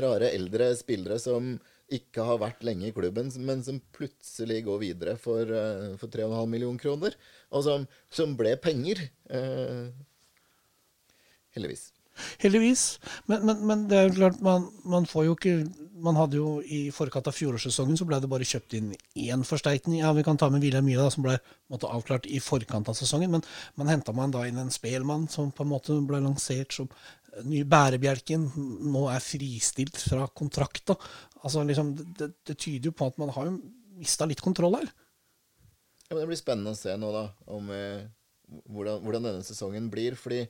rare 0.06 0.32
eldre 0.34 0.72
spillere 0.76 1.20
som 1.22 1.54
ikke 1.92 2.24
har 2.26 2.40
vært 2.42 2.64
lenge 2.66 2.88
i 2.88 2.94
klubben, 2.94 3.30
men 3.46 3.62
som 3.62 3.78
plutselig 3.94 4.64
går 4.66 4.80
videre 4.82 5.14
for, 5.22 5.46
uh, 5.46 5.94
for 6.00 6.10
3,5 6.10 6.50
millioner 6.50 6.82
kroner. 6.82 7.14
Og 7.54 7.62
som, 7.66 7.86
som 8.10 8.34
ble 8.38 8.56
penger. 8.58 9.04
Eh, 9.30 9.86
heldigvis. 11.54 11.92
Heldigvis. 12.42 12.84
Men, 13.30 13.44
men, 13.48 13.60
men, 13.68 13.84
det 13.90 13.98
er 13.98 14.08
jo 14.08 14.14
klart, 14.18 14.40
man, 14.44 14.68
man, 14.84 15.08
får 15.08 15.28
jo 15.28 15.36
ikke 15.36 15.56
Man 16.06 16.18
hadde 16.18 16.36
jo 16.36 16.58
i 16.60 16.90
forkant 16.92 17.28
av 17.30 17.34
fjorårssesongen 17.34 17.96
så 17.96 18.04
ble 18.08 18.18
det 18.20 18.28
bare 18.28 18.46
kjøpt 18.46 18.74
inn 18.76 18.90
én 19.16 19.44
forsterkning. 19.48 20.02
Ja, 20.02 20.12
vi 20.16 20.24
kan 20.26 20.36
ta 20.36 20.50
med 20.52 20.64
Wilhelm 20.64 20.84
Myhre, 20.86 21.08
som 21.10 21.24
ble 21.24 21.38
måte, 21.72 21.88
avklart 21.88 22.28
i 22.28 22.40
forkant 22.44 22.90
av 22.92 22.98
sesongen. 22.98 23.32
Men 23.32 23.46
man 23.80 23.90
henta 23.90 24.12
man 24.16 24.34
da 24.34 24.44
inn 24.46 24.60
en 24.60 24.74
spelmann 24.74 25.24
som 25.32 25.48
på 25.56 25.64
en 25.64 25.72
måte 25.72 25.96
ble 26.06 26.20
lansert 26.20 26.76
som 26.76 26.92
ny 27.44 27.62
bærebjelken, 27.68 28.46
nå 28.88 29.06
er 29.12 29.24
fristilt 29.24 29.98
fra 30.00 30.26
kontrakta. 30.36 30.96
Altså, 31.42 31.64
liksom, 31.66 31.92
det, 32.16 32.30
det, 32.46 32.56
tyder 32.56 32.90
jo 32.90 32.96
på 32.96 33.08
at 33.10 33.18
man 33.20 33.32
har 33.34 33.50
jo 33.50 33.58
mista 33.96 34.28
litt 34.28 34.42
kontroll 34.44 34.78
her. 34.78 34.88
Ja, 36.06 36.14
men 36.14 36.22
Det 36.22 36.30
blir 36.30 36.40
spennende 36.40 36.72
å 36.72 36.78
se 36.78 36.94
nå, 37.00 37.10
da, 37.14 37.26
om 37.52 37.70
eh, 37.74 38.06
hvordan, 38.70 39.02
hvordan, 39.02 39.28
denne 39.28 39.46
sesongen 39.46 39.90
blir. 39.92 40.16
fordi 40.18 40.44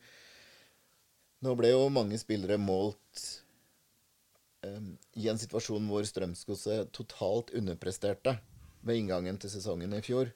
nå 1.44 1.54
ble 1.58 1.72
jo 1.72 1.86
mange 1.92 2.18
spillere 2.20 2.56
målt 2.60 3.22
um, 4.64 4.92
i 5.18 5.28
en 5.30 5.40
situasjon 5.40 5.88
hvor 5.90 6.06
Strømsgodset 6.08 6.92
totalt 6.96 7.52
underpresterte 7.56 8.38
ved 8.86 9.00
inngangen 9.00 9.38
til 9.40 9.52
sesongen 9.52 9.94
i 9.96 10.02
fjor. 10.04 10.30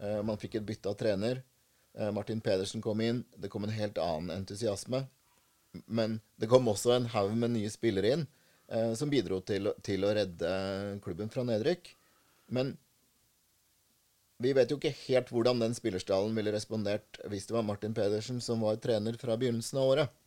Uh, 0.00 0.20
man 0.26 0.40
fikk 0.40 0.58
et 0.58 0.68
bytte 0.68 0.90
av 0.90 0.98
trener. 1.00 1.42
Uh, 1.98 2.10
Martin 2.14 2.40
Pedersen 2.44 2.84
kom 2.84 3.02
inn. 3.04 3.22
Det 3.36 3.50
kom 3.52 3.66
en 3.66 3.74
helt 3.74 4.00
annen 4.02 4.32
entusiasme. 4.40 5.04
Men 5.86 6.20
det 6.40 6.50
kom 6.52 6.68
også 6.68 6.96
en 6.96 7.10
haug 7.14 7.34
med 7.36 7.54
nye 7.54 7.72
spillere 7.72 8.16
inn 8.16 8.24
uh, 8.72 8.92
som 8.98 9.12
bidro 9.12 9.40
til, 9.44 9.72
til, 9.84 10.04
å 10.04 10.14
redde 10.16 10.54
klubben 11.04 11.32
fra 11.32 11.44
nedrykk. 11.48 11.92
Men 12.52 12.74
vi 14.42 14.52
vet 14.56 14.72
jo 14.72 14.78
ikke 14.80 14.94
helt 15.04 15.30
hvordan 15.30 15.60
den 15.62 15.76
spillerstallen 15.76 16.34
ville 16.34 16.52
respondert 16.54 17.20
hvis 17.30 17.46
det 17.46 17.54
var 17.54 17.66
Martin 17.66 17.94
Pedersen 17.94 18.40
som 18.42 18.64
var 18.64 18.80
trener 18.82 19.14
fra 19.20 19.36
begynnelsen 19.38 19.78
av 19.78 19.92
året. 19.92 20.18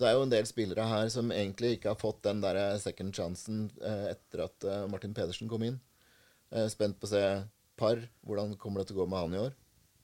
Så 0.00 0.06
det 0.06 0.14
er 0.14 0.16
jo 0.16 0.24
en 0.24 0.30
del 0.32 0.46
spillere 0.48 0.84
her 0.88 1.10
som 1.12 1.28
egentlig 1.28 1.74
ikke 1.76 1.90
har 1.90 1.98
fått 2.00 2.22
den 2.24 2.38
der 2.40 2.56
second 2.80 3.12
chancen 3.12 3.66
eh, 3.84 4.06
etter 4.14 4.46
at 4.46 4.64
eh, 4.64 4.86
Martin 4.88 5.12
Pedersen 5.12 5.50
kom 5.50 5.66
inn. 5.66 5.76
Eh, 6.56 6.70
spent 6.72 6.96
på 6.96 7.04
å 7.04 7.10
se 7.10 7.20
par. 7.76 8.00
Hvordan 8.24 8.54
kommer 8.56 8.80
det 8.80 8.88
til 8.88 8.96
å 8.96 9.02
gå 9.02 9.06
med 9.12 9.20
han 9.20 9.36
i 9.36 9.42
år? 9.42 9.52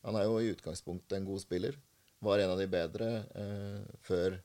Han 0.05 0.19
er 0.21 0.27
jo 0.29 0.37
i 0.37 0.51
utgangspunktet 0.53 1.17
en 1.17 1.25
god 1.31 1.41
spiller. 1.41 1.81
Var 2.29 2.45
en 2.45 2.53
av 2.53 2.61
de 2.61 2.69
bedre 2.77 3.09
eh, 3.41 3.89
før, 4.05 4.37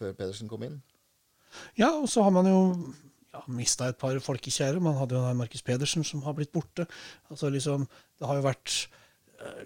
før 0.00 0.16
Pedersen 0.16 0.48
kom 0.48 0.64
inn. 0.70 0.80
Ja, 1.76 1.92
og 1.92 2.08
så 2.08 2.24
har 2.24 2.32
man 2.32 2.48
jo 2.48 2.58
ja, 3.28 3.44
mista 3.52 3.92
et 3.92 4.00
par 4.00 4.16
folkekjære. 4.24 4.80
Man 4.88 4.96
hadde 5.02 5.20
jo 5.20 5.36
Markus 5.36 5.68
Pedersen 5.68 6.08
som 6.08 6.24
har 6.24 6.40
blitt 6.40 6.56
borte. 6.56 6.88
Altså 7.28 7.52
liksom, 7.52 7.84
Det 8.16 8.32
har 8.32 8.40
jo 8.40 8.48
vært 8.48 8.86
eh, 9.36 9.64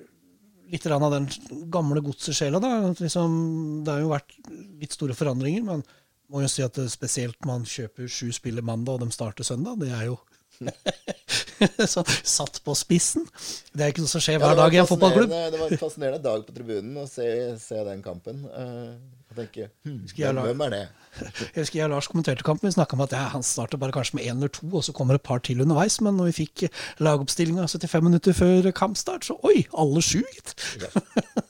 litt 0.72 0.86
av 0.92 1.12
den 1.12 1.28
gamle 1.72 2.02
godsesjela. 2.04 2.60
Liksom, 2.98 3.38
det 3.84 3.94
har 3.94 4.04
jo 4.04 4.12
vært 4.12 4.34
litt 4.80 4.96
store 4.96 5.16
forandringer. 5.16 5.64
Man 5.66 5.84
må 6.28 6.42
jo 6.44 6.50
si 6.52 6.64
at 6.64 6.78
spesielt 6.92 7.38
man 7.48 7.66
kjøper 7.68 8.10
sju 8.10 8.32
spiller 8.36 8.64
mandag, 8.64 8.98
og 8.98 9.06
de 9.06 9.14
starter 9.14 9.46
søndag. 9.46 9.78
Det 9.80 9.92
er 9.94 10.10
jo 10.10 10.18
så, 11.92 12.02
satt 12.22 12.60
på 12.64 12.74
spissen. 12.78 13.26
Det 13.72 13.84
er 13.84 13.92
ikke 13.92 14.04
noe 14.04 14.12
som 14.12 14.24
skjer 14.24 14.40
hver 14.42 14.54
ja, 14.54 14.60
dag 14.62 14.74
i 14.74 14.82
en 14.82 14.90
fotballklubb. 14.90 15.32
Det 15.32 15.62
var 15.62 15.72
en 15.72 15.80
fascinerende 15.80 16.24
dag 16.24 16.44
på 16.46 16.56
tribunen 16.56 17.04
å 17.04 17.06
se, 17.10 17.28
se 17.62 17.80
den 17.86 18.02
kampen. 18.04 18.44
Uh, 18.52 18.96
tenke 19.40 19.68
hmm, 19.86 20.00
hvem, 20.14 20.40
hvem 20.44 20.64
er 20.66 20.74
det? 20.74 20.80
Jeg 21.18 21.62
husker 21.64 21.78
jeg 21.80 21.86
og 21.88 21.92
Lars 21.96 22.08
kommenterte 22.10 22.44
kampen. 22.46 22.68
Vi 22.68 22.76
snakka 22.76 22.94
om 22.94 23.02
at 23.02 23.14
ja, 23.16 23.24
han 23.32 23.42
starter 23.42 23.80
bare 23.80 23.94
kanskje 23.96 24.18
med 24.18 24.28
én 24.28 24.36
eller 24.38 24.52
to, 24.54 24.68
og 24.70 24.84
så 24.86 24.92
kommer 24.94 25.18
et 25.18 25.24
par 25.24 25.40
til 25.42 25.62
underveis. 25.64 25.96
Men 26.04 26.14
når 26.20 26.28
vi 26.30 26.44
fikk 26.44 26.66
lagoppstillinga 27.02 27.64
75 27.66 28.04
minutter 28.04 28.36
før 28.36 28.68
kampstart, 28.76 29.26
så 29.26 29.34
oi, 29.48 29.64
alle 29.74 30.02
sju, 30.04 30.20
gitt! 30.36 30.54
Ja. 30.82 30.92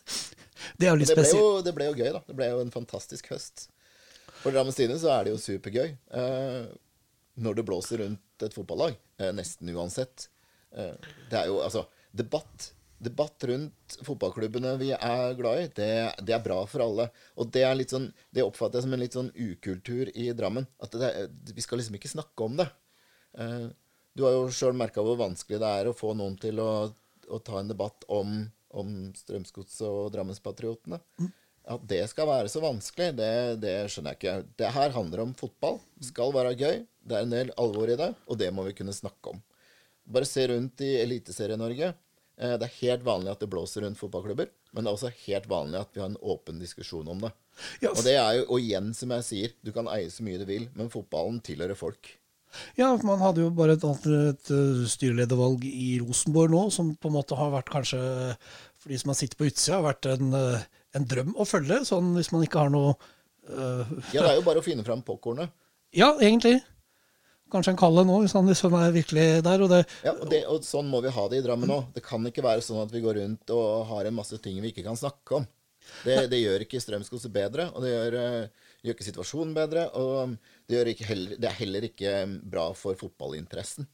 det 0.79 0.89
er 0.89 0.95
jo 0.95 1.01
litt 1.03 1.13
spesielt. 1.13 1.67
Det 1.67 1.75
ble 1.77 1.91
jo 1.91 1.99
gøy, 1.99 2.09
da. 2.17 2.23
Det 2.31 2.39
ble 2.39 2.49
jo 2.49 2.63
en 2.65 2.73
fantastisk 2.73 3.29
høst. 3.35 3.67
For 4.39 4.55
Drammen 4.55 4.73
Stine 4.73 4.97
så 5.03 5.13
er 5.17 5.27
det 5.27 5.35
jo 5.35 5.43
supergøy 5.43 5.89
eh, 5.91 6.73
når 7.43 7.59
det 7.59 7.67
blåser 7.69 8.05
rundt 8.05 8.47
et 8.47 8.55
fotballag. 8.55 8.97
Eh, 9.21 9.35
nesten 9.37 9.75
uansett. 9.75 10.31
Eh, 10.73 10.95
det 11.29 11.43
er 11.43 11.51
jo 11.51 11.61
altså 11.65 11.85
Debatt 12.17 12.73
debatt 12.99 13.45
rundt 13.47 13.97
fotballklubbene 14.07 14.75
vi 14.81 14.91
er 14.95 15.37
glad 15.39 15.63
i, 15.63 15.67
det, 15.77 15.91
det, 16.21 16.35
er 16.35 16.45
bra 16.45 16.59
for 16.71 16.83
alle. 16.85 17.09
Og 17.39 17.51
det, 17.55 17.63
er 17.65 17.77
litt 17.79 17.95
sånn, 17.95 18.09
det 18.35 18.45
oppfatter 18.47 18.81
jeg 18.81 18.87
som 18.87 18.97
en 18.97 19.03
litt 19.03 19.17
sånn 19.17 19.33
ukultur 19.35 20.11
i 20.15 20.31
Drammen. 20.37 20.67
At 20.83 20.97
det, 20.99 21.13
vi 21.55 21.65
skal 21.65 21.81
liksom 21.81 21.99
ikke 21.99 22.11
snakke 22.11 22.47
om 22.47 22.59
det. 22.59 22.69
Uh, 23.39 23.69
du 24.19 24.25
har 24.27 24.35
jo 24.35 24.49
sjøl 24.51 24.75
merka 24.75 25.05
hvor 25.05 25.19
vanskelig 25.21 25.61
det 25.63 25.75
er 25.81 25.91
å 25.91 25.97
få 25.97 26.15
noen 26.19 26.35
til 26.43 26.59
å, 26.63 26.71
å 27.31 27.43
ta 27.45 27.61
en 27.61 27.71
debatt 27.71 28.07
om, 28.11 28.41
om 28.75 28.97
Strømsgodset 29.15 29.87
og 29.87 30.09
Drammenspatriotene. 30.15 30.99
Mm. 31.23 31.31
At 31.69 31.85
det 31.85 32.01
skal 32.09 32.27
være 32.31 32.51
så 32.51 32.63
vanskelig, 32.65 33.13
det, 33.19 33.33
det, 33.63 33.75
skjønner 33.93 34.17
jeg 34.17 34.19
ikke. 34.19 34.37
Det 34.59 34.73
her 34.75 34.95
handler 34.95 35.23
om 35.27 35.35
fotball. 35.37 35.79
Det 36.01 36.09
skal 36.09 36.33
være 36.35 36.57
gøy. 36.57 36.83
Det 37.09 37.15
er 37.15 37.27
en 37.27 37.35
del 37.35 37.53
alvor 37.61 37.93
i 37.93 37.99
det, 38.01 38.09
og 38.27 38.41
det 38.41 38.49
må 38.57 38.65
vi 38.67 38.75
kunne 38.79 38.97
snakke 38.97 39.35
om. 39.35 39.43
Bare 40.09 40.29
se 40.29 40.47
rundt 40.49 40.81
i 40.83 40.95
Eliteserie-Norge. 41.03 41.93
Eh, 42.39 42.55
det 42.61 42.69
er 42.69 42.79
helt 42.85 43.05
vanlig 43.07 43.33
at 43.33 43.43
det 43.43 43.51
blåser 43.51 43.83
rundt 43.83 43.99
fotballklubber, 43.99 44.51
men 44.73 44.85
det 44.85 44.91
er 44.91 44.97
også 44.97 45.11
helt 45.27 45.49
vanlig 45.51 45.81
at 45.81 45.91
vi 45.95 46.03
har 46.05 46.13
en 46.13 46.23
åpen 46.23 46.61
diskusjon 46.63 47.11
om 47.11 47.27
det. 47.27 47.33
Yes. 47.83 47.97
Og 47.97 48.05
det 48.07 48.15
er 48.15 48.39
jo, 48.39 48.47
og 48.55 48.63
igjen, 48.63 48.93
som 48.95 49.13
jeg 49.17 49.27
sier, 49.27 49.59
du 49.67 49.73
kan 49.75 49.91
eie 49.91 50.11
så 50.15 50.23
mye 50.27 50.39
du 50.39 50.47
vil, 50.47 50.69
men 50.79 50.93
fotballen 50.93 51.41
tilhører 51.45 51.79
folk. 51.79 52.13
Ja, 52.79 52.93
man 53.05 53.21
hadde 53.21 53.43
jo 53.43 53.51
bare 53.53 53.75
et, 53.77 53.85
et 53.85 54.51
eh, 54.55 54.87
styreledervalg 54.89 55.67
i 55.69 55.99
Rosenborg 56.01 56.55
nå, 56.55 56.63
som 56.75 56.95
på 56.97 57.11
en 57.11 57.19
måte 57.19 57.37
har 57.37 57.53
vært 57.53 57.73
kanskje, 57.75 58.01
for 58.79 58.93
de 58.93 59.01
som 59.03 59.13
har 59.13 59.19
sittet 59.19 59.39
på 59.41 59.49
utsida, 59.51 59.81
har 59.81 59.89
vært 59.91 60.09
en, 60.15 60.33
eh, 60.39 60.67
en, 60.97 61.09
drøm 61.11 61.35
å 61.37 61.47
følge, 61.49 61.83
sånn 61.89 62.15
hvis 62.17 62.33
man 62.35 62.47
ikke 62.47 62.63
har 62.63 62.73
noe 62.73 62.95
uh, 63.51 63.85
Ja, 64.15 64.23
det 64.23 64.31
er 64.31 64.39
jo 64.39 64.47
bare 64.47 64.63
å 64.63 64.65
finne 64.65 64.87
fram 64.87 65.03
popkornet. 65.05 65.53
Ja, 65.97 66.15
egentlig. 66.23 66.61
Kanskje 67.53 67.73
en 67.73 67.81
Kalle 67.81 68.05
nå, 68.05 68.19
hvis 68.23 68.35
han 68.37 68.49
liksom 68.49 68.75
er 68.77 68.95
virkelig 68.95 69.27
der. 69.47 69.63
Og, 69.65 69.71
det, 69.73 69.83
ja, 70.05 70.13
og, 70.15 70.27
det, 70.33 70.43
og 70.53 70.67
sånn 70.67 70.89
må 70.91 71.01
vi 71.05 71.13
ha 71.15 71.25
det 71.33 71.41
i 71.41 71.45
Drammen 71.45 71.73
òg. 71.73 71.93
Det 71.95 72.05
kan 72.05 72.25
ikke 72.29 72.45
være 72.45 72.65
sånn 72.65 72.83
at 72.83 72.93
vi 72.93 73.03
går 73.05 73.21
rundt 73.23 73.55
og 73.55 73.87
har 73.93 74.09
en 74.09 74.19
masse 74.19 74.37
ting 74.45 74.61
vi 74.63 74.73
ikke 74.75 74.85
kan 74.87 74.99
snakke 74.99 75.41
om. 75.41 75.49
Det, 76.05 76.17
det 76.29 76.43
gjør 76.43 76.65
ikke 76.65 76.81
Strømsgodset 76.83 77.33
bedre, 77.33 77.71
og 77.73 77.85
det 77.85 77.93
gjør, 77.95 78.17
uh, 78.21 78.73
gjør, 78.85 78.97
ikke 78.97 79.07
situasjonen 79.07 79.55
bedre. 79.57 79.87
Og 79.97 80.35
det, 80.69 80.83
heller, 81.09 81.37
det, 81.39 81.49
er 81.49 81.61
heller 81.63 81.89
ikke 81.89 82.17
bra 82.45 82.69
for 82.77 82.99
fotballinteressen. 83.01 83.89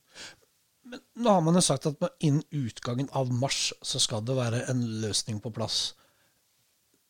Men 0.85 1.01
nå 1.17 1.37
har 1.37 1.45
man 1.45 1.57
jo 1.57 1.63
sagt 1.65 1.87
at 1.89 2.03
innen 2.19 2.43
utgangen 2.53 3.07
av 3.17 3.31
mars 3.33 3.71
så 3.81 4.03
skal 4.03 4.25
det 4.27 4.37
være 4.37 4.67
en 4.73 4.83
løsning 5.05 5.39
på 5.41 5.55
plass. 5.55 5.95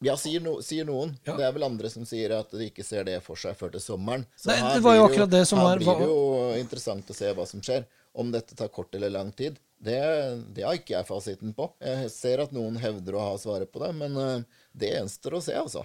Ja, 0.05 0.14
sier, 0.21 0.43
no, 0.45 0.59
sier 0.64 0.87
noen. 0.88 1.14
Ja. 1.25 1.37
Det 1.38 1.47
er 1.47 1.53
vel 1.57 1.67
andre 1.67 1.90
som 1.93 2.07
sier 2.09 2.37
at 2.37 2.53
de 2.53 2.69
ikke 2.69 2.85
ser 2.87 3.07
det 3.09 3.19
for 3.25 3.40
seg 3.40 3.57
før 3.59 3.75
til 3.75 3.83
sommeren. 3.83 4.27
Så 4.37 4.53
Nei, 4.53 4.61
det 4.77 4.85
var 4.85 4.99
jo 4.99 5.07
akkurat 5.09 5.33
det 5.33 5.45
som 5.49 5.62
her 5.62 5.69
var 5.69 5.79
Her 5.81 5.85
blir 5.85 6.03
det 6.03 6.11
jo 6.11 6.61
interessant 6.61 7.11
å 7.11 7.17
se 7.17 7.33
hva 7.37 7.47
som 7.49 7.64
skjer. 7.64 7.87
Om 8.14 8.31
dette 8.31 8.55
tar 8.55 8.71
kort 8.71 8.95
eller 8.95 9.11
lang 9.11 9.33
tid, 9.35 9.57
det, 9.83 9.99
det 10.55 10.62
har 10.62 10.77
ikke 10.79 10.95
jeg 10.95 11.09
fasiten 11.09 11.57
på. 11.57 11.67
Jeg 11.83 12.12
ser 12.14 12.45
at 12.45 12.55
noen 12.55 12.77
hevder 12.79 13.19
å 13.19 13.25
ha 13.33 13.35
svaret 13.40 13.73
på 13.75 13.83
det, 13.83 13.90
men 13.99 14.14
uh, 14.14 14.62
det 14.71 14.93
gjenstår 14.93 15.35
å 15.40 15.43
se, 15.43 15.57
altså. 15.59 15.83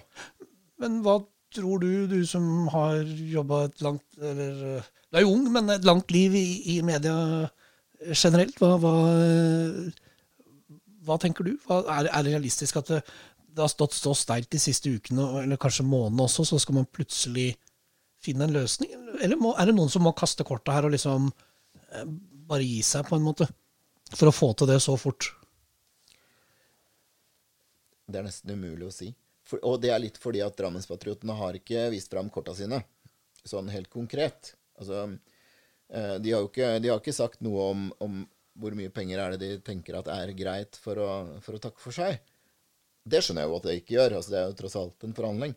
Men 0.80 1.00
hva 1.02 1.18
tror 1.54 1.82
du, 1.82 1.90
du 2.06 2.20
som 2.28 2.68
har 2.70 3.02
jobba 3.34 3.64
et 3.66 3.80
langt 3.82 4.20
Eller 4.22 4.60
eh, 4.76 4.90
du 5.10 5.18
er 5.18 5.24
jo 5.24 5.32
ung, 5.34 5.48
men 5.50 5.72
et 5.74 5.86
langt 5.88 6.12
liv 6.14 6.36
i, 6.38 6.76
i 6.76 6.82
media 6.86 7.48
generelt. 8.14 8.54
Hva, 8.60 8.76
hva, 8.78 8.92
hva 11.06 11.16
tenker 11.20 11.48
du? 11.48 11.56
Hva, 11.66 11.80
er, 11.96 12.06
er, 12.06 12.24
det 12.24 12.34
realistisk 12.36 12.78
at 12.78 12.92
det, 12.92 13.00
det 13.54 13.62
har 13.64 13.70
stått 13.72 13.96
så 13.96 14.14
sterkt 14.16 14.52
de 14.54 14.60
siste 14.62 14.92
ukene, 14.92 15.26
eller 15.42 15.60
kanskje 15.60 15.86
månedene 15.86 16.26
også, 16.26 16.46
så 16.48 16.58
skal 16.62 16.80
man 16.80 16.88
plutselig 16.90 17.54
finne 18.22 18.46
en 18.46 18.54
løsning? 18.54 18.92
Eller 19.20 19.40
må, 19.40 19.54
er 19.58 19.70
det 19.70 19.76
noen 19.76 19.90
som 19.92 20.04
må 20.06 20.14
kaste 20.16 20.46
kortet 20.46 20.74
her 20.76 20.88
og 20.88 20.94
liksom 20.94 21.30
eh, 21.30 22.06
bare 22.50 22.66
gi 22.66 22.80
seg, 22.86 23.08
på 23.08 23.18
en 23.18 23.26
måte? 23.26 23.48
For 24.14 24.30
å 24.30 24.34
få 24.34 24.52
til 24.58 24.70
det 24.70 24.80
så 24.82 24.96
fort? 24.98 25.32
Det 28.10 28.18
er 28.18 28.26
nesten 28.26 28.56
umulig 28.56 28.88
å 28.88 28.94
si. 28.94 29.12
For, 29.46 29.62
og 29.66 29.80
det 29.82 29.92
er 29.94 30.02
litt 30.02 30.18
fordi 30.20 30.42
at 30.44 30.56
Drammenspatriotene 30.58 31.36
har 31.38 31.58
ikke 31.58 31.88
vist 31.94 32.10
fram 32.10 32.30
korta 32.32 32.54
sine 32.58 32.82
sånn 33.46 33.70
helt 33.72 33.90
konkret. 33.92 34.54
Altså, 34.80 35.06
eh, 35.88 36.16
de, 36.20 36.32
har 36.32 36.44
jo 36.44 36.50
ikke, 36.50 36.74
de 36.82 36.90
har 36.90 37.00
ikke 37.00 37.16
sagt 37.16 37.42
noe 37.44 37.70
om, 37.72 37.88
om 38.02 38.20
hvor 38.60 38.74
mye 38.76 38.92
penger 38.92 39.22
er 39.22 39.34
det 39.34 39.40
de 39.42 39.62
tenker 39.64 39.96
at 39.98 40.10
er 40.12 40.34
greit 40.36 40.78
for 40.80 41.00
å, 41.00 41.10
for 41.44 41.56
å 41.56 41.62
takke 41.62 41.82
for 41.82 41.96
seg. 41.96 42.20
Det 43.04 43.22
skjønner 43.24 43.46
jeg 43.46 43.50
jo 43.50 43.56
at 43.56 43.66
det 43.68 43.78
ikke 43.80 43.96
gjør. 43.96 44.16
altså 44.18 44.32
Det 44.32 44.40
er 44.40 44.50
jo 44.50 44.58
tross 44.58 44.76
alt 44.80 45.06
en 45.06 45.16
forhandling. 45.16 45.56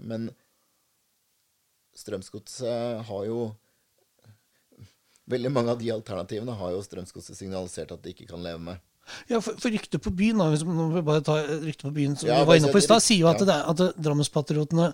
Men 0.00 0.30
Strømsgodset 1.94 3.04
har 3.08 3.28
jo 3.28 3.52
Veldig 5.30 5.48
mange 5.48 5.72
av 5.72 5.78
de 5.80 5.88
alternativene 5.88 6.52
har 6.58 6.74
jo 6.74 6.82
Strømsgodset 6.84 7.38
signalisert 7.38 7.94
at 7.94 8.02
de 8.04 8.12
ikke 8.12 8.26
kan 8.28 8.42
leve 8.44 8.58
med. 8.60 8.80
Ja, 9.30 9.38
for, 9.40 9.56
for 9.56 9.72
ryktet 9.72 10.02
på 10.04 10.12
byen, 10.12 10.40
da, 10.40 10.50
hvis 10.52 10.64
vi 10.64 11.00
bare 11.04 11.22
tar 11.24 11.46
ryktet 11.62 11.86
på 11.86 11.92
byen 11.96 12.16
som 12.16 12.28
Ja, 12.28 12.42
vi 12.42 12.50
var 12.50 12.60
inne 12.60 12.72
på 12.72 12.80
i 12.80 12.84
stad, 12.84 13.00
sier 13.04 13.22
jo 13.22 13.30
at, 13.30 13.40
ja. 13.40 13.62
at 13.72 13.80
Drammenspatriotene 14.04 14.90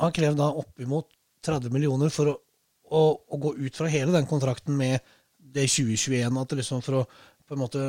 har 0.00 0.14
krevd 0.16 0.40
da 0.40 0.48
oppimot 0.62 1.10
30 1.44 1.72
millioner 1.74 2.12
for 2.12 2.32
å, 2.32 2.34
å, 2.88 3.02
å 3.28 3.40
gå 3.40 3.54
ut 3.60 3.76
fra 3.76 3.90
hele 3.92 4.14
den 4.14 4.28
kontrakten 4.30 4.76
med 4.78 5.04
det 5.36 5.66
2021. 5.68 6.40
At 6.40 6.52
det 6.52 6.60
liksom 6.62 6.84
for 6.84 7.02
å 7.02 7.04
på 7.48 7.56
en 7.56 7.62
måte 7.62 7.84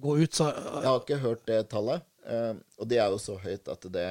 gå 0.00 0.18
ut, 0.22 0.34
så 0.34 0.50
Jeg 0.52 0.86
har 0.86 1.00
ikke 1.02 1.22
hørt 1.22 1.46
det 1.48 1.62
tallet, 1.72 2.04
eh, 2.26 2.52
og 2.78 2.90
det 2.90 3.00
er 3.02 3.10
jo 3.14 3.22
så 3.22 3.38
høyt 3.40 3.68
at 3.72 3.88
det, 3.94 4.06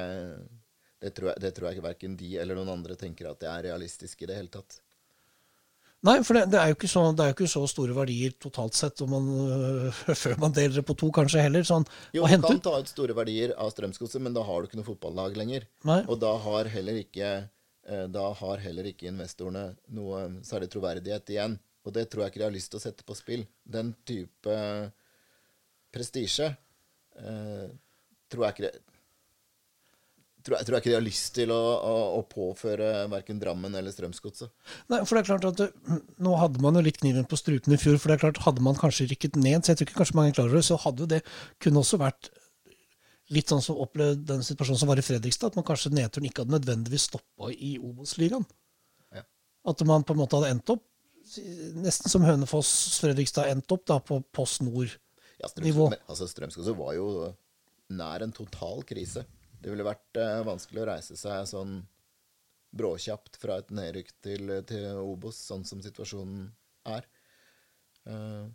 det, 1.00 1.14
tror, 1.16 1.32
jeg, 1.32 1.42
det 1.44 1.54
tror 1.56 1.70
jeg 1.70 1.84
verken 1.84 2.18
de 2.18 2.36
eller 2.42 2.58
noen 2.58 2.76
andre 2.78 2.98
tenker 2.98 3.30
at 3.30 3.40
det 3.42 3.50
er 3.50 3.66
realistisk 3.70 4.22
i 4.22 4.30
det 4.30 4.38
hele 4.38 4.52
tatt. 4.52 4.80
Nei, 6.06 6.20
for 6.22 6.36
det, 6.38 6.44
det, 6.52 6.58
er 6.62 6.86
så, 6.86 7.00
det 7.10 7.24
er 7.24 7.32
jo 7.32 7.34
ikke 7.34 7.50
så 7.50 7.64
store 7.66 7.94
verdier 7.96 8.34
totalt 8.38 8.76
sett 8.78 9.00
om 9.02 9.16
man, 9.16 9.30
øh, 9.50 10.02
før 10.22 10.36
man 10.44 10.54
deler 10.54 10.76
det 10.78 10.84
på 10.86 10.94
to, 10.98 11.10
kanskje 11.14 11.42
heller. 11.42 11.66
Sånn, 11.66 11.86
Jo, 12.14 12.22
man 12.22 12.44
du 12.44 12.46
kan 12.52 12.60
ta 12.68 12.76
ut 12.78 12.90
store 12.90 13.16
verdier 13.18 13.54
av 13.58 13.72
Strømsgodset, 13.74 14.22
men 14.22 14.36
da 14.36 14.44
har 14.46 14.60
du 14.60 14.68
ikke 14.68 14.78
noe 14.78 14.86
fotballag 14.86 15.38
lenger. 15.40 15.66
Nei. 15.88 16.04
Og 16.06 16.20
da 16.22 16.36
har 16.44 16.70
ikke 16.70 17.32
eh, 17.34 18.06
da 18.14 18.28
har 18.38 18.62
heller 18.62 18.92
ikke 18.92 19.10
investorene 19.10 19.72
noe 19.96 20.22
særlig 20.46 20.70
troverdighet 20.70 21.34
igjen. 21.34 21.58
Og 21.82 21.94
det 21.96 22.06
tror 22.12 22.24
jeg 22.24 22.34
ikke 22.34 22.42
de 22.44 22.46
har 22.46 22.54
lyst 22.54 22.70
til 22.70 22.78
å 22.78 22.84
sette 22.84 23.06
på 23.06 23.16
spill. 23.18 23.42
Den 23.66 23.90
type 24.06 24.54
prestisje 25.94 26.50
eh, 27.18 27.66
tror 28.28 28.46
jeg 28.46 28.56
ikke 28.56 28.68
det 28.68 28.76
tror 30.48 30.56
jeg, 30.56 30.66
tror 30.66 30.76
jeg 30.76 30.82
ikke 30.82 30.92
de 30.92 30.96
har 30.96 31.04
lyst 31.04 31.30
til 31.36 31.52
å, 31.52 31.60
å, 31.60 31.94
å 32.18 32.20
påføre 32.30 32.90
verken 33.12 33.40
Drammen 33.40 33.74
eller 33.78 33.92
Strømsgodset. 33.92 34.50
Nei, 34.92 35.00
for 35.02 35.16
det 35.16 35.22
er 35.22 35.28
klart 35.28 35.46
at 35.50 35.60
det, 35.60 35.96
Nå 36.24 36.34
hadde 36.40 36.62
man 36.64 36.78
jo 36.78 36.84
litt 36.84 37.00
kniven 37.02 37.26
på 37.28 37.38
strupen 37.38 37.74
i 37.74 37.80
fjor. 37.80 37.98
for 37.98 38.10
det 38.10 38.18
er 38.18 38.24
klart 38.26 38.42
Hadde 38.46 38.64
man 38.64 38.78
kanskje 38.78 39.08
rykket 39.10 39.38
ned, 39.40 39.60
så 39.60 39.72
jeg 39.72 39.80
tror 39.80 39.88
ikke 39.88 40.00
kanskje 40.02 40.18
mange 40.18 40.36
klarer 40.36 40.58
det, 40.58 40.64
så 40.68 40.78
hadde 40.80 41.04
jo 41.04 41.10
det 41.10 41.22
kunne 41.62 41.82
også 41.82 42.00
vært 42.00 42.30
litt 43.34 43.50
sånn 43.52 43.60
som 43.64 43.80
opplevd 43.82 44.22
den 44.30 44.44
situasjonen 44.46 44.80
som 44.80 44.88
var 44.88 45.00
i 45.00 45.04
Fredrikstad, 45.04 45.52
at 45.52 45.58
man 45.58 45.66
kanskje 45.68 45.92
nedturen 45.92 46.30
ikke 46.30 46.46
hadde 46.46 46.54
nødvendigvis 46.54 47.10
stoppa 47.10 47.50
i 47.52 47.74
Obos-ligaen. 47.76 48.46
Ja. 49.12 49.26
At 49.68 49.84
man 49.88 50.06
på 50.08 50.16
en 50.16 50.22
måte 50.22 50.38
hadde 50.38 50.54
endt 50.54 50.72
opp 50.72 50.86
nesten 51.76 52.08
som 52.08 52.24
Hønefoss-Fredrikstad 52.24 53.50
endte 53.52 53.76
opp 53.76 53.84
da 53.90 53.98
på 54.00 54.22
Post 54.32 54.62
Nord. 54.64 54.94
Ja. 55.38 55.50
Men, 55.62 55.98
altså, 56.06 56.26
Strømskog 56.28 56.70
var 56.78 56.94
jo 56.96 57.08
nær 57.94 58.24
en 58.24 58.34
total 58.34 58.82
krise. 58.86 59.24
Det 59.58 59.70
ville 59.70 59.86
vært 59.86 60.18
eh, 60.20 60.40
vanskelig 60.46 60.82
å 60.82 60.88
reise 60.90 61.16
seg 61.18 61.46
sånn 61.50 61.80
bråkjapt 62.78 63.38
fra 63.40 63.58
et 63.62 63.70
nedrykk 63.72 64.10
til, 64.22 64.52
til 64.68 65.00
Obos, 65.00 65.38
sånn 65.48 65.64
som 65.66 65.80
situasjonen 65.82 66.50
er. 66.90 67.06
Eh, 68.10 68.48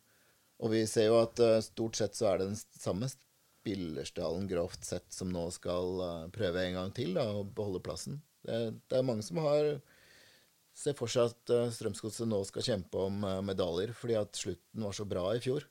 og 0.63 0.71
vi 0.71 0.83
ser 0.87 1.09
jo 1.09 1.21
at 1.23 1.39
eh, 1.43 1.61
stort 1.65 1.99
sett 1.99 2.19
så 2.19 2.29
er 2.29 2.41
det 2.41 2.51
den 2.51 2.59
samme 2.59 3.09
spillerstallen 3.09 4.45
grovt 4.51 4.85
sett 4.85 5.07
som 5.15 5.31
nå 5.33 5.47
skal 5.55 6.05
eh, 6.05 6.29
prøve 6.35 6.67
en 6.67 6.79
gang 6.79 6.93
til 6.95 7.17
da, 7.17 7.25
å 7.31 7.47
beholde 7.47 7.83
plassen. 7.83 8.21
Det, 8.43 8.59
det 8.91 8.99
er 8.99 9.07
mange 9.07 9.25
som 9.25 9.39
har 9.43 9.77
ser 10.73 10.97
for 10.97 11.11
seg 11.11 11.31
at 11.31 11.53
uh, 11.53 11.69
Strømsgodset 11.73 12.29
nå 12.29 12.41
skal 12.49 12.65
kjempe 12.65 13.05
om 13.07 13.21
eh, 13.27 13.41
medaljer, 13.45 13.93
fordi 13.97 14.17
at 14.19 14.39
slutten 14.39 14.85
var 14.87 14.95
så 14.97 15.05
bra 15.09 15.27
i 15.35 15.41
fjor. 15.43 15.65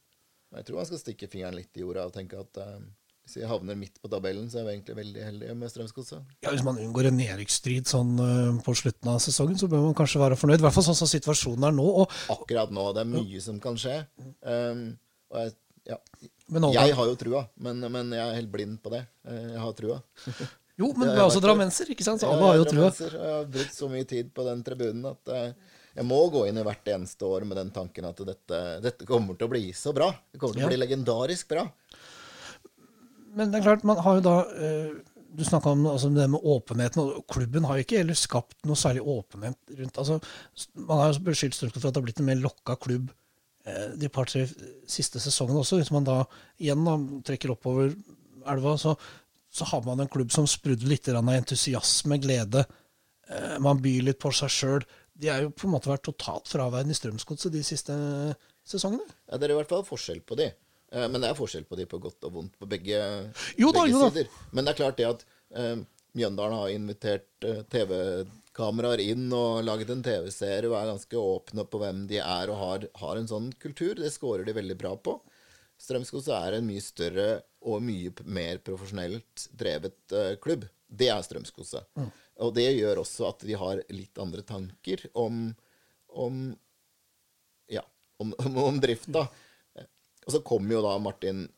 Men 0.53 0.61
jeg 0.61 0.67
tror 0.69 0.83
man 0.83 0.89
skal 0.91 1.01
stikke 1.01 1.29
fingeren 1.33 1.57
litt 1.57 1.79
i 1.79 1.83
jorda 1.85 2.05
og 2.09 2.13
tenke 2.13 2.37
at 2.43 2.59
eh, 2.61 2.75
hvis 3.23 3.37
vi 3.39 3.47
havner 3.47 3.77
midt 3.79 4.01
på 4.03 4.11
tabellen, 4.11 4.49
så 4.51 4.59
er 4.61 4.65
vi 4.67 4.73
egentlig 4.75 4.97
veldig 4.99 5.23
heldige 5.25 5.55
med 5.57 5.71
Strømsgodset. 5.71 6.25
Ja, 6.43 6.51
Hvis 6.51 6.65
man 6.67 6.81
unngår 6.83 7.07
en 7.09 7.17
nedrykksstrid 7.21 7.87
sånn 7.89 8.17
øh, 8.21 8.57
på 8.67 8.75
slutten 8.77 9.13
av 9.13 9.21
sesongen, 9.23 9.57
så 9.61 9.69
bør 9.71 9.85
man 9.87 9.95
kanskje 9.97 10.21
være 10.21 10.37
fornøyd. 10.41 10.59
I 10.59 10.67
hvert 10.67 10.75
fall 10.75 10.87
sånn 10.89 10.99
som 10.99 11.09
situasjonen 11.11 11.69
er 11.71 11.77
nå. 11.77 11.87
Og, 12.03 12.17
Akkurat 12.35 12.75
nå, 12.75 12.89
det 12.97 13.05
er 13.05 13.13
mye 13.13 13.41
som 13.45 13.61
kan 13.63 13.79
skje. 13.79 13.95
Um, 14.43 14.83
og 15.33 15.39
jeg, 15.47 15.55
ja, 15.95 16.01
men 16.53 16.67
jeg 16.75 16.97
har 16.99 17.09
jo 17.09 17.15
trua, 17.23 17.45
men, 17.63 17.79
men 17.95 18.11
jeg 18.13 18.23
er 18.27 18.37
helt 18.43 18.51
blind 18.53 18.83
på 18.85 18.91
det. 18.93 19.05
Eh, 19.25 19.47
Jeg 19.55 19.63
har 19.63 19.73
trua. 19.79 20.01
jo, 20.83 20.91
men 20.99 21.07
du 21.09 21.15
er 21.15 21.23
også 21.25 21.39
vært- 21.39 21.47
drammenser, 21.47 21.95
ikke 21.95 22.05
sant? 22.05 22.21
Så 22.21 22.27
Ja, 22.27 22.35
alle 22.35 22.51
har 22.51 22.59
jo 22.61 22.67
trua. 22.69 22.91
Jeg 22.91 23.23
har 23.23 23.47
brukt 23.55 23.79
så 23.79 23.89
mye 23.91 24.05
tid 24.11 24.35
på 24.35 24.45
den 24.51 24.67
tribunen 24.67 25.07
at 25.15 25.33
eh, 25.33 25.72
jeg 25.93 26.09
må 26.09 26.19
gå 26.33 26.47
inn 26.49 26.59
i 26.61 26.65
hvert 26.65 26.89
eneste 26.95 27.29
år 27.29 27.45
med 27.49 27.59
den 27.61 27.71
tanken 27.75 28.09
at 28.09 28.21
dette, 28.25 28.61
dette 28.85 29.09
kommer 29.09 29.37
til 29.37 29.49
å 29.49 29.53
bli 29.53 29.67
så 29.77 29.93
bra. 29.97 30.09
Det 30.33 30.41
kommer 30.41 30.57
til 30.57 30.67
å 30.67 30.73
bli 30.73 30.81
legendarisk 30.81 31.51
bra. 31.53 31.67
Men 33.37 33.53
det 33.53 33.61
er 33.61 33.67
klart, 33.67 33.85
man 33.89 34.01
har 34.05 34.19
jo 34.19 34.25
da 34.27 34.37
øh, 34.45 34.93
Du 35.33 35.41
snakka 35.49 35.73
om 35.73 35.87
altså, 35.89 36.11
det 36.13 36.27
med 36.29 36.45
åpenheten, 36.45 37.01
og 37.01 37.25
klubben 37.33 37.65
har 37.65 37.79
jo 37.79 37.87
ikke 37.87 38.03
heller 38.03 38.19
skapt 38.19 38.59
noe 38.69 38.77
særlig 38.77 39.05
åpenhet 39.09 39.57
rundt 39.79 40.01
altså, 40.03 40.19
Man 40.77 41.01
har 41.01 41.13
jo 41.13 41.23
beskyldt 41.31 41.57
Strømsgodset 41.57 41.81
for 41.81 41.89
at 41.89 41.97
det 41.97 42.03
har 42.03 42.09
blitt 42.09 42.21
en 42.21 42.29
mer 42.29 42.43
lokka 42.43 42.77
klubb 42.77 43.09
eh, 43.65 43.95
de 43.97 44.11
par-tre 44.13 44.45
siste 44.89 45.23
sesongene 45.23 45.63
også. 45.63 45.81
Hvis 45.81 45.93
man 45.95 46.09
da 46.09 46.23
igjen 46.61 46.85
da, 46.89 46.99
trekker 47.29 47.55
oppover 47.55 47.95
elva, 48.53 48.77
så, 48.81 48.97
så 49.53 49.69
har 49.73 49.85
man 49.89 50.05
en 50.05 50.13
klubb 50.13 50.33
som 50.35 50.49
sprudler 50.49 50.93
litt 50.93 51.09
av 51.13 51.29
entusiasme, 51.33 52.21
glede. 52.21 52.67
Eh, 53.29 53.57
man 53.65 53.81
byr 53.81 54.11
litt 54.11 54.21
på 54.21 54.33
seg 54.37 54.53
sjøl. 54.53 54.87
De 55.21 55.29
har 55.29 55.45
jo 55.45 55.53
på 55.53 55.69
en 55.69 55.75
måte 55.75 55.91
vært 55.91 56.07
totalt 56.09 56.49
fraværende 56.51 56.95
i 56.95 56.99
Strømsgodset 56.99 57.53
de 57.53 57.63
siste 57.67 57.95
sesongene. 58.65 59.05
Ja, 59.29 59.39
det 59.39 59.49
er 59.49 59.55
i 59.55 59.59
hvert 59.61 59.73
fall 59.73 59.85
forskjell 59.87 60.23
på 60.25 60.39
de. 60.41 60.51
Eh, 60.93 61.09
Men 61.09 61.21
det 61.21 61.31
er 61.31 61.39
forskjell 61.39 61.67
på 61.69 61.79
de 61.79 61.89
på 61.89 62.01
godt 62.03 62.29
og 62.29 62.37
vondt 62.39 62.59
på 62.61 62.69
begge, 62.71 63.01
Jo 63.61 63.73
da, 63.73 63.85
begge 63.85 63.97
jo 63.97 64.07
sider. 64.09 64.31
Men 64.53 64.65
det 64.65 64.75
er 64.75 64.81
klart 64.83 65.01
det 65.01 65.09
at 65.09 65.27
eh, 65.57 65.77
Mjøndalen 66.13 66.59
har 66.59 66.69
invitert 66.69 67.47
uh, 67.49 67.63
TV-kameraer 67.73 69.01
inn 69.01 69.31
og 69.33 69.63
laget 69.65 69.95
en 69.95 70.03
TV-serie 70.05 70.69
og 70.69 70.75
er 70.77 70.91
ganske 70.91 71.17
åpne 71.17 71.65
på 71.65 71.81
hvem 71.81 72.03
de 72.11 72.19
er 72.21 72.53
og 72.53 72.59
har, 72.61 72.85
har 73.01 73.17
en 73.17 73.31
sånn 73.31 73.47
kultur. 73.63 73.95
Det 73.97 74.11
scorer 74.13 74.45
de 74.45 74.53
veldig 74.59 74.77
bra 74.77 74.93
på. 75.01 75.15
Strømsgodset 75.81 76.35
er 76.37 76.59
en 76.59 76.69
mye 76.69 76.85
større 76.85 77.29
og 77.65 77.81
mye 77.81 78.13
mer 78.29 78.61
profesjonelt 78.61 79.47
drevet 79.57 79.97
uh, 80.13 80.35
klubb. 80.45 80.69
Det 80.93 81.09
er 81.09 81.25
Strømsgodset. 81.25 81.89
Og 82.43 82.53
det 82.57 82.69
gjør 82.75 83.03
også 83.03 83.29
at 83.31 83.45
de 83.47 83.57
har 83.59 83.83
litt 83.95 84.19
andre 84.23 84.43
tanker 84.47 85.05
om, 85.19 85.49
om 86.09 86.43
ja, 87.71 87.85
om, 88.23 88.35
om, 88.45 88.59
om 88.67 88.81
drifta. 88.83 89.27
Og 90.27 90.35
så 90.37 90.43
kommer 90.47 90.77
jo 90.77 90.83
da 90.85 90.97
Martin 91.03 91.49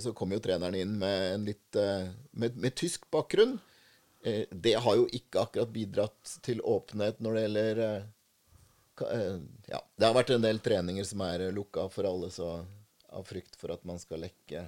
Så 0.00 0.14
kommer 0.16 0.38
jo 0.38 0.44
treneren 0.44 0.76
inn 0.78 0.92
med 1.00 1.24
en 1.34 1.44
litt 1.48 1.76
eh, 1.76 2.06
med, 2.30 2.56
med 2.56 2.76
tysk 2.78 3.08
bakgrunn. 3.12 3.58
Eh, 4.24 4.46
Det 4.50 4.76
har 4.84 4.96
jo 4.96 5.08
ikke 5.12 5.42
akkurat 5.42 5.72
bidratt 5.74 6.36
til 6.46 6.62
åpenhet 6.62 7.20
når 7.20 7.36
det 7.36 7.42
gjelder 7.46 7.82
eh, 7.84 9.38
Ja, 9.72 9.80
det 9.96 10.06
har 10.06 10.16
vært 10.16 10.32
en 10.36 10.44
del 10.46 10.60
treninger 10.62 11.04
som 11.08 11.24
er 11.26 11.48
lukka 11.56 11.88
for 11.92 12.08
alle, 12.08 12.30
så 12.32 12.60
av 13.10 13.24
frykt 13.26 13.56
for 13.58 13.72
at 13.74 13.82
man 13.88 13.98
skal 13.98 14.22
lekke 14.22 14.62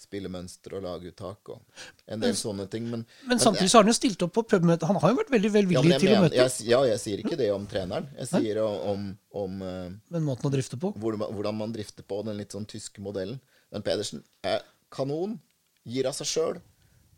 spillemønster 0.00 0.76
og 0.76 0.84
laguttak 0.84 1.50
og 1.54 1.84
en 2.12 2.20
del 2.22 2.34
sånne 2.36 2.66
ting. 2.72 2.88
Men, 2.92 3.04
Men 3.28 3.40
samtidig 3.40 3.70
så 3.72 3.78
har 3.78 3.86
han 3.86 3.92
jo 3.92 3.96
stilt 3.96 4.24
opp 4.26 4.34
på 4.36 4.44
pubmøte. 4.52 4.88
Han 4.90 4.98
har 5.02 5.12
jo 5.14 5.18
vært 5.22 5.32
veldig 5.32 5.50
ja, 5.50 5.54
velvillig 5.54 5.82
men 5.84 5.94
jeg, 5.94 6.02
til 6.02 6.12
å 6.12 6.22
møte. 6.24 6.38
jeg, 6.38 6.66
ja, 6.68 6.80
jeg 6.90 7.02
sier 7.02 7.22
ikke 7.24 7.38
det 7.40 7.48
om 7.54 7.64
treneren. 7.70 8.08
Jeg 8.20 8.30
sier 8.34 8.60
om, 8.62 9.08
om 9.42 9.62
eh, 9.64 9.94
Men 10.12 10.26
måten 10.26 10.50
å 10.50 10.52
drifte 10.52 10.78
på. 10.80 10.92
hvordan 10.96 11.24
man, 11.24 11.32
hvordan 11.36 11.58
man 11.62 11.72
drifter 11.76 12.06
på 12.06 12.20
den 12.28 12.36
litt 12.40 12.56
sånn 12.56 12.68
tyske 12.68 13.04
modellen. 13.04 13.40
Men 13.72 13.86
Pedersen 13.86 14.20
er 14.46 14.60
kanon. 14.92 15.38
Gir 15.86 16.10
av 16.10 16.16
seg 16.18 16.28
sjøl. 16.28 16.60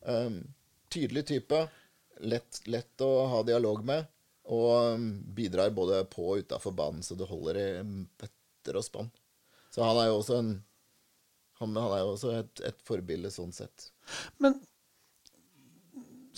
Um, 0.06 0.40
tydelig 0.92 1.26
type. 1.32 1.64
Lett, 2.28 2.62
lett 2.70 3.04
å 3.04 3.10
ha 3.32 3.42
dialog 3.46 3.82
med. 3.86 4.06
Og 4.54 4.94
um, 4.94 5.10
bidrar 5.36 5.74
både 5.76 6.04
på 6.08 6.30
og 6.30 6.46
utafor 6.46 6.72
banen, 6.76 7.02
så 7.04 7.18
det 7.18 7.28
holder 7.28 7.58
i 7.60 7.68
bøtter 7.82 8.78
og 8.80 8.86
spann. 8.86 9.10
Så 9.74 9.84
han 9.84 9.98
er 10.00 10.08
jo 10.08 10.20
også 10.22 10.38
en 10.40 10.54
han, 11.60 11.74
han 11.76 11.92
er 11.96 12.02
jo 12.04 12.14
også 12.14 12.32
et, 12.38 12.64
et 12.72 12.80
forbilde 12.86 13.30
sånn 13.34 13.52
sett. 13.56 13.90
Men 14.38 14.58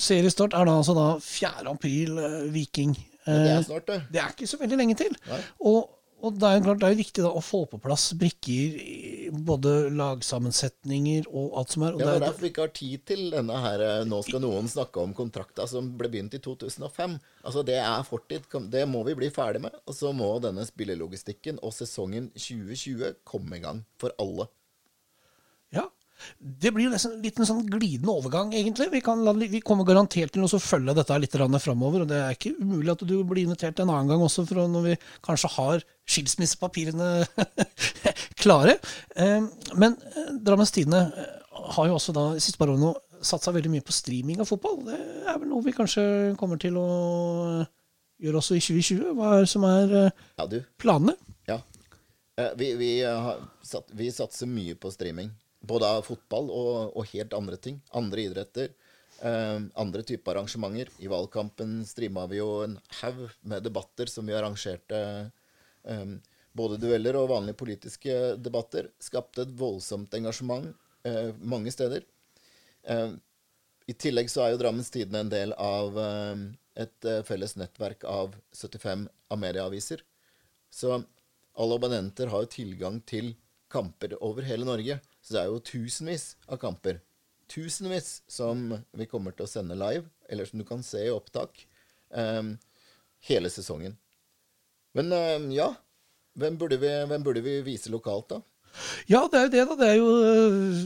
seriestart 0.00 0.54
er 0.56 0.68
da 0.68 0.78
altså 0.80 0.94
da 0.96 1.06
4. 1.20 1.64
april, 1.70 2.18
eh, 2.18 2.42
Viking. 2.54 2.96
Men 3.26 3.40
det 3.44 3.50
Eh, 3.50 3.56
er 3.58 3.64
snart, 3.66 3.86
det. 3.86 4.02
det 4.14 4.20
er 4.22 4.30
ikke 4.32 4.46
så 4.48 4.58
veldig 4.62 4.76
lenge 4.80 4.94
til. 4.96 5.12
Og, 5.60 5.90
og 6.24 6.38
det 6.40 6.48
er 6.48 6.54
jo 6.56 6.62
klart 6.64 6.80
det 6.80 6.86
er 6.88 6.94
jo 6.94 6.98
viktig 7.02 7.22
da 7.24 7.30
å 7.36 7.42
få 7.44 7.60
på 7.68 7.78
plass 7.84 8.06
brikker 8.18 8.78
i 8.80 9.28
både 9.30 9.74
lagsammensetninger 9.94 11.28
og 11.28 11.52
alt 11.60 11.74
som 11.74 11.84
er. 11.84 11.94
Og 11.94 12.00
Ja, 12.00 12.06
det 12.08 12.14
er 12.14 12.16
er, 12.16 12.24
derfor 12.24 12.46
vi 12.46 12.50
ikke 12.50 12.64
har 12.64 12.72
tid 12.80 13.04
til 13.12 13.26
denne 13.34 13.60
her 13.60 13.84
eh, 13.84 14.04
Nå 14.08 14.22
skal 14.26 14.40
noen 14.42 14.68
snakke 14.72 15.04
om 15.04 15.12
kontrakta 15.14 15.68
som 15.70 15.92
ble 16.00 16.08
begynt 16.12 16.34
i 16.34 16.40
2005. 16.42 17.18
Altså, 17.44 17.62
det 17.68 17.76
er 17.78 18.08
fortid. 18.08 18.48
Det 18.72 18.86
må 18.88 19.04
vi 19.06 19.14
bli 19.20 19.28
ferdig 19.36 19.60
med. 19.68 19.76
Og 19.84 19.94
så 20.00 20.14
må 20.16 20.32
denne 20.42 20.64
spillelogistikken 20.66 21.60
og 21.62 21.76
sesongen 21.76 22.32
2020 22.34 23.20
komme 23.28 23.60
i 23.60 23.64
gang 23.68 23.84
for 24.00 24.16
alle. 24.18 24.48
Det 26.38 26.72
blir 26.74 26.86
jo 26.88 26.92
nesten 26.92 27.16
en 27.16 27.24
liten 27.24 27.46
sånn 27.48 27.64
glidende 27.70 28.12
overgang, 28.12 28.52
egentlig. 28.56 28.88
Vi, 28.92 29.00
kan, 29.04 29.22
vi 29.40 29.60
kommer 29.64 29.88
garantert 29.88 30.32
til 30.34 30.44
å 30.46 30.60
følge 30.60 30.94
dette 30.96 31.18
litt 31.22 31.36
framover. 31.36 32.04
Og 32.04 32.08
det 32.10 32.20
er 32.20 32.36
ikke 32.36 32.54
umulig 32.60 32.92
at 32.94 33.04
du 33.06 33.16
blir 33.24 33.44
invitert 33.46 33.80
en 33.80 33.90
annen 33.90 34.08
gang 34.12 34.24
også, 34.26 34.46
for 34.48 34.66
når 34.68 34.86
vi 34.90 34.96
kanskje 35.26 35.52
har 35.56 35.84
skilsmissepapirene 36.10 37.10
klare. 38.42 38.78
Eh, 39.16 39.42
Men 39.74 39.96
eh, 40.16 40.32
Drammens 40.40 40.72
Tidende 40.74 41.06
eh, 41.16 41.36
har 41.76 41.88
jo 41.90 41.96
også 41.98 42.14
da 42.16 42.26
de 42.34 42.42
siste 42.44 42.60
par 42.60 42.72
årene 42.72 42.94
satsa 43.20 43.52
veldig 43.52 43.70
mye 43.74 43.84
på 43.84 43.92
streaming 43.92 44.40
av 44.40 44.48
fotball. 44.48 44.80
Det 44.86 44.96
er 45.28 45.38
vel 45.42 45.50
noe 45.50 45.64
vi 45.64 45.74
kanskje 45.76 46.04
kommer 46.40 46.60
til 46.60 46.78
å 46.80 46.86
gjøre 48.20 48.40
også 48.40 48.56
i 48.56 48.62
2020. 48.64 49.12
Hva 49.16 49.34
er 49.36 49.44
det 49.44 49.52
som 49.52 49.66
er 49.68 49.94
eh, 50.06 50.24
Ja, 50.40 50.46
du. 50.48 50.60
planene? 50.80 51.16
Ja. 51.48 51.60
Eh, 52.40 52.52
vi, 52.56 52.72
vi, 52.80 52.90
har 53.04 53.40
vi 53.96 54.10
satser 54.14 54.48
mye 54.50 54.76
på 54.80 54.92
streaming. 54.92 55.30
Både 55.70 55.88
av 55.88 56.06
fotball 56.06 56.50
og, 56.50 56.96
og 56.98 57.10
helt 57.12 57.34
andre 57.36 57.58
ting. 57.62 57.78
Andre 57.96 58.26
idretter. 58.26 58.72
Eh, 59.22 59.58
andre 59.78 60.02
typer 60.06 60.34
arrangementer. 60.34 60.90
I 60.98 61.10
valgkampen 61.12 61.80
streama 61.86 62.26
vi 62.30 62.40
jo 62.40 62.50
en 62.64 62.78
haug 63.00 63.26
med 63.46 63.64
debatter 63.66 64.10
som 64.10 64.26
vi 64.26 64.36
arrangerte. 64.36 65.00
Eh, 65.84 66.06
både 66.56 66.80
dueller 66.82 67.18
og 67.20 67.30
vanlige 67.30 67.60
politiske 67.60 68.16
debatter. 68.42 68.90
Skapte 69.02 69.44
et 69.46 69.56
voldsomt 69.56 70.14
engasjement 70.18 70.72
eh, 71.06 71.30
mange 71.38 71.72
steder. 71.74 72.06
Eh, 72.82 73.12
I 73.90 73.94
tillegg 73.94 74.30
så 74.32 74.44
er 74.44 74.54
jo 74.54 74.62
Drammens 74.62 74.90
Tidende 74.90 75.24
en 75.24 75.32
del 75.32 75.54
av 75.54 75.96
et 76.80 77.06
eh, 77.08 77.22
felles 77.26 77.56
nettverk 77.58 78.04
av 78.08 78.34
75 78.56 79.06
Amedia-aviser. 79.34 80.02
Så 80.70 80.94
alle 81.60 81.76
abonnenter 81.76 82.30
har 82.32 82.44
jo 82.44 82.54
tilgang 82.54 83.00
til 83.06 83.34
kamper 83.70 84.16
over 84.24 84.46
hele 84.46 84.66
Norge. 84.66 84.98
Så 85.31 85.37
det 85.37 85.43
er 85.45 85.53
jo 85.53 85.61
tusenvis 85.62 86.24
av 86.51 86.59
kamper. 86.59 86.97
Tusenvis 87.47 88.24
som 88.26 88.64
vi 88.99 89.05
kommer 89.07 89.31
til 89.31 89.45
å 89.47 89.51
sende 89.51 89.76
live, 89.78 90.09
eller 90.26 90.49
som 90.49 90.59
du 90.59 90.64
kan 90.66 90.83
se 90.83 91.05
i 91.07 91.12
opptak, 91.14 91.61
um, 92.11 92.57
hele 93.28 93.51
sesongen. 93.55 93.95
Men 94.99 95.14
um, 95.14 95.47
ja, 95.55 95.68
hvem 96.35 96.59
burde, 96.59 96.81
vi, 96.83 96.91
hvem 97.07 97.22
burde 97.22 97.45
vi 97.47 97.61
vise 97.62 97.95
lokalt, 97.95 98.26
da? 98.35 98.41
Ja, 99.10 99.20
det 99.30 99.38
er 99.38 99.44
jo 99.44 99.50
det, 99.52 99.64
da. 99.68 99.76
Det 99.80 99.88
er 99.88 99.96
jo, 99.98 100.10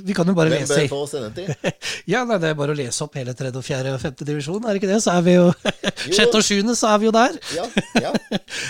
vi 0.06 0.16
kan 0.16 0.28
jo 0.28 0.34
bare 0.36 0.50
Hvem 0.52 0.64
lese 0.64 0.86
bør 0.90 1.04
i 1.04 1.10
sende 1.10 1.30
til? 1.36 1.74
Ja, 2.12 2.24
nei, 2.28 2.38
Det 2.42 2.50
er 2.50 2.56
bare 2.58 2.74
å 2.74 2.78
lese 2.78 3.04
opp 3.04 3.16
hele 3.18 3.34
tredje, 3.36 3.62
fjerde 3.64 3.94
og 3.94 4.02
femte 4.02 4.26
divisjon, 4.28 4.64
er 4.64 4.74
det 4.74 4.82
ikke 4.82 4.90
det? 4.90 5.00
Så 5.04 5.14
er 5.14 5.24
vi 5.26 5.36
jo 5.36 5.46
Sjette 6.16 6.40
og 6.40 6.46
sjuende, 6.46 6.74
så 6.78 6.90
er 6.92 7.02
vi 7.02 7.08
jo 7.08 7.14
der. 7.14 7.38
Ja, 7.54 7.66
ja. 8.02 8.12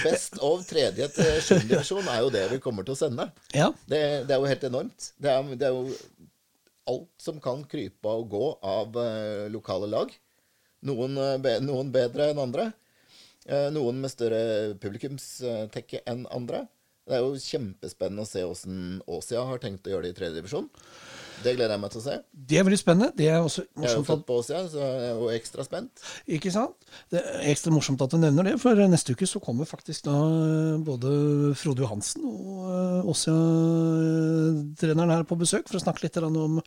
Best 0.04 0.38
of 0.44 0.66
tredje 0.68 1.08
til 1.16 1.32
sjuende 1.46 1.70
divisjon 1.72 2.10
er 2.10 2.20
jo 2.24 2.32
det 2.34 2.44
vi 2.52 2.60
kommer 2.62 2.86
til 2.86 2.96
å 2.96 3.00
sende. 3.00 3.30
Ja. 3.56 3.70
Det, 3.90 4.02
det 4.28 4.36
er 4.36 4.42
jo 4.42 4.50
helt 4.50 4.68
enormt. 4.68 5.10
Det 5.22 5.32
er, 5.32 5.54
det 5.58 5.70
er 5.70 5.74
jo 5.74 5.88
alt 6.90 7.10
som 7.22 7.40
kan 7.42 7.64
krype 7.68 8.12
og 8.12 8.28
gå 8.32 8.44
av 8.60 8.96
uh, 8.98 9.46
lokale 9.52 9.88
lag. 9.90 10.12
Noen, 10.84 11.16
uh, 11.18 11.36
be, 11.42 11.56
noen 11.64 11.92
bedre 11.94 12.30
enn 12.32 12.42
andre. 12.42 12.70
Uh, 13.48 13.68
noen 13.74 14.00
med 14.02 14.12
større 14.12 14.74
publikumstekke 14.80 16.04
enn 16.10 16.26
andre. 16.32 16.64
Det 17.04 17.18
er 17.18 17.20
jo 17.20 17.34
kjempespennende 17.36 18.24
å 18.24 18.28
se 18.28 18.40
åssen 18.48 18.76
Åsia 19.12 19.42
har 19.44 19.58
tenkt 19.60 19.84
å 19.84 19.90
gjøre 19.92 20.06
det 20.06 20.14
i 20.14 20.16
tredje 20.16 20.38
divisjon. 20.38 20.70
Det 21.44 21.52
gleder 21.56 21.74
jeg 21.74 21.82
meg 21.82 21.90
til 21.92 22.00
å 22.00 22.04
se. 22.04 22.14
Det 22.32 22.56
er 22.56 22.64
veldig 22.64 22.78
spennende. 22.80 23.12
Det 23.18 23.26
er 23.28 23.44
også 23.44 23.64
Jeg 23.64 23.68
er 23.68 23.74
jo 23.74 23.82
morsomt 23.82 24.08
født 24.08 24.22
på 24.28 24.36
Åsia, 24.40 24.58
så 24.72 24.78
jeg 24.80 25.02
er 25.10 25.14
jo 25.18 25.26
ekstra 25.34 25.62
spent. 25.66 25.92
ikke 26.38 26.52
sant? 26.54 26.76
Det 27.12 27.18
er 27.20 27.50
ekstra 27.52 27.70
morsomt 27.74 28.04
at 28.06 28.12
du 28.14 28.18
nevner 28.22 28.44
det, 28.48 28.54
for 28.62 28.72
neste 28.88 29.12
uke 29.12 29.26
så 29.28 29.42
kommer 29.44 29.68
faktisk 29.68 30.00
da 30.08 30.16
både 30.86 31.08
Frode 31.60 31.84
Johansen 31.84 32.20
og 32.24 33.10
Åsia-treneren 33.12 35.12
her 35.18 35.28
på 35.28 35.40
besøk 35.40 35.64
for 35.68 35.76
å 35.76 35.84
snakke 35.84 36.02
litt 36.06 36.16
om 36.24 36.62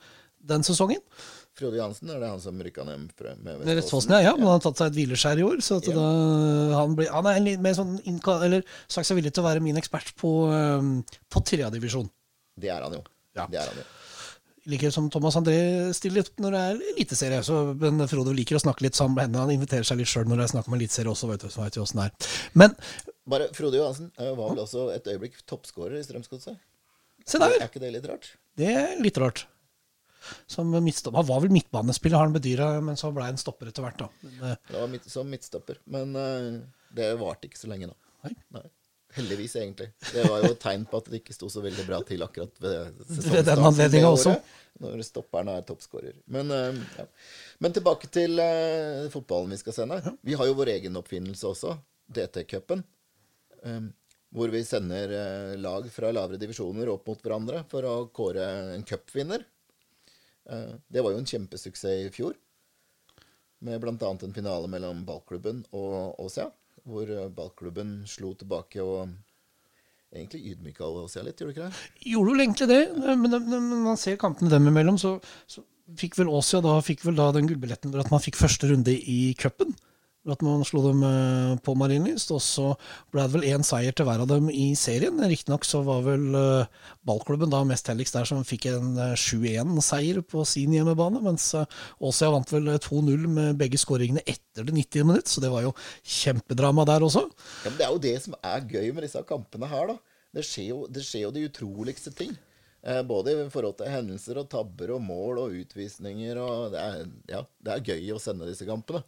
den 0.48 0.64
sesongen. 0.68 1.02
Frode 1.58 1.80
Jansen, 1.80 2.10
er 2.14 2.20
det 2.22 2.30
han 2.30 2.42
som 2.44 2.60
rykka 2.62 2.86
ned 2.86 3.10
fra- 3.18 3.34
med 3.42 3.64
Det 3.66 3.76
Vestfossen, 3.80 4.12
ja, 4.14 4.20
ja, 4.30 4.34
men 4.38 4.46
han 4.46 4.60
har 4.60 4.64
tatt 4.68 4.78
seg 4.78 4.92
et 4.92 4.98
hvileskjær 5.00 5.40
i 5.42 5.46
år. 5.48 5.58
Så 5.66 5.80
Ja. 5.88 5.94
da, 5.98 6.08
han, 6.78 6.96
blir, 6.96 7.10
han 7.10 7.26
er 7.26 7.40
en 7.40 7.48
litt 7.50 7.60
mer 7.64 7.74
sånn 7.74 7.96
eller 8.06 8.64
sagt 8.88 9.08
seg 9.10 9.18
villig 9.18 9.34
til 9.34 9.44
å 9.44 9.48
være 9.50 9.64
min 9.66 9.76
ekspert 9.82 10.14
på, 10.22 10.32
um, 10.54 11.04
på 11.34 11.42
tredjedivisjon. 11.44 12.10
Det 12.58 12.70
er 12.70 12.82
han 12.86 12.94
jo. 12.94 13.04
Ja. 13.36 13.48
Det 13.50 13.58
er 13.62 13.68
han 13.72 13.82
jo. 13.82 13.88
Liker 14.68 14.92
som 14.92 15.06
Thomas 15.10 15.36
André 15.40 15.94
stiller 15.96 16.22
litt 16.26 16.34
når 16.44 16.52
det 16.52 16.62
er 16.62 16.80
eliteserie. 16.94 17.40
Men 17.80 18.08
Frode 18.12 18.34
liker 18.36 18.58
å 18.60 18.60
snakke 18.60 18.84
litt 18.84 18.96
sammen 19.00 19.16
med 19.16 19.24
henne. 19.30 19.40
Han 19.46 19.54
inviterer 19.56 19.86
seg 19.88 19.98
litt 20.02 20.08
sjøl 20.12 20.26
når 20.28 20.42
det 20.42 20.44
er 20.44 20.54
snakk 20.58 20.68
om 20.68 20.76
eliteserie 20.76 21.08
også, 21.14 21.30
vet 21.32 21.46
du, 21.46 21.48
så 21.54 21.64
vet 21.64 21.74
du 21.78 21.82
åssen 21.82 22.02
det 22.02 22.10
er. 22.10 22.32
Men 22.54 22.76
Bare 23.28 23.48
Frode 23.56 23.80
Johansen 23.80 24.12
eh, 24.20 24.34
var 24.36 24.52
vel 24.54 24.64
også 24.66 24.90
et 24.96 25.08
øyeblikk 25.08 25.40
toppskårer 25.48 25.98
i 26.00 26.04
Strømsgodset. 26.04 26.58
se 27.26 27.38
Er 27.40 27.64
ikke 27.68 27.80
det 27.80 27.94
litt 27.96 28.06
rart? 28.12 28.28
Det 28.60 28.68
er 28.68 29.00
litt 29.00 29.18
rart. 29.18 29.46
Som 30.48 30.72
midtstopper. 30.72 31.22
Han 31.22 31.30
var 31.30 31.44
vel 31.46 31.54
midtbanespiller, 31.56 32.18
har 32.18 32.30
han 32.30 32.36
bedyra, 32.36 32.70
men 32.84 33.00
så 33.00 33.12
ble 33.16 33.28
han 33.28 33.40
stopper 33.42 33.72
etter 33.72 33.86
hvert, 33.86 34.02
da. 34.02 34.10
Men, 34.26 34.40
eh, 34.52 34.58
Det 34.72 34.82
var 34.82 34.92
midt, 34.96 35.12
som 35.12 35.30
midtstopper. 35.32 35.80
Men 35.86 36.16
eh, 36.16 36.50
det 36.98 37.14
varte 37.22 37.50
ikke 37.50 37.62
så 37.62 37.72
lenge, 37.72 37.92
da. 37.94 38.34
nei. 38.58 38.68
Heldigvis, 39.18 39.56
egentlig. 39.56 39.88
Det 40.14 40.24
var 40.28 40.44
jo 40.44 40.52
et 40.52 40.60
tegn 40.62 40.84
på 40.90 41.00
at 41.00 41.08
det 41.10 41.22
ikke 41.22 41.36
sto 41.36 41.48
så 41.50 41.62
veldig 41.64 41.86
bra 41.88 42.02
til 42.06 42.24
akkurat 42.26 42.60
ved 42.62 43.52
anledningen 43.56 44.10
også. 44.10 44.36
Når 44.84 45.02
stopperen 45.08 45.50
er 45.50 45.64
toppskårer. 45.66 46.20
Men, 46.34 46.52
eh, 46.54 46.82
ja. 47.00 47.06
Men 47.64 47.74
tilbake 47.74 48.10
til 48.14 48.38
uh, 48.38 49.08
fotballen 49.10 49.56
vi 49.56 49.62
skal 49.64 49.74
sende. 49.74 49.98
Vi 50.22 50.36
har 50.38 50.46
jo 50.46 50.58
vår 50.60 50.76
egen 50.76 51.00
oppfinnelse 51.00 51.50
også, 51.50 51.74
DT-cupen. 52.14 52.84
Um, 53.64 53.88
hvor 54.38 54.52
vi 54.54 54.62
sender 54.68 55.16
uh, 55.16 55.56
lag 55.58 55.88
fra 55.90 56.12
lavere 56.14 56.38
divisjoner 56.42 56.92
opp 56.94 57.08
mot 57.10 57.24
hverandre 57.24 57.64
for 57.72 57.88
å 57.90 57.96
kåre 58.14 58.46
en 58.76 58.86
cupvinner. 58.86 59.48
Eh, 60.50 60.76
det 60.88 61.04
var 61.04 61.14
jo 61.14 61.22
en 61.22 61.30
kjempesuksess 61.30 62.08
i 62.08 62.12
fjor. 62.14 62.36
Med 63.66 63.82
bl.a. 63.82 63.96
en 64.14 64.36
finale 64.36 64.70
mellom 64.70 65.04
ballklubben 65.06 65.64
og 65.76 66.20
Åsia. 66.24 66.50
Hvor 66.88 67.10
eh, 67.10 67.30
ballklubben 67.34 68.02
slo 68.08 68.34
tilbake 68.38 68.84
og 68.84 69.10
egentlig 70.14 70.54
ydmyka 70.54 70.88
Åsia 70.88 71.26
litt, 71.26 71.42
gjorde 71.42 71.54
du 71.54 71.58
ikke 71.58 71.68
det? 71.68 71.88
Gjorde 72.14 72.34
vel 72.34 72.46
egentlig 72.46 72.70
det, 72.72 72.84
men 73.20 73.34
når 73.52 73.82
man 73.90 74.00
ser 74.00 74.20
kampene 74.22 74.54
dem 74.54 74.70
imellom, 74.70 75.00
så, 75.02 75.18
så 75.50 75.66
fikk 76.00 76.16
vel 76.22 76.32
Åsia 76.32 76.62
da, 76.64 76.78
fikk 76.84 77.04
vel 77.08 77.18
da 77.20 77.28
den 77.36 77.50
gullbilletten 77.50 77.92
for 77.92 78.04
at 78.04 78.14
man 78.14 78.24
fikk 78.24 78.40
første 78.40 78.72
runde 78.72 78.96
i 78.96 79.34
cupen. 79.40 79.76
At 80.28 80.42
man 80.44 80.64
slo 80.68 80.82
dem 80.84 81.04
eh, 81.08 81.54
på 81.64 81.76
Marienlyst, 81.80 82.34
og 82.36 82.42
så 82.44 82.74
ble 83.14 83.24
det 83.24 83.36
vel 83.36 83.46
én 83.48 83.64
seier 83.66 83.96
til 83.96 84.08
hver 84.08 84.24
av 84.26 84.30
dem 84.32 84.50
i 84.52 84.74
serien. 84.80 85.22
Riktignok 85.24 85.64
så 85.68 85.84
var 85.88 86.04
vel 86.06 86.36
eh, 86.36 86.90
ballklubben 87.08 87.54
da 87.54 87.62
mest 87.68 87.88
helligst 87.88 88.18
der 88.18 88.28
som 88.28 88.44
fikk 88.48 88.68
en 88.74 88.98
eh, 89.00 89.16
7-1-seier 89.16 90.20
på 90.28 90.44
sin 90.50 90.76
hjemmebane, 90.76 91.22
mens 91.24 91.50
eh, 91.56 91.80
Åsia 92.04 92.32
vant 92.34 92.52
vel 92.52 92.74
eh, 92.74 92.82
2-0 92.84 93.28
med 93.32 93.62
begge 93.62 93.80
skåringene 93.80 94.26
etter 94.28 94.68
det 94.68 94.76
90. 94.76 95.08
minutt, 95.08 95.32
så 95.32 95.44
det 95.44 95.54
var 95.54 95.64
jo 95.64 95.76
kjempedrama 96.04 96.86
der 96.90 97.08
også. 97.08 97.24
Ja, 97.64 97.72
men 97.72 97.80
Det 97.80 97.88
er 97.88 97.96
jo 97.96 98.04
det 98.10 98.18
som 98.26 98.38
er 98.44 98.68
gøy 98.68 98.92
med 98.92 99.08
disse 99.08 99.24
kampene 99.28 99.72
her, 99.72 99.94
da. 99.94 99.98
Det 100.36 100.44
skjer 100.46 100.70
jo, 100.74 100.84
det 100.92 101.06
skjer 101.08 101.24
jo 101.28 101.34
de 101.34 101.48
utroligste 101.48 102.12
ting. 102.14 102.36
Eh, 102.86 103.04
både 103.04 103.34
i 103.34 103.50
forhold 103.52 103.80
til 103.80 103.90
hendelser 103.90 104.38
og 104.38 104.50
tabber 104.52 104.94
og 104.96 105.02
mål 105.04 105.40
og 105.42 105.56
utvisninger. 105.60 106.38
og 106.40 106.72
Det 106.72 106.82
er, 106.84 107.08
ja, 107.32 107.42
det 107.66 107.74
er 107.74 107.88
gøy 107.94 108.12
å 108.14 108.20
sende 108.22 108.48
disse 108.48 108.68
kampene. 108.70 109.02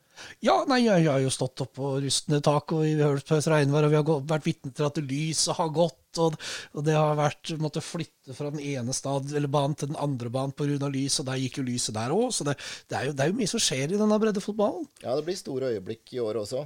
Ja, 0.43 0.57
nei, 0.67 0.82
jeg, 0.88 1.05
har 1.05 1.22
jo 1.22 1.32
stått 1.32 1.63
oppå 1.63 1.93
rustne 2.03 2.41
tak, 2.43 2.74
og 2.76 2.84
vi 2.84 2.97
har 2.99 3.13
hørt 3.13 3.30
på 3.30 3.38
et 3.38 3.47
regnvær, 3.47 3.88
og 3.88 3.93
vi 3.93 3.99
har 3.99 4.07
gått, 4.07 4.26
vært 4.28 4.49
vitne 4.49 4.74
til 4.76 4.88
at 4.89 4.99
lyset 4.99 5.55
har 5.59 5.70
gått, 5.76 6.01
og, 6.20 6.36
og 6.74 6.88
det 6.88 6.97
har 6.97 7.13
vært 7.20 7.53
måtte 7.61 7.86
flytte 7.86 8.36
fra 8.36 8.49
den 8.51 8.65
ene 8.65 8.95
stad, 8.97 9.30
eller 9.32 9.53
banen 9.53 9.78
til 9.80 9.93
den 9.93 10.01
andre 10.01 10.34
banen 10.34 10.55
pga. 10.57 10.89
lys, 10.89 11.22
og 11.22 11.30
der 11.30 11.39
gikk 11.39 11.61
jo 11.61 11.67
lyset 11.70 11.95
der 11.95 12.15
òg. 12.15 12.34
Så 12.36 12.49
det, 12.49 12.57
det, 12.89 12.97
er 12.97 13.07
jo, 13.07 13.15
det 13.15 13.24
er 13.24 13.32
jo 13.32 13.38
mye 13.38 13.53
som 13.53 13.63
skjer 13.63 13.93
i 13.93 14.01
denne 14.01 14.20
breddefotballen. 14.26 14.89
Ja, 15.05 15.13
det 15.15 15.24
blir 15.30 15.39
store 15.39 15.72
øyeblikk 15.78 16.17
i 16.17 16.24
år 16.26 16.41
også. 16.41 16.65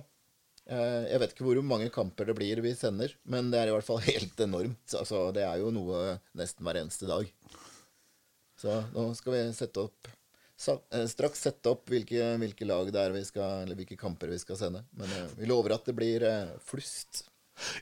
Eh, 0.69 1.11
Jeg 1.11 1.19
vet 1.21 1.33
ikke 1.35 1.45
hvor 1.47 1.61
mange 1.65 1.89
kamper 1.93 2.29
det 2.29 2.37
blir 2.37 2.61
vi 2.63 2.73
sender, 2.77 3.13
men 3.25 3.51
det 3.51 3.59
er 3.59 3.71
i 3.71 3.75
hvert 3.75 3.87
fall 3.87 4.03
helt 4.11 4.43
enormt. 4.45 4.95
Altså, 4.99 5.25
det 5.35 5.45
er 5.47 5.61
jo 5.63 5.71
noe 5.75 6.17
nesten 6.39 6.65
hver 6.67 6.81
eneste 6.83 7.09
dag. 7.09 7.29
Så 8.63 8.79
nå 8.93 9.09
skal 9.17 9.35
vi 9.35 9.43
sette 9.57 9.83
opp 9.83 10.07
eh, 10.07 11.05
straks 11.11 11.43
sette 11.49 11.73
opp 11.73 11.91
hvilke, 11.91 12.35
hvilke 12.39 12.67
lag 12.69 12.93
det 12.93 13.01
er 13.01 13.15
vi 13.15 13.25
skal, 13.27 13.65
eller 13.65 13.79
hvilke 13.79 13.99
kamper 13.99 14.31
vi 14.31 14.39
skal 14.39 14.59
sende. 14.59 14.85
Men 14.95 15.11
eh, 15.11 15.37
vi 15.41 15.51
lover 15.51 15.75
at 15.75 15.89
det 15.89 15.97
blir 15.97 16.27
flust. 16.63 17.25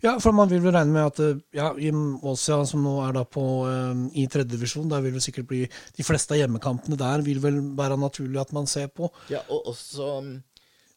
Ja, 0.03 0.17
for 0.19 0.35
man 0.35 0.49
vil 0.51 0.61
vel 0.63 0.73
regne 0.75 0.91
med 0.91 1.05
at 1.13 1.43
ja, 1.55 1.69
i 1.79 1.91
Åsia, 1.91 2.57
som 2.67 2.83
nå 2.83 2.97
er 3.05 3.15
da 3.15 3.23
på, 3.23 3.43
eh, 3.69 4.01
i 4.19 4.25
tredjedivisjon, 4.31 4.89
der 4.91 5.03
vil 5.05 5.15
det 5.15 5.23
sikkert 5.23 5.47
bli 5.51 5.61
De 5.97 6.05
fleste 6.05 6.35
av 6.35 6.41
hjemmekampene 6.41 6.99
der 6.99 7.23
vil 7.25 7.39
vel 7.43 7.61
være 7.77 7.99
naturlig 7.99 8.41
at 8.41 8.51
man 8.55 8.67
ser 8.69 8.89
på. 8.91 9.09
Ja, 9.31 9.43
og 9.47 9.71
også 9.71 10.09
mm, 10.25 10.33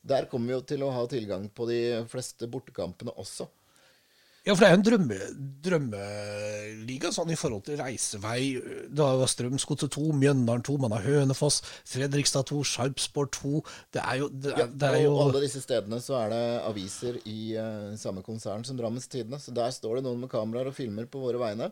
Der 0.05 0.29
kommer 0.31 0.53
vi 0.53 0.57
jo 0.59 0.65
til 0.69 0.85
å 0.85 0.93
ha 0.93 1.05
tilgang 1.09 1.49
på 1.49 1.67
de 1.71 1.81
fleste 2.11 2.49
bortekampene 2.51 3.15
også. 3.21 3.49
Ja, 4.45 4.53
for 4.53 4.61
det 4.61 4.67
er 4.67 4.75
jo 4.75 4.77
en 4.77 4.85
drømme, 4.85 5.17
drømmeliga 5.65 7.09
sånn 7.17 7.31
i 7.33 7.37
forhold 7.41 7.63
til 7.65 7.79
reisevei. 7.81 8.41
Det 8.93 9.01
har 9.01 9.17
jo 9.17 9.29
Strømsgodset 9.33 9.95
2, 9.95 10.03
Mjøndalen 10.21 10.65
2, 10.69 10.75
man 10.83 10.93
har 10.93 11.07
Hønefoss, 11.07 11.63
Fredrikstad 11.89 12.45
2, 12.51 12.59
Sarpsborg 12.69 13.31
2. 13.39 13.63
Det 13.97 14.03
er 14.03 14.19
jo, 14.21 14.29
det 14.29 14.53
er, 14.53 14.69
det 14.69 14.91
er 14.91 15.07
jo 15.07 15.15
alle 15.23 15.41
disse 15.47 15.65
stedene 15.65 15.97
så 16.05 16.19
er 16.19 16.35
det 16.35 16.43
aviser 16.69 17.17
i 17.25 17.39
uh, 17.57 17.97
samme 17.97 18.21
konsern 18.27 18.67
som 18.69 18.77
Drammens 18.77 19.09
Tidende. 19.09 19.41
Så 19.41 19.55
der 19.57 19.73
står 19.73 20.03
det 20.03 20.05
noen 20.11 20.21
med 20.27 20.33
kameraer 20.35 20.69
og 20.69 20.77
filmer 20.77 21.09
på 21.09 21.25
våre 21.25 21.41
vegne. 21.41 21.71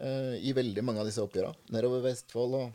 uh, 0.00 0.32
I 0.40 0.56
veldig 0.56 0.86
mange 0.88 1.04
av 1.04 1.12
disse 1.12 1.20
oppgjørene. 1.20 1.60
Nedover 1.76 2.06
Vestfold 2.08 2.56
og 2.56 2.72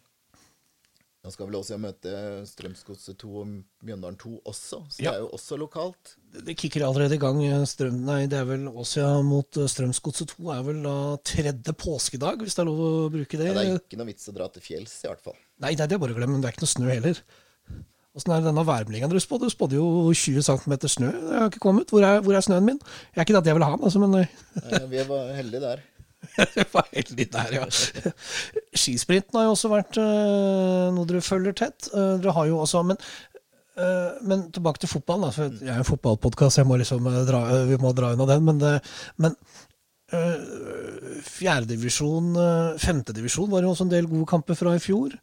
Nå 1.28 1.32
skal 1.34 1.50
vel 1.50 1.58
også 1.60 1.76
møte 1.84 2.12
Strømsgodset 2.48 3.18
2 3.20 3.30
og 3.42 3.50
Mjøndalen 3.84 4.16
2 4.22 4.30
også. 4.48 4.78
Så 4.88 5.02
det 5.02 5.10
er 5.12 5.18
jo 5.20 5.28
også 5.36 5.58
lokalt. 5.60 6.14
Det 6.48 6.54
kicker 6.56 6.86
allerede 6.88 7.18
i 7.18 7.20
gang. 7.20 7.42
Strøm, 7.68 7.98
nei, 8.08 8.22
det 8.32 8.38
er 8.40 8.46
vel 8.48 8.64
Åsia 8.72 9.10
mot 9.28 9.60
eh, 9.60 9.68
Strømsgodset 9.68 10.32
2 10.38 10.54
er 10.56 10.62
vel 10.70 10.80
da 10.86 10.94
tredje 11.28 11.76
påskedag, 11.76 12.40
hvis 12.46 12.56
det 12.56 12.64
er 12.64 12.70
lov 12.70 12.80
å 12.86 12.94
bruke 13.12 13.42
det. 13.42 13.50
Ja, 13.50 13.58
det 13.60 13.66
er 13.66 13.82
ikke 13.82 14.00
noe 14.00 14.08
vits 14.08 14.32
å 14.32 14.36
dra 14.38 14.48
til 14.56 14.64
fjells, 14.64 14.94
i 15.04 15.10
hvert 15.12 15.26
fall. 15.28 15.36
Nei, 15.66 15.74
det 15.76 15.90
er 15.90 16.00
bare 16.00 16.16
å 16.16 16.20
glemme, 16.22 16.40
det 16.40 16.48
er 16.48 16.56
ikke 16.56 16.64
noe 16.64 16.76
snø 16.78 16.88
heller. 16.94 17.20
Åssen 18.18 18.32
er 18.34 18.40
det 18.42 18.48
denne 18.48 18.64
værmeldinga 18.66 19.12
dere 19.12 19.20
spådde? 19.22 19.52
Du 19.52 19.54
spådde 19.58 19.78
jo 19.82 19.90
20 20.16 20.48
cm 20.48 20.78
snø. 20.96 21.12
Det 21.12 21.36
har 21.44 21.52
ikke 21.52 21.62
kommet. 21.68 21.92
Hvor 21.92 22.08
er, 22.08 22.24
hvor 22.26 22.40
er 22.40 22.48
snøen 22.48 22.66
min? 22.72 22.80
Jeg 23.12 23.20
er 23.20 23.28
ikke 23.28 23.36
det 23.36 23.44
at 23.44 23.52
jeg 23.52 23.60
vil 23.60 23.68
ha 23.68 23.76
den, 23.76 23.84
altså, 23.92 24.02
men 24.08 24.16
eh, 24.24 24.40
Eh, 24.64 24.88
Vi 24.96 25.04
var 25.12 25.36
heldige 25.38 25.62
der. 25.68 25.84
det 26.56 26.66
var 26.74 26.88
heldig 26.92 27.28
der, 27.34 27.54
ja. 27.60 27.66
Skisprinten 28.82 29.38
har 29.38 29.48
jo 29.48 29.56
også 29.56 29.72
vært 29.72 30.00
uh, 30.02 30.90
noe 30.96 31.08
dere 31.10 31.24
følger 31.26 31.56
tett. 31.58 31.90
Uh, 31.94 32.18
dere 32.22 32.36
har 32.38 32.50
jo 32.50 32.60
også, 32.64 32.84
men, 32.90 33.00
uh, 33.80 34.18
men 34.28 34.48
tilbake 34.54 34.84
til 34.84 34.92
fotball. 34.92 35.28
Da, 35.28 35.32
for 35.36 35.62
Jeg 35.62 35.74
er 35.74 35.82
en 35.84 35.88
fotballpodkast, 35.88 36.62
liksom, 36.84 37.10
vi 37.70 37.80
må 37.82 37.94
dra 37.98 38.14
unna 38.14 38.30
den. 38.34 38.46
Men, 38.50 38.62
det, 38.64 38.76
men 39.22 39.40
fjerdedivisjon, 41.28 42.38
femtedivisjon 42.80 43.50
var 43.52 43.66
jo 43.66 43.74
også 43.74 43.84
en 43.84 43.92
del 43.92 44.06
gode 44.08 44.30
kamper 44.30 44.56
fra 44.56 44.72
i 44.78 44.80
fjor. 44.80 45.18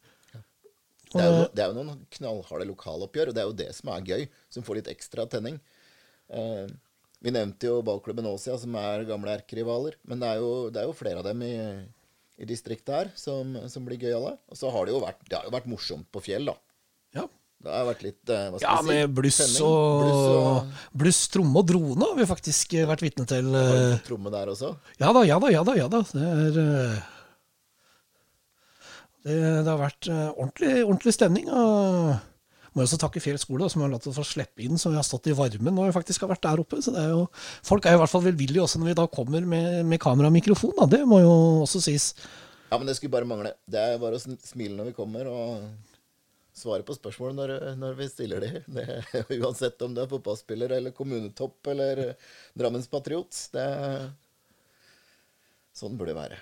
Det 1.15 1.23
er, 1.23 1.31
jo, 1.31 1.43
det 1.55 1.63
er 1.63 1.71
jo 1.71 1.77
noen 1.77 1.99
knallharde 2.11 2.67
lokaloppgjør, 2.69 3.31
og 3.31 3.35
det 3.35 3.41
er 3.41 3.47
jo 3.47 3.57
det 3.57 3.69
som 3.77 3.91
er 3.93 4.09
gøy, 4.09 4.25
som 4.51 4.65
får 4.67 4.81
litt 4.81 4.89
ekstra 4.91 5.25
tenning. 5.31 5.57
Uh, 6.27 6.67
vi 7.25 7.33
nevnte 7.33 7.71
jo 7.71 7.79
ballklubben 7.85 8.27
Åsia, 8.29 8.53
som 8.61 8.75
er 8.77 9.05
gamle 9.09 9.33
erkerivaler. 9.39 9.95
Men 10.05 10.21
det 10.21 10.27
er, 10.29 10.43
jo, 10.43 10.51
det 10.69 10.81
er, 10.81 10.89
jo, 10.91 10.97
flere 10.97 11.23
av 11.23 11.25
dem 11.25 11.41
i, 11.41 11.55
i 12.37 12.45
distriktet 12.45 12.93
her 12.93 13.09
som, 13.17 13.55
som 13.71 13.87
blir 13.87 13.97
gøyale. 13.97 14.35
Og 14.51 14.59
så 14.59 14.69
har 14.69 14.85
det 14.85 14.93
jo 14.93 15.01
vært, 15.01 15.23
det 15.25 15.39
har 15.39 15.47
jo 15.47 15.55
vært 15.55 15.71
morsomt 15.71 16.05
på 16.13 16.21
fjell, 16.27 16.51
da. 16.51 16.53
Ja. 17.17 17.25
Det 17.65 17.73
har 17.73 17.87
vært 17.87 18.03
litt 18.05 18.29
eh, 18.29 18.43
hva 18.53 18.59
skal 18.61 18.67
Ja, 18.67 18.85
med 18.85 19.15
bluss 19.17 19.39
og, 19.63 20.03
bluss 20.03 20.27
og 20.35 20.99
Bluss, 21.01 21.23
tromme 21.33 21.63
og 21.63 21.65
drone 21.71 22.11
har 22.11 22.19
vi 22.19 22.29
faktisk 22.29 22.77
vært 22.91 23.01
vitne 23.07 23.25
til. 23.31 23.49
Har 23.57 23.81
du 23.95 24.05
tromme 24.05 24.33
der 24.35 24.53
også? 24.53 24.75
Ja 25.01 25.09
da, 25.15 25.25
ja 25.25 25.41
da, 25.41 25.49
ja 25.55 25.65
da. 25.65 25.77
Ja 25.79 25.89
da. 25.89 26.03
Det, 26.11 26.29
er, 26.29 26.61
eh, 26.61 27.01
det, 29.25 29.41
det 29.41 29.71
har 29.71 29.81
vært 29.81 30.13
eh, 30.13 30.29
ordentlig, 30.35 30.73
ordentlig 30.85 31.17
stemning. 31.17 31.49
og 31.49 32.34
må 32.75 32.83
jeg 32.83 32.89
også 32.89 32.99
takke 33.05 33.21
Fjell 33.23 33.37
skole, 33.39 33.69
som 33.71 33.85
har 33.85 33.93
latt 33.93 34.05
oss 34.09 34.17
få 34.19 34.25
slippe 34.27 34.65
inn, 34.65 34.75
så 34.75 34.91
vi 34.91 34.99
har 34.99 35.07
stått 35.07 35.29
i 35.31 35.35
varmen 35.37 35.71
når 35.71 35.89
vi 35.89 35.95
faktisk 35.95 36.25
har 36.25 36.33
vært 36.33 36.43
der 36.43 36.61
oppe. 36.65 36.81
så 36.83 36.91
er 36.99 37.13
jo, 37.13 37.21
Folk 37.63 37.87
er 37.87 37.95
i 37.95 38.01
hvert 38.01 38.11
fall 38.11 38.25
velvillige 38.25 38.65
også 38.65 38.81
når 38.81 38.91
vi 38.91 38.97
da 38.99 39.07
kommer 39.11 39.47
med, 39.47 39.85
med 39.87 40.01
kamera 40.03 40.27
og 40.27 40.35
mikrofon. 40.35 40.75
Da. 40.81 40.89
Det 40.91 41.05
må 41.07 41.21
jo 41.23 41.33
også 41.63 41.79
sies. 41.87 42.11
Ja, 42.67 42.75
men 42.75 42.89
det 42.89 42.97
skulle 42.97 43.15
bare 43.15 43.29
mangle. 43.29 43.53
Det 43.63 43.79
er 43.79 44.01
bare 44.01 44.19
å 44.19 44.23
smile 44.23 44.75
når 44.75 44.89
vi 44.91 44.97
kommer, 44.97 45.29
og 45.31 45.63
svare 46.55 46.83
på 46.87 46.95
spørsmål 46.95 47.35
når, 47.35 47.53
når 47.79 47.95
vi 47.99 48.09
stiller 48.11 48.43
de. 48.43 48.51
Det, 48.75 48.85
uansett 49.39 49.81
om 49.87 49.95
det 49.95 50.03
er 50.03 50.11
fotballspiller 50.11 50.75
eller 50.77 50.95
kommunetopp 50.95 51.71
eller 51.71 52.03
Drammens 52.59 52.91
Patriot. 52.91 53.39
Det, 53.55 53.69
sånn 55.75 55.95
burde 55.95 56.11
det 56.11 56.19
være. 56.19 56.41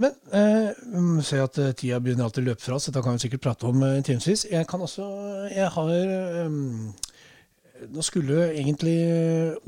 Men 0.00 0.16
eh, 0.32 1.20
ser 1.26 1.44
at 1.44 1.58
eh, 1.60 1.74
tida 1.76 2.00
begynner 2.00 2.26
alltid 2.26 2.44
å 2.44 2.50
løpe 2.50 2.64
fra 2.64 2.78
oss, 2.78 2.88
dette 2.88 3.02
kan 3.04 3.16
vi 3.18 3.24
sikkert 3.26 3.44
prate 3.44 3.68
om 3.68 3.82
eh, 3.84 4.00
timevis. 4.06 4.46
Jeg 4.48 4.68
kan 4.70 4.80
også 4.86 5.06
Jeg 5.52 5.68
har 5.74 5.90
um, 6.46 6.92
Nå 7.90 8.04
skulle 8.04 8.50
egentlig 8.50 8.96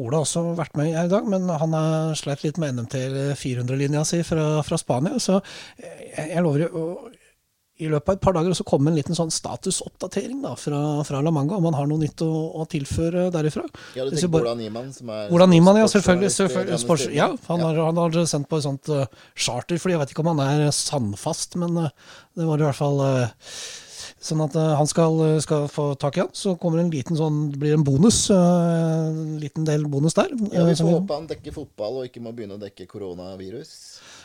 Ola 0.00 0.22
også 0.22 0.44
vært 0.56 0.76
med 0.76 0.92
her 0.92 1.08
i 1.08 1.12
dag, 1.12 1.28
men 1.28 1.48
han 1.48 1.76
har 1.76 2.16
sleit 2.20 2.44
litt 2.44 2.60
med 2.60 2.76
NMT 2.76 2.98
400-linja 3.40 4.04
si 4.08 4.20
fra, 4.28 4.44
fra, 4.66 4.76
Spania. 4.80 5.16
Så 5.20 5.38
jeg, 5.80 6.26
jeg 6.34 6.44
lover 6.44 6.76
å 6.76 6.84
i 7.82 7.90
løpet 7.90 8.12
av 8.12 8.16
et 8.16 8.22
par 8.22 8.36
dager 8.36 8.54
så 8.56 8.66
kommer 8.66 8.92
en 8.92 8.98
liten 8.98 9.16
sånn 9.16 9.32
statusoppdatering 9.34 10.40
da, 10.44 10.54
fra, 10.58 10.80
fra, 11.06 11.22
La 11.24 11.32
Manga, 11.34 11.58
om 11.58 11.68
han 11.68 11.76
har 11.78 11.90
noe 11.90 12.02
nytt 12.02 12.22
å, 12.24 12.30
å 12.62 12.66
tilføre 12.70 13.28
derifra. 13.34 13.64
Ja, 13.98 14.06
Du 14.06 14.14
tenker 14.14 14.42
Ola 14.42 14.56
Niemann, 14.58 14.90
som 14.94 15.12
er 15.14 15.32
Ola 15.34 15.48
Niemann, 15.50 15.80
ja, 15.82 15.90
selvfølgelig. 15.90 16.32
selvfølgelig 16.36 16.80
sports, 16.84 17.06
ja, 17.12 17.30
han, 17.48 17.62
ja. 17.62 17.68
Har, 17.68 17.84
han 17.90 18.02
har 18.02 18.18
sendt 18.30 18.50
på 18.50 18.60
et 18.60 18.66
sånt 18.66 18.92
uh, 18.92 19.06
charter, 19.34 19.80
fordi 19.82 19.96
jeg 19.96 20.04
vet 20.04 20.14
ikke 20.14 20.24
om 20.24 20.32
han 20.34 20.44
er 20.46 20.66
sandfast, 20.76 21.58
men 21.60 21.86
uh, 21.88 22.18
det 22.38 22.48
var 22.48 22.62
i 22.62 22.68
hvert 22.70 22.82
fall 22.82 23.02
uh, 23.02 23.54
Sånn 24.22 24.38
at 24.44 24.54
han 24.54 24.86
skal, 24.86 25.16
skal, 25.42 25.64
få 25.66 25.96
tak 25.98 26.14
i 26.14 26.20
han. 26.22 26.28
Så 26.30 26.52
kommer 26.62 26.78
en 26.78 26.92
liten 26.92 27.16
sånn, 27.18 27.40
blir 27.58 27.74
en 27.74 27.82
bonus. 27.82 28.20
En 28.30 29.32
liten 29.42 29.66
del 29.66 29.88
bonus 29.90 30.14
der. 30.14 30.30
Ja, 30.54 30.62
Vi 30.68 30.76
får 30.78 30.92
håpe 30.92 31.16
han 31.16 31.26
dekker 31.26 31.56
fotball 31.56 31.98
og 31.98 32.06
ikke 32.06 32.22
må 32.22 32.30
begynne 32.30 32.54
å 32.54 32.62
dekke 32.62 32.86
koronavirus. 32.86 33.72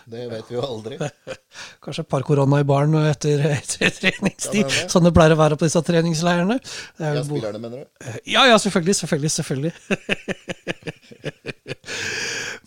Det 0.06 0.28
vet 0.30 0.52
vi 0.52 0.56
jo 0.56 0.62
aldri. 0.64 1.00
Kanskje 1.88 2.04
et 2.04 2.12
par 2.12 2.24
korona 2.28 2.60
i 2.60 2.68
baren 2.68 2.92
etter, 3.08 3.46
etter 3.62 3.94
treningstid, 3.96 4.68
ja, 4.68 4.88
sånn 4.92 5.08
det 5.08 5.16
pleier 5.16 5.38
å 5.38 5.40
være 5.40 5.58
på 5.60 5.70
disse 5.70 5.82
treningsleirene. 5.88 6.58
Ja, 7.00 7.24
spillerne, 7.24 7.62
mener 7.64 7.86
du? 7.86 7.90
Ja, 8.28 8.44
ja, 8.50 8.58
selvfølgelig. 8.60 8.96
Selvfølgelig. 9.00 9.32
selvfølgelig. 9.38 9.72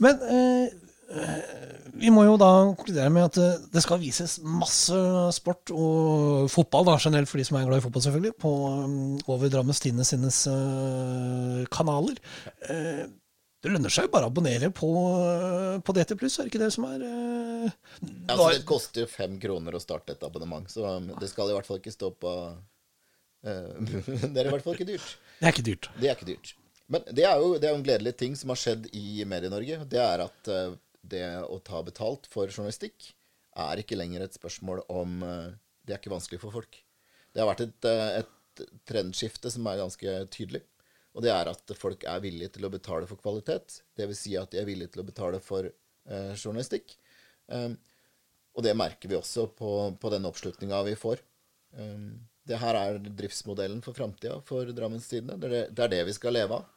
Men 0.01 0.25
eh, 0.25 0.73
vi 2.01 2.09
må 2.15 2.25
jo 2.25 2.39
da 2.41 2.49
konkludere 2.79 3.13
med 3.13 3.27
at 3.29 3.39
eh, 3.43 3.59
det 3.75 3.83
skal 3.85 4.01
vises 4.01 4.39
masse 4.41 4.97
sport 5.37 5.73
og 5.75 6.49
fotball 6.53 6.87
da, 6.89 6.97
generelt 7.03 7.29
for 7.29 7.41
de 7.41 7.45
som 7.45 7.59
er 7.61 7.67
glad 7.69 7.83
i 7.83 7.85
fotball, 7.85 8.05
selvfølgelig, 8.07 8.37
på, 8.41 8.53
um, 8.87 9.19
over 9.29 9.53
Drammens 9.53 9.83
Tidende 9.85 10.07
sines 10.09 10.47
uh, 10.49 11.61
kanaler. 11.73 12.17
Uh, 12.65 13.05
det 13.61 13.73
lønner 13.75 13.93
seg 13.93 14.07
jo 14.07 14.13
bare 14.15 14.29
å 14.29 14.33
abonnere 14.33 14.71
på, 14.73 14.89
på 15.85 15.95
DT 15.97 16.15
Pluss, 16.17 16.39
er 16.39 16.47
det 16.47 16.53
ikke 16.53 16.63
det 16.63 16.71
som 16.73 16.87
er 16.89 17.03
uh, 17.05 17.75
altså, 18.33 18.47
Det 18.55 18.65
koster 18.69 19.05
jo 19.05 19.11
fem 19.13 19.37
kroner 19.43 19.77
å 19.77 19.83
starte 19.83 20.17
et 20.17 20.25
abonnement, 20.25 20.65
så 20.73 20.97
det 21.21 21.29
skal 21.29 21.53
i 21.53 21.57
hvert 21.59 21.69
fall 21.69 21.81
ikke 21.83 21.93
stå 21.93 22.09
på 22.17 22.33
uh, 22.49 23.91
Det 24.33 24.33
er 24.33 24.49
i 24.49 24.55
hvert 24.55 24.65
fall 24.65 24.79
ikke 24.79 24.89
dyrt. 24.89 25.13
Det 25.41 25.51
er 25.51 25.55
ikke 25.55 25.67
dyrt. 25.69 25.91
Det 25.99 26.09
er 26.09 26.17
ikke 26.17 26.31
dyrt. 26.31 26.55
Men 26.91 27.05
det 27.13 27.27
er 27.29 27.43
jo, 27.43 27.53
det 27.61 27.69
er 27.69 27.77
en 27.77 27.85
gledelig 27.85 28.15
ting 28.23 28.33
som 28.39 28.51
har 28.51 28.59
skjedd 28.59 28.89
i 28.97 29.23
Medie-Norge. 29.29 29.85
Det 29.93 30.01
er 30.03 30.25
at 30.25 30.51
uh, 30.51 30.73
det 31.13 31.25
å 31.45 31.61
ta 31.65 31.85
betalt 31.85 32.27
for 32.33 32.49
journalistikk 32.49 33.13
er 33.61 33.83
ikke 33.83 33.99
lenger 33.99 34.25
et 34.25 34.37
spørsmål 34.37 34.85
om 34.93 35.21
Det 35.83 35.93
er 35.93 35.99
ikke 35.99 36.13
vanskelig 36.13 36.39
for 36.39 36.55
folk. 36.55 36.77
Det 37.35 37.43
har 37.43 37.49
vært 37.49 37.65
et, 37.65 37.89
et 38.21 38.63
trendskifte 38.87 39.51
som 39.53 39.67
er 39.67 39.81
ganske 39.81 40.15
tydelig. 40.33 40.63
Og 41.17 41.25
det 41.25 41.33
er 41.35 41.51
at 41.51 41.73
folk 41.79 42.05
er 42.07 42.23
villige 42.23 42.55
til 42.55 42.67
å 42.67 42.73
betale 42.73 43.09
for 43.11 43.19
kvalitet. 43.19 43.81
Dvs. 43.99 44.19
Si 44.23 44.37
at 44.39 44.53
de 44.53 44.61
er 44.61 44.69
villige 44.69 44.95
til 44.95 45.03
å 45.03 45.09
betale 45.09 45.41
for 45.43 45.67
eh, 45.67 46.33
journalistikk. 46.37 46.95
Um, 47.51 47.75
og 48.55 48.67
det 48.67 48.77
merker 48.79 49.11
vi 49.11 49.19
også 49.19 49.49
på, 49.59 49.71
på 49.99 50.13
den 50.15 50.29
oppslutninga 50.29 50.83
vi 50.87 50.95
får. 50.99 51.23
Um, 51.75 52.21
det 52.47 52.59
her 52.63 52.79
er 52.79 52.99
driftsmodellen 53.03 53.83
for 53.85 53.95
framtida 53.95 54.39
for 54.47 54.71
Drammens 54.75 55.09
Tidende. 55.11 55.39
Det, 55.43 55.65
det, 55.71 55.83
er 55.85 55.95
det 55.97 56.05
vi 56.09 56.15
skal 56.17 56.35
leve 56.35 56.61
av. 56.61 56.69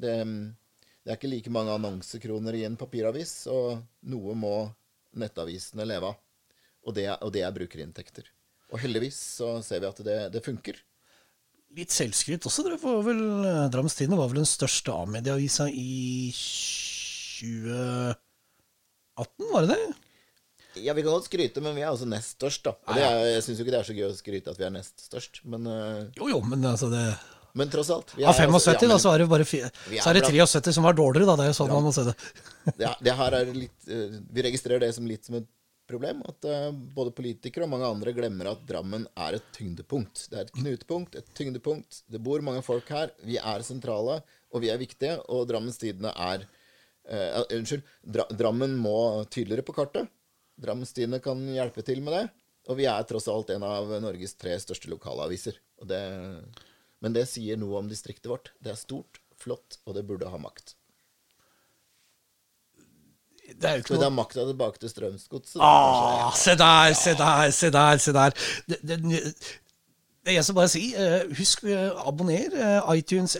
Det, 0.00 0.12
det, 0.24 1.08
er 1.08 1.16
ikke 1.16 1.32
like 1.32 1.52
mange 1.52 1.74
annonsekroner 1.76 2.56
i 2.56 2.66
en 2.68 2.78
papiravis, 2.80 3.34
og 3.52 3.80
noe 4.12 4.36
må 4.38 4.54
nettavisene 5.20 5.88
leve 5.88 6.12
av. 6.12 6.20
Og 6.88 6.96
det, 6.96 7.08
og 7.20 7.32
det 7.34 7.44
er 7.44 7.56
brukerinntekter. 7.56 8.28
Og 8.70 8.80
heldigvis 8.80 9.18
så 9.40 9.56
ser 9.64 9.82
vi 9.82 9.90
at 9.90 10.00
det, 10.06 10.18
det 10.36 10.44
funker. 10.44 10.78
Litt 11.78 11.92
selvskryt 11.94 12.46
også. 12.48 12.64
Dere 12.66 12.78
var 12.82 13.02
vel, 13.06 13.20
eh, 13.46 13.68
Drammens 13.70 13.94
Tidende 13.94 14.18
var 14.18 14.30
vel 14.32 14.40
den 14.42 14.48
største 14.48 14.90
A-medieavisa 14.90 15.68
i 15.70 16.32
2018, 16.34 18.16
var 19.52 19.66
det 19.66 19.76
det? 19.76 19.84
Ja, 20.80 20.94
vi 20.94 21.02
kan 21.02 21.12
godt 21.12 21.26
skryte, 21.26 21.60
men 21.62 21.74
vi 21.74 21.82
er 21.82 21.90
altså 21.90 22.06
nest 22.10 22.36
størst, 22.38 22.62
da. 22.66 22.72
Og 22.86 22.98
er, 22.98 23.24
jeg 23.34 23.42
syns 23.46 23.58
jo 23.58 23.64
ikke 23.64 23.74
det 23.74 23.80
er 23.80 23.88
så 23.88 23.96
gøy 23.96 24.06
å 24.06 24.14
skryte 24.16 24.50
at 24.52 24.58
vi 24.60 24.66
er 24.66 24.74
nest 24.74 24.96
størst, 25.02 25.42
men 25.50 25.66
uh, 25.66 26.06
Jo, 26.18 26.28
jo, 26.30 26.38
men 26.46 26.64
altså 26.66 26.90
det 26.92 27.04
Men 27.58 27.70
tross 27.70 27.90
alt. 27.90 28.14
Av 28.14 28.34
75, 28.34 28.54
altså, 28.54 28.70
ja, 28.70 28.90
da, 28.92 28.98
så 29.02 29.10
er 29.10 29.18
det 29.18 29.28
bare 29.30 29.42
er 29.42 29.48
så 29.98 30.10
er 30.12 30.14
det 30.20 30.26
73 30.30 30.76
som 30.76 30.86
var 30.86 30.94
dårligere, 30.98 31.26
da. 31.26 31.34
Det 31.40 31.44
er 31.48 31.50
jo 31.50 31.58
sånn 31.58 31.70
ja. 31.72 31.78
man 31.78 31.86
må 31.88 31.94
se 31.94 32.06
det. 32.06 32.14
ja, 32.86 32.92
det 33.02 33.14
her 33.22 33.30
er 33.40 33.50
litt 33.54 33.90
uh, 33.90 34.18
Vi 34.30 34.46
registrerer 34.46 34.82
det 34.86 34.92
som 34.94 35.06
litt 35.10 35.26
som 35.26 35.38
et 35.40 35.48
problem 35.90 36.22
at 36.30 36.46
uh, 36.48 36.70
både 36.94 37.12
politikere 37.16 37.66
og 37.66 37.72
mange 37.72 37.88
andre 37.90 38.14
glemmer 38.16 38.52
at 38.52 38.62
Drammen 38.68 39.06
er 39.18 39.36
et 39.36 39.50
tyngdepunkt. 39.56 40.28
Det 40.30 40.38
er 40.38 40.46
et 40.46 40.54
knutepunkt, 40.54 41.18
et 41.18 41.34
tyngdepunkt. 41.36 42.02
Det 42.10 42.22
bor 42.22 42.42
mange 42.46 42.62
folk 42.66 42.88
her. 42.94 43.12
Vi 43.26 43.40
er 43.40 43.66
sentrale, 43.66 44.20
og 44.50 44.64
vi 44.64 44.70
er 44.72 44.80
viktige. 44.80 45.18
Og 45.28 45.48
Drammens 45.50 45.80
Tidende 45.82 46.14
er 46.14 46.46
uh, 47.10 47.42
Unnskyld. 47.58 47.84
Dra 48.02 48.28
Drammen 48.30 48.78
må 48.78 48.96
tydeligere 49.28 49.66
på 49.66 49.76
kartet. 49.76 50.10
Drammens 50.60 50.94
Tidende 50.96 51.22
kan 51.24 51.42
hjelpe 51.50 51.84
til 51.86 52.02
med 52.06 52.16
det. 52.16 52.26
Og 52.70 52.76
vi 52.78 52.86
er 52.86 53.06
tross 53.08 53.26
alt 53.32 53.50
en 53.54 53.64
av 53.66 53.90
Norges 54.04 54.36
tre 54.38 54.54
største 54.60 54.90
lokalaviser. 54.92 55.56
Det, 55.90 56.02
men 57.00 57.16
det 57.16 57.24
sier 57.30 57.58
noe 57.58 57.80
om 57.80 57.88
distriktet 57.90 58.28
vårt. 58.30 58.52
Det 58.60 58.74
er 58.74 58.78
stort, 58.78 59.22
flott, 59.40 59.80
og 59.86 59.96
det 59.96 60.04
burde 60.06 60.28
ha 60.30 60.40
makt. 60.40 60.76
Det 63.60 63.68
er 63.68 63.78
jo 63.78 63.84
ikke 63.84 63.94
Skal 63.94 64.04
vi 64.04 64.12
makta 64.16 64.44
tilbake 64.48 64.80
til 64.80 64.92
Strømsgodset? 64.92 65.58
Ah, 65.60 66.30
se 66.36 66.54
der, 66.56 66.92
se 66.96 67.16
der, 67.18 67.50
se 67.50 67.72
der. 67.72 67.96
se 67.96 68.12
der. 68.16 68.30
Det, 68.68 68.78
det, 68.82 69.00
det 69.04 70.34
jeg 70.34 70.44
skal 70.44 70.54
bare 70.54 70.68
si, 70.68 70.82
uh, 71.00 71.30
husk 71.36 71.62
uh, 71.64 72.08
abonner. 72.08 72.52
Uh, 72.52 72.90
iTunes, 72.96 73.36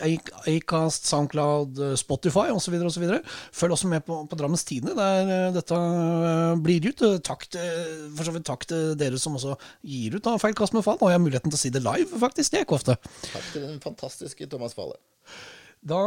Acast, 0.49 1.07
Soundcloud, 1.07 1.77
Spotify 1.97 2.49
osv. 2.53 2.73
osv. 2.89 3.05
Følg 3.53 3.75
også 3.77 3.87
med 3.87 4.01
på, 4.05 4.17
på 4.29 4.39
Drammens 4.39 4.65
Tidende, 4.65 4.95
der 4.97 5.53
dette 5.55 5.79
blir 6.65 6.89
ut. 6.89 7.05
Takk 7.25 7.47
til, 7.53 7.85
for 8.17 8.27
så 8.27 8.35
vidt 8.35 8.49
takk 8.49 8.65
til 8.69 8.93
dere 8.99 9.21
som 9.21 9.37
også 9.37 9.55
gir 9.85 10.17
ut 10.17 10.29
av 10.29 10.41
Feil 10.41 10.57
kast 10.57 10.77
med 10.77 10.85
fall. 10.85 10.99
Har 11.05 11.15
jeg 11.15 11.25
muligheten 11.25 11.53
til 11.53 11.59
å 11.59 11.63
si 11.63 11.73
det 11.73 11.85
live, 11.85 12.21
faktisk. 12.25 12.51
Det 12.51 12.61
er 12.61 12.67
ikke 12.67 12.79
ofte. 12.81 12.97
Takk 13.29 13.49
til 13.53 13.65
den 13.69 13.81
fantastiske 13.83 14.49
Thomas 14.49 14.77
Falle. 14.77 14.97
Da 15.81 15.97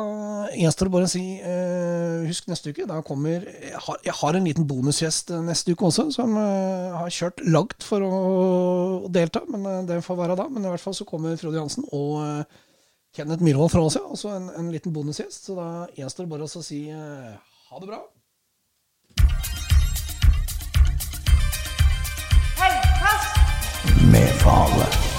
gjenstår 0.54 0.86
det 0.86 0.92
bare 0.94 1.06
å 1.08 1.10
si 1.10 1.22
eh, 1.42 2.20
husk 2.28 2.46
neste 2.46 2.70
uke. 2.70 2.84
Da 2.86 3.00
kommer, 3.02 3.42
jeg, 3.42 3.74
har, 3.74 3.96
jeg 4.06 4.14
har 4.20 4.36
en 4.38 4.44
liten 4.46 4.66
bonusgjest 4.70 5.32
eh, 5.34 5.40
neste 5.42 5.74
uke 5.74 5.88
også, 5.88 6.06
som 6.14 6.36
eh, 6.38 6.94
har 6.94 7.10
kjørt 7.10 7.42
langt 7.42 7.82
for 7.82 8.04
å, 8.06 8.10
å, 8.14 9.08
delta. 9.10 9.42
Men 9.50 9.66
eh, 9.66 9.80
det 9.88 9.98
får 10.06 10.20
være 10.20 10.36
da. 10.38 10.46
Men 10.46 10.62
i 10.62 10.70
hvert 10.70 10.84
fall 10.84 10.94
så 10.94 11.06
kommer 11.08 11.34
Frode 11.40 11.58
Johansen 11.58 11.88
og 11.90 12.20
eh, 12.22 12.60
Kenneth 13.18 13.42
Myhrvold 13.42 13.72
fra 13.74 13.82
Åsia, 13.82 14.04
også 14.06 14.30
en, 14.36 14.46
en 14.54 14.70
liten 14.70 14.94
bonusgjest. 14.94 15.48
Så 15.48 15.58
da 15.58 15.88
gjenstår 15.98 16.28
det 16.28 16.34
bare 16.36 16.46
å 16.46 16.62
si 16.62 16.84
eh, 16.94 17.34
ha 17.72 17.82
det 17.82 17.90
bra. 17.90 17.98
Hellkast! 22.62 23.42
Med 24.14 24.30
fale. 24.38 25.13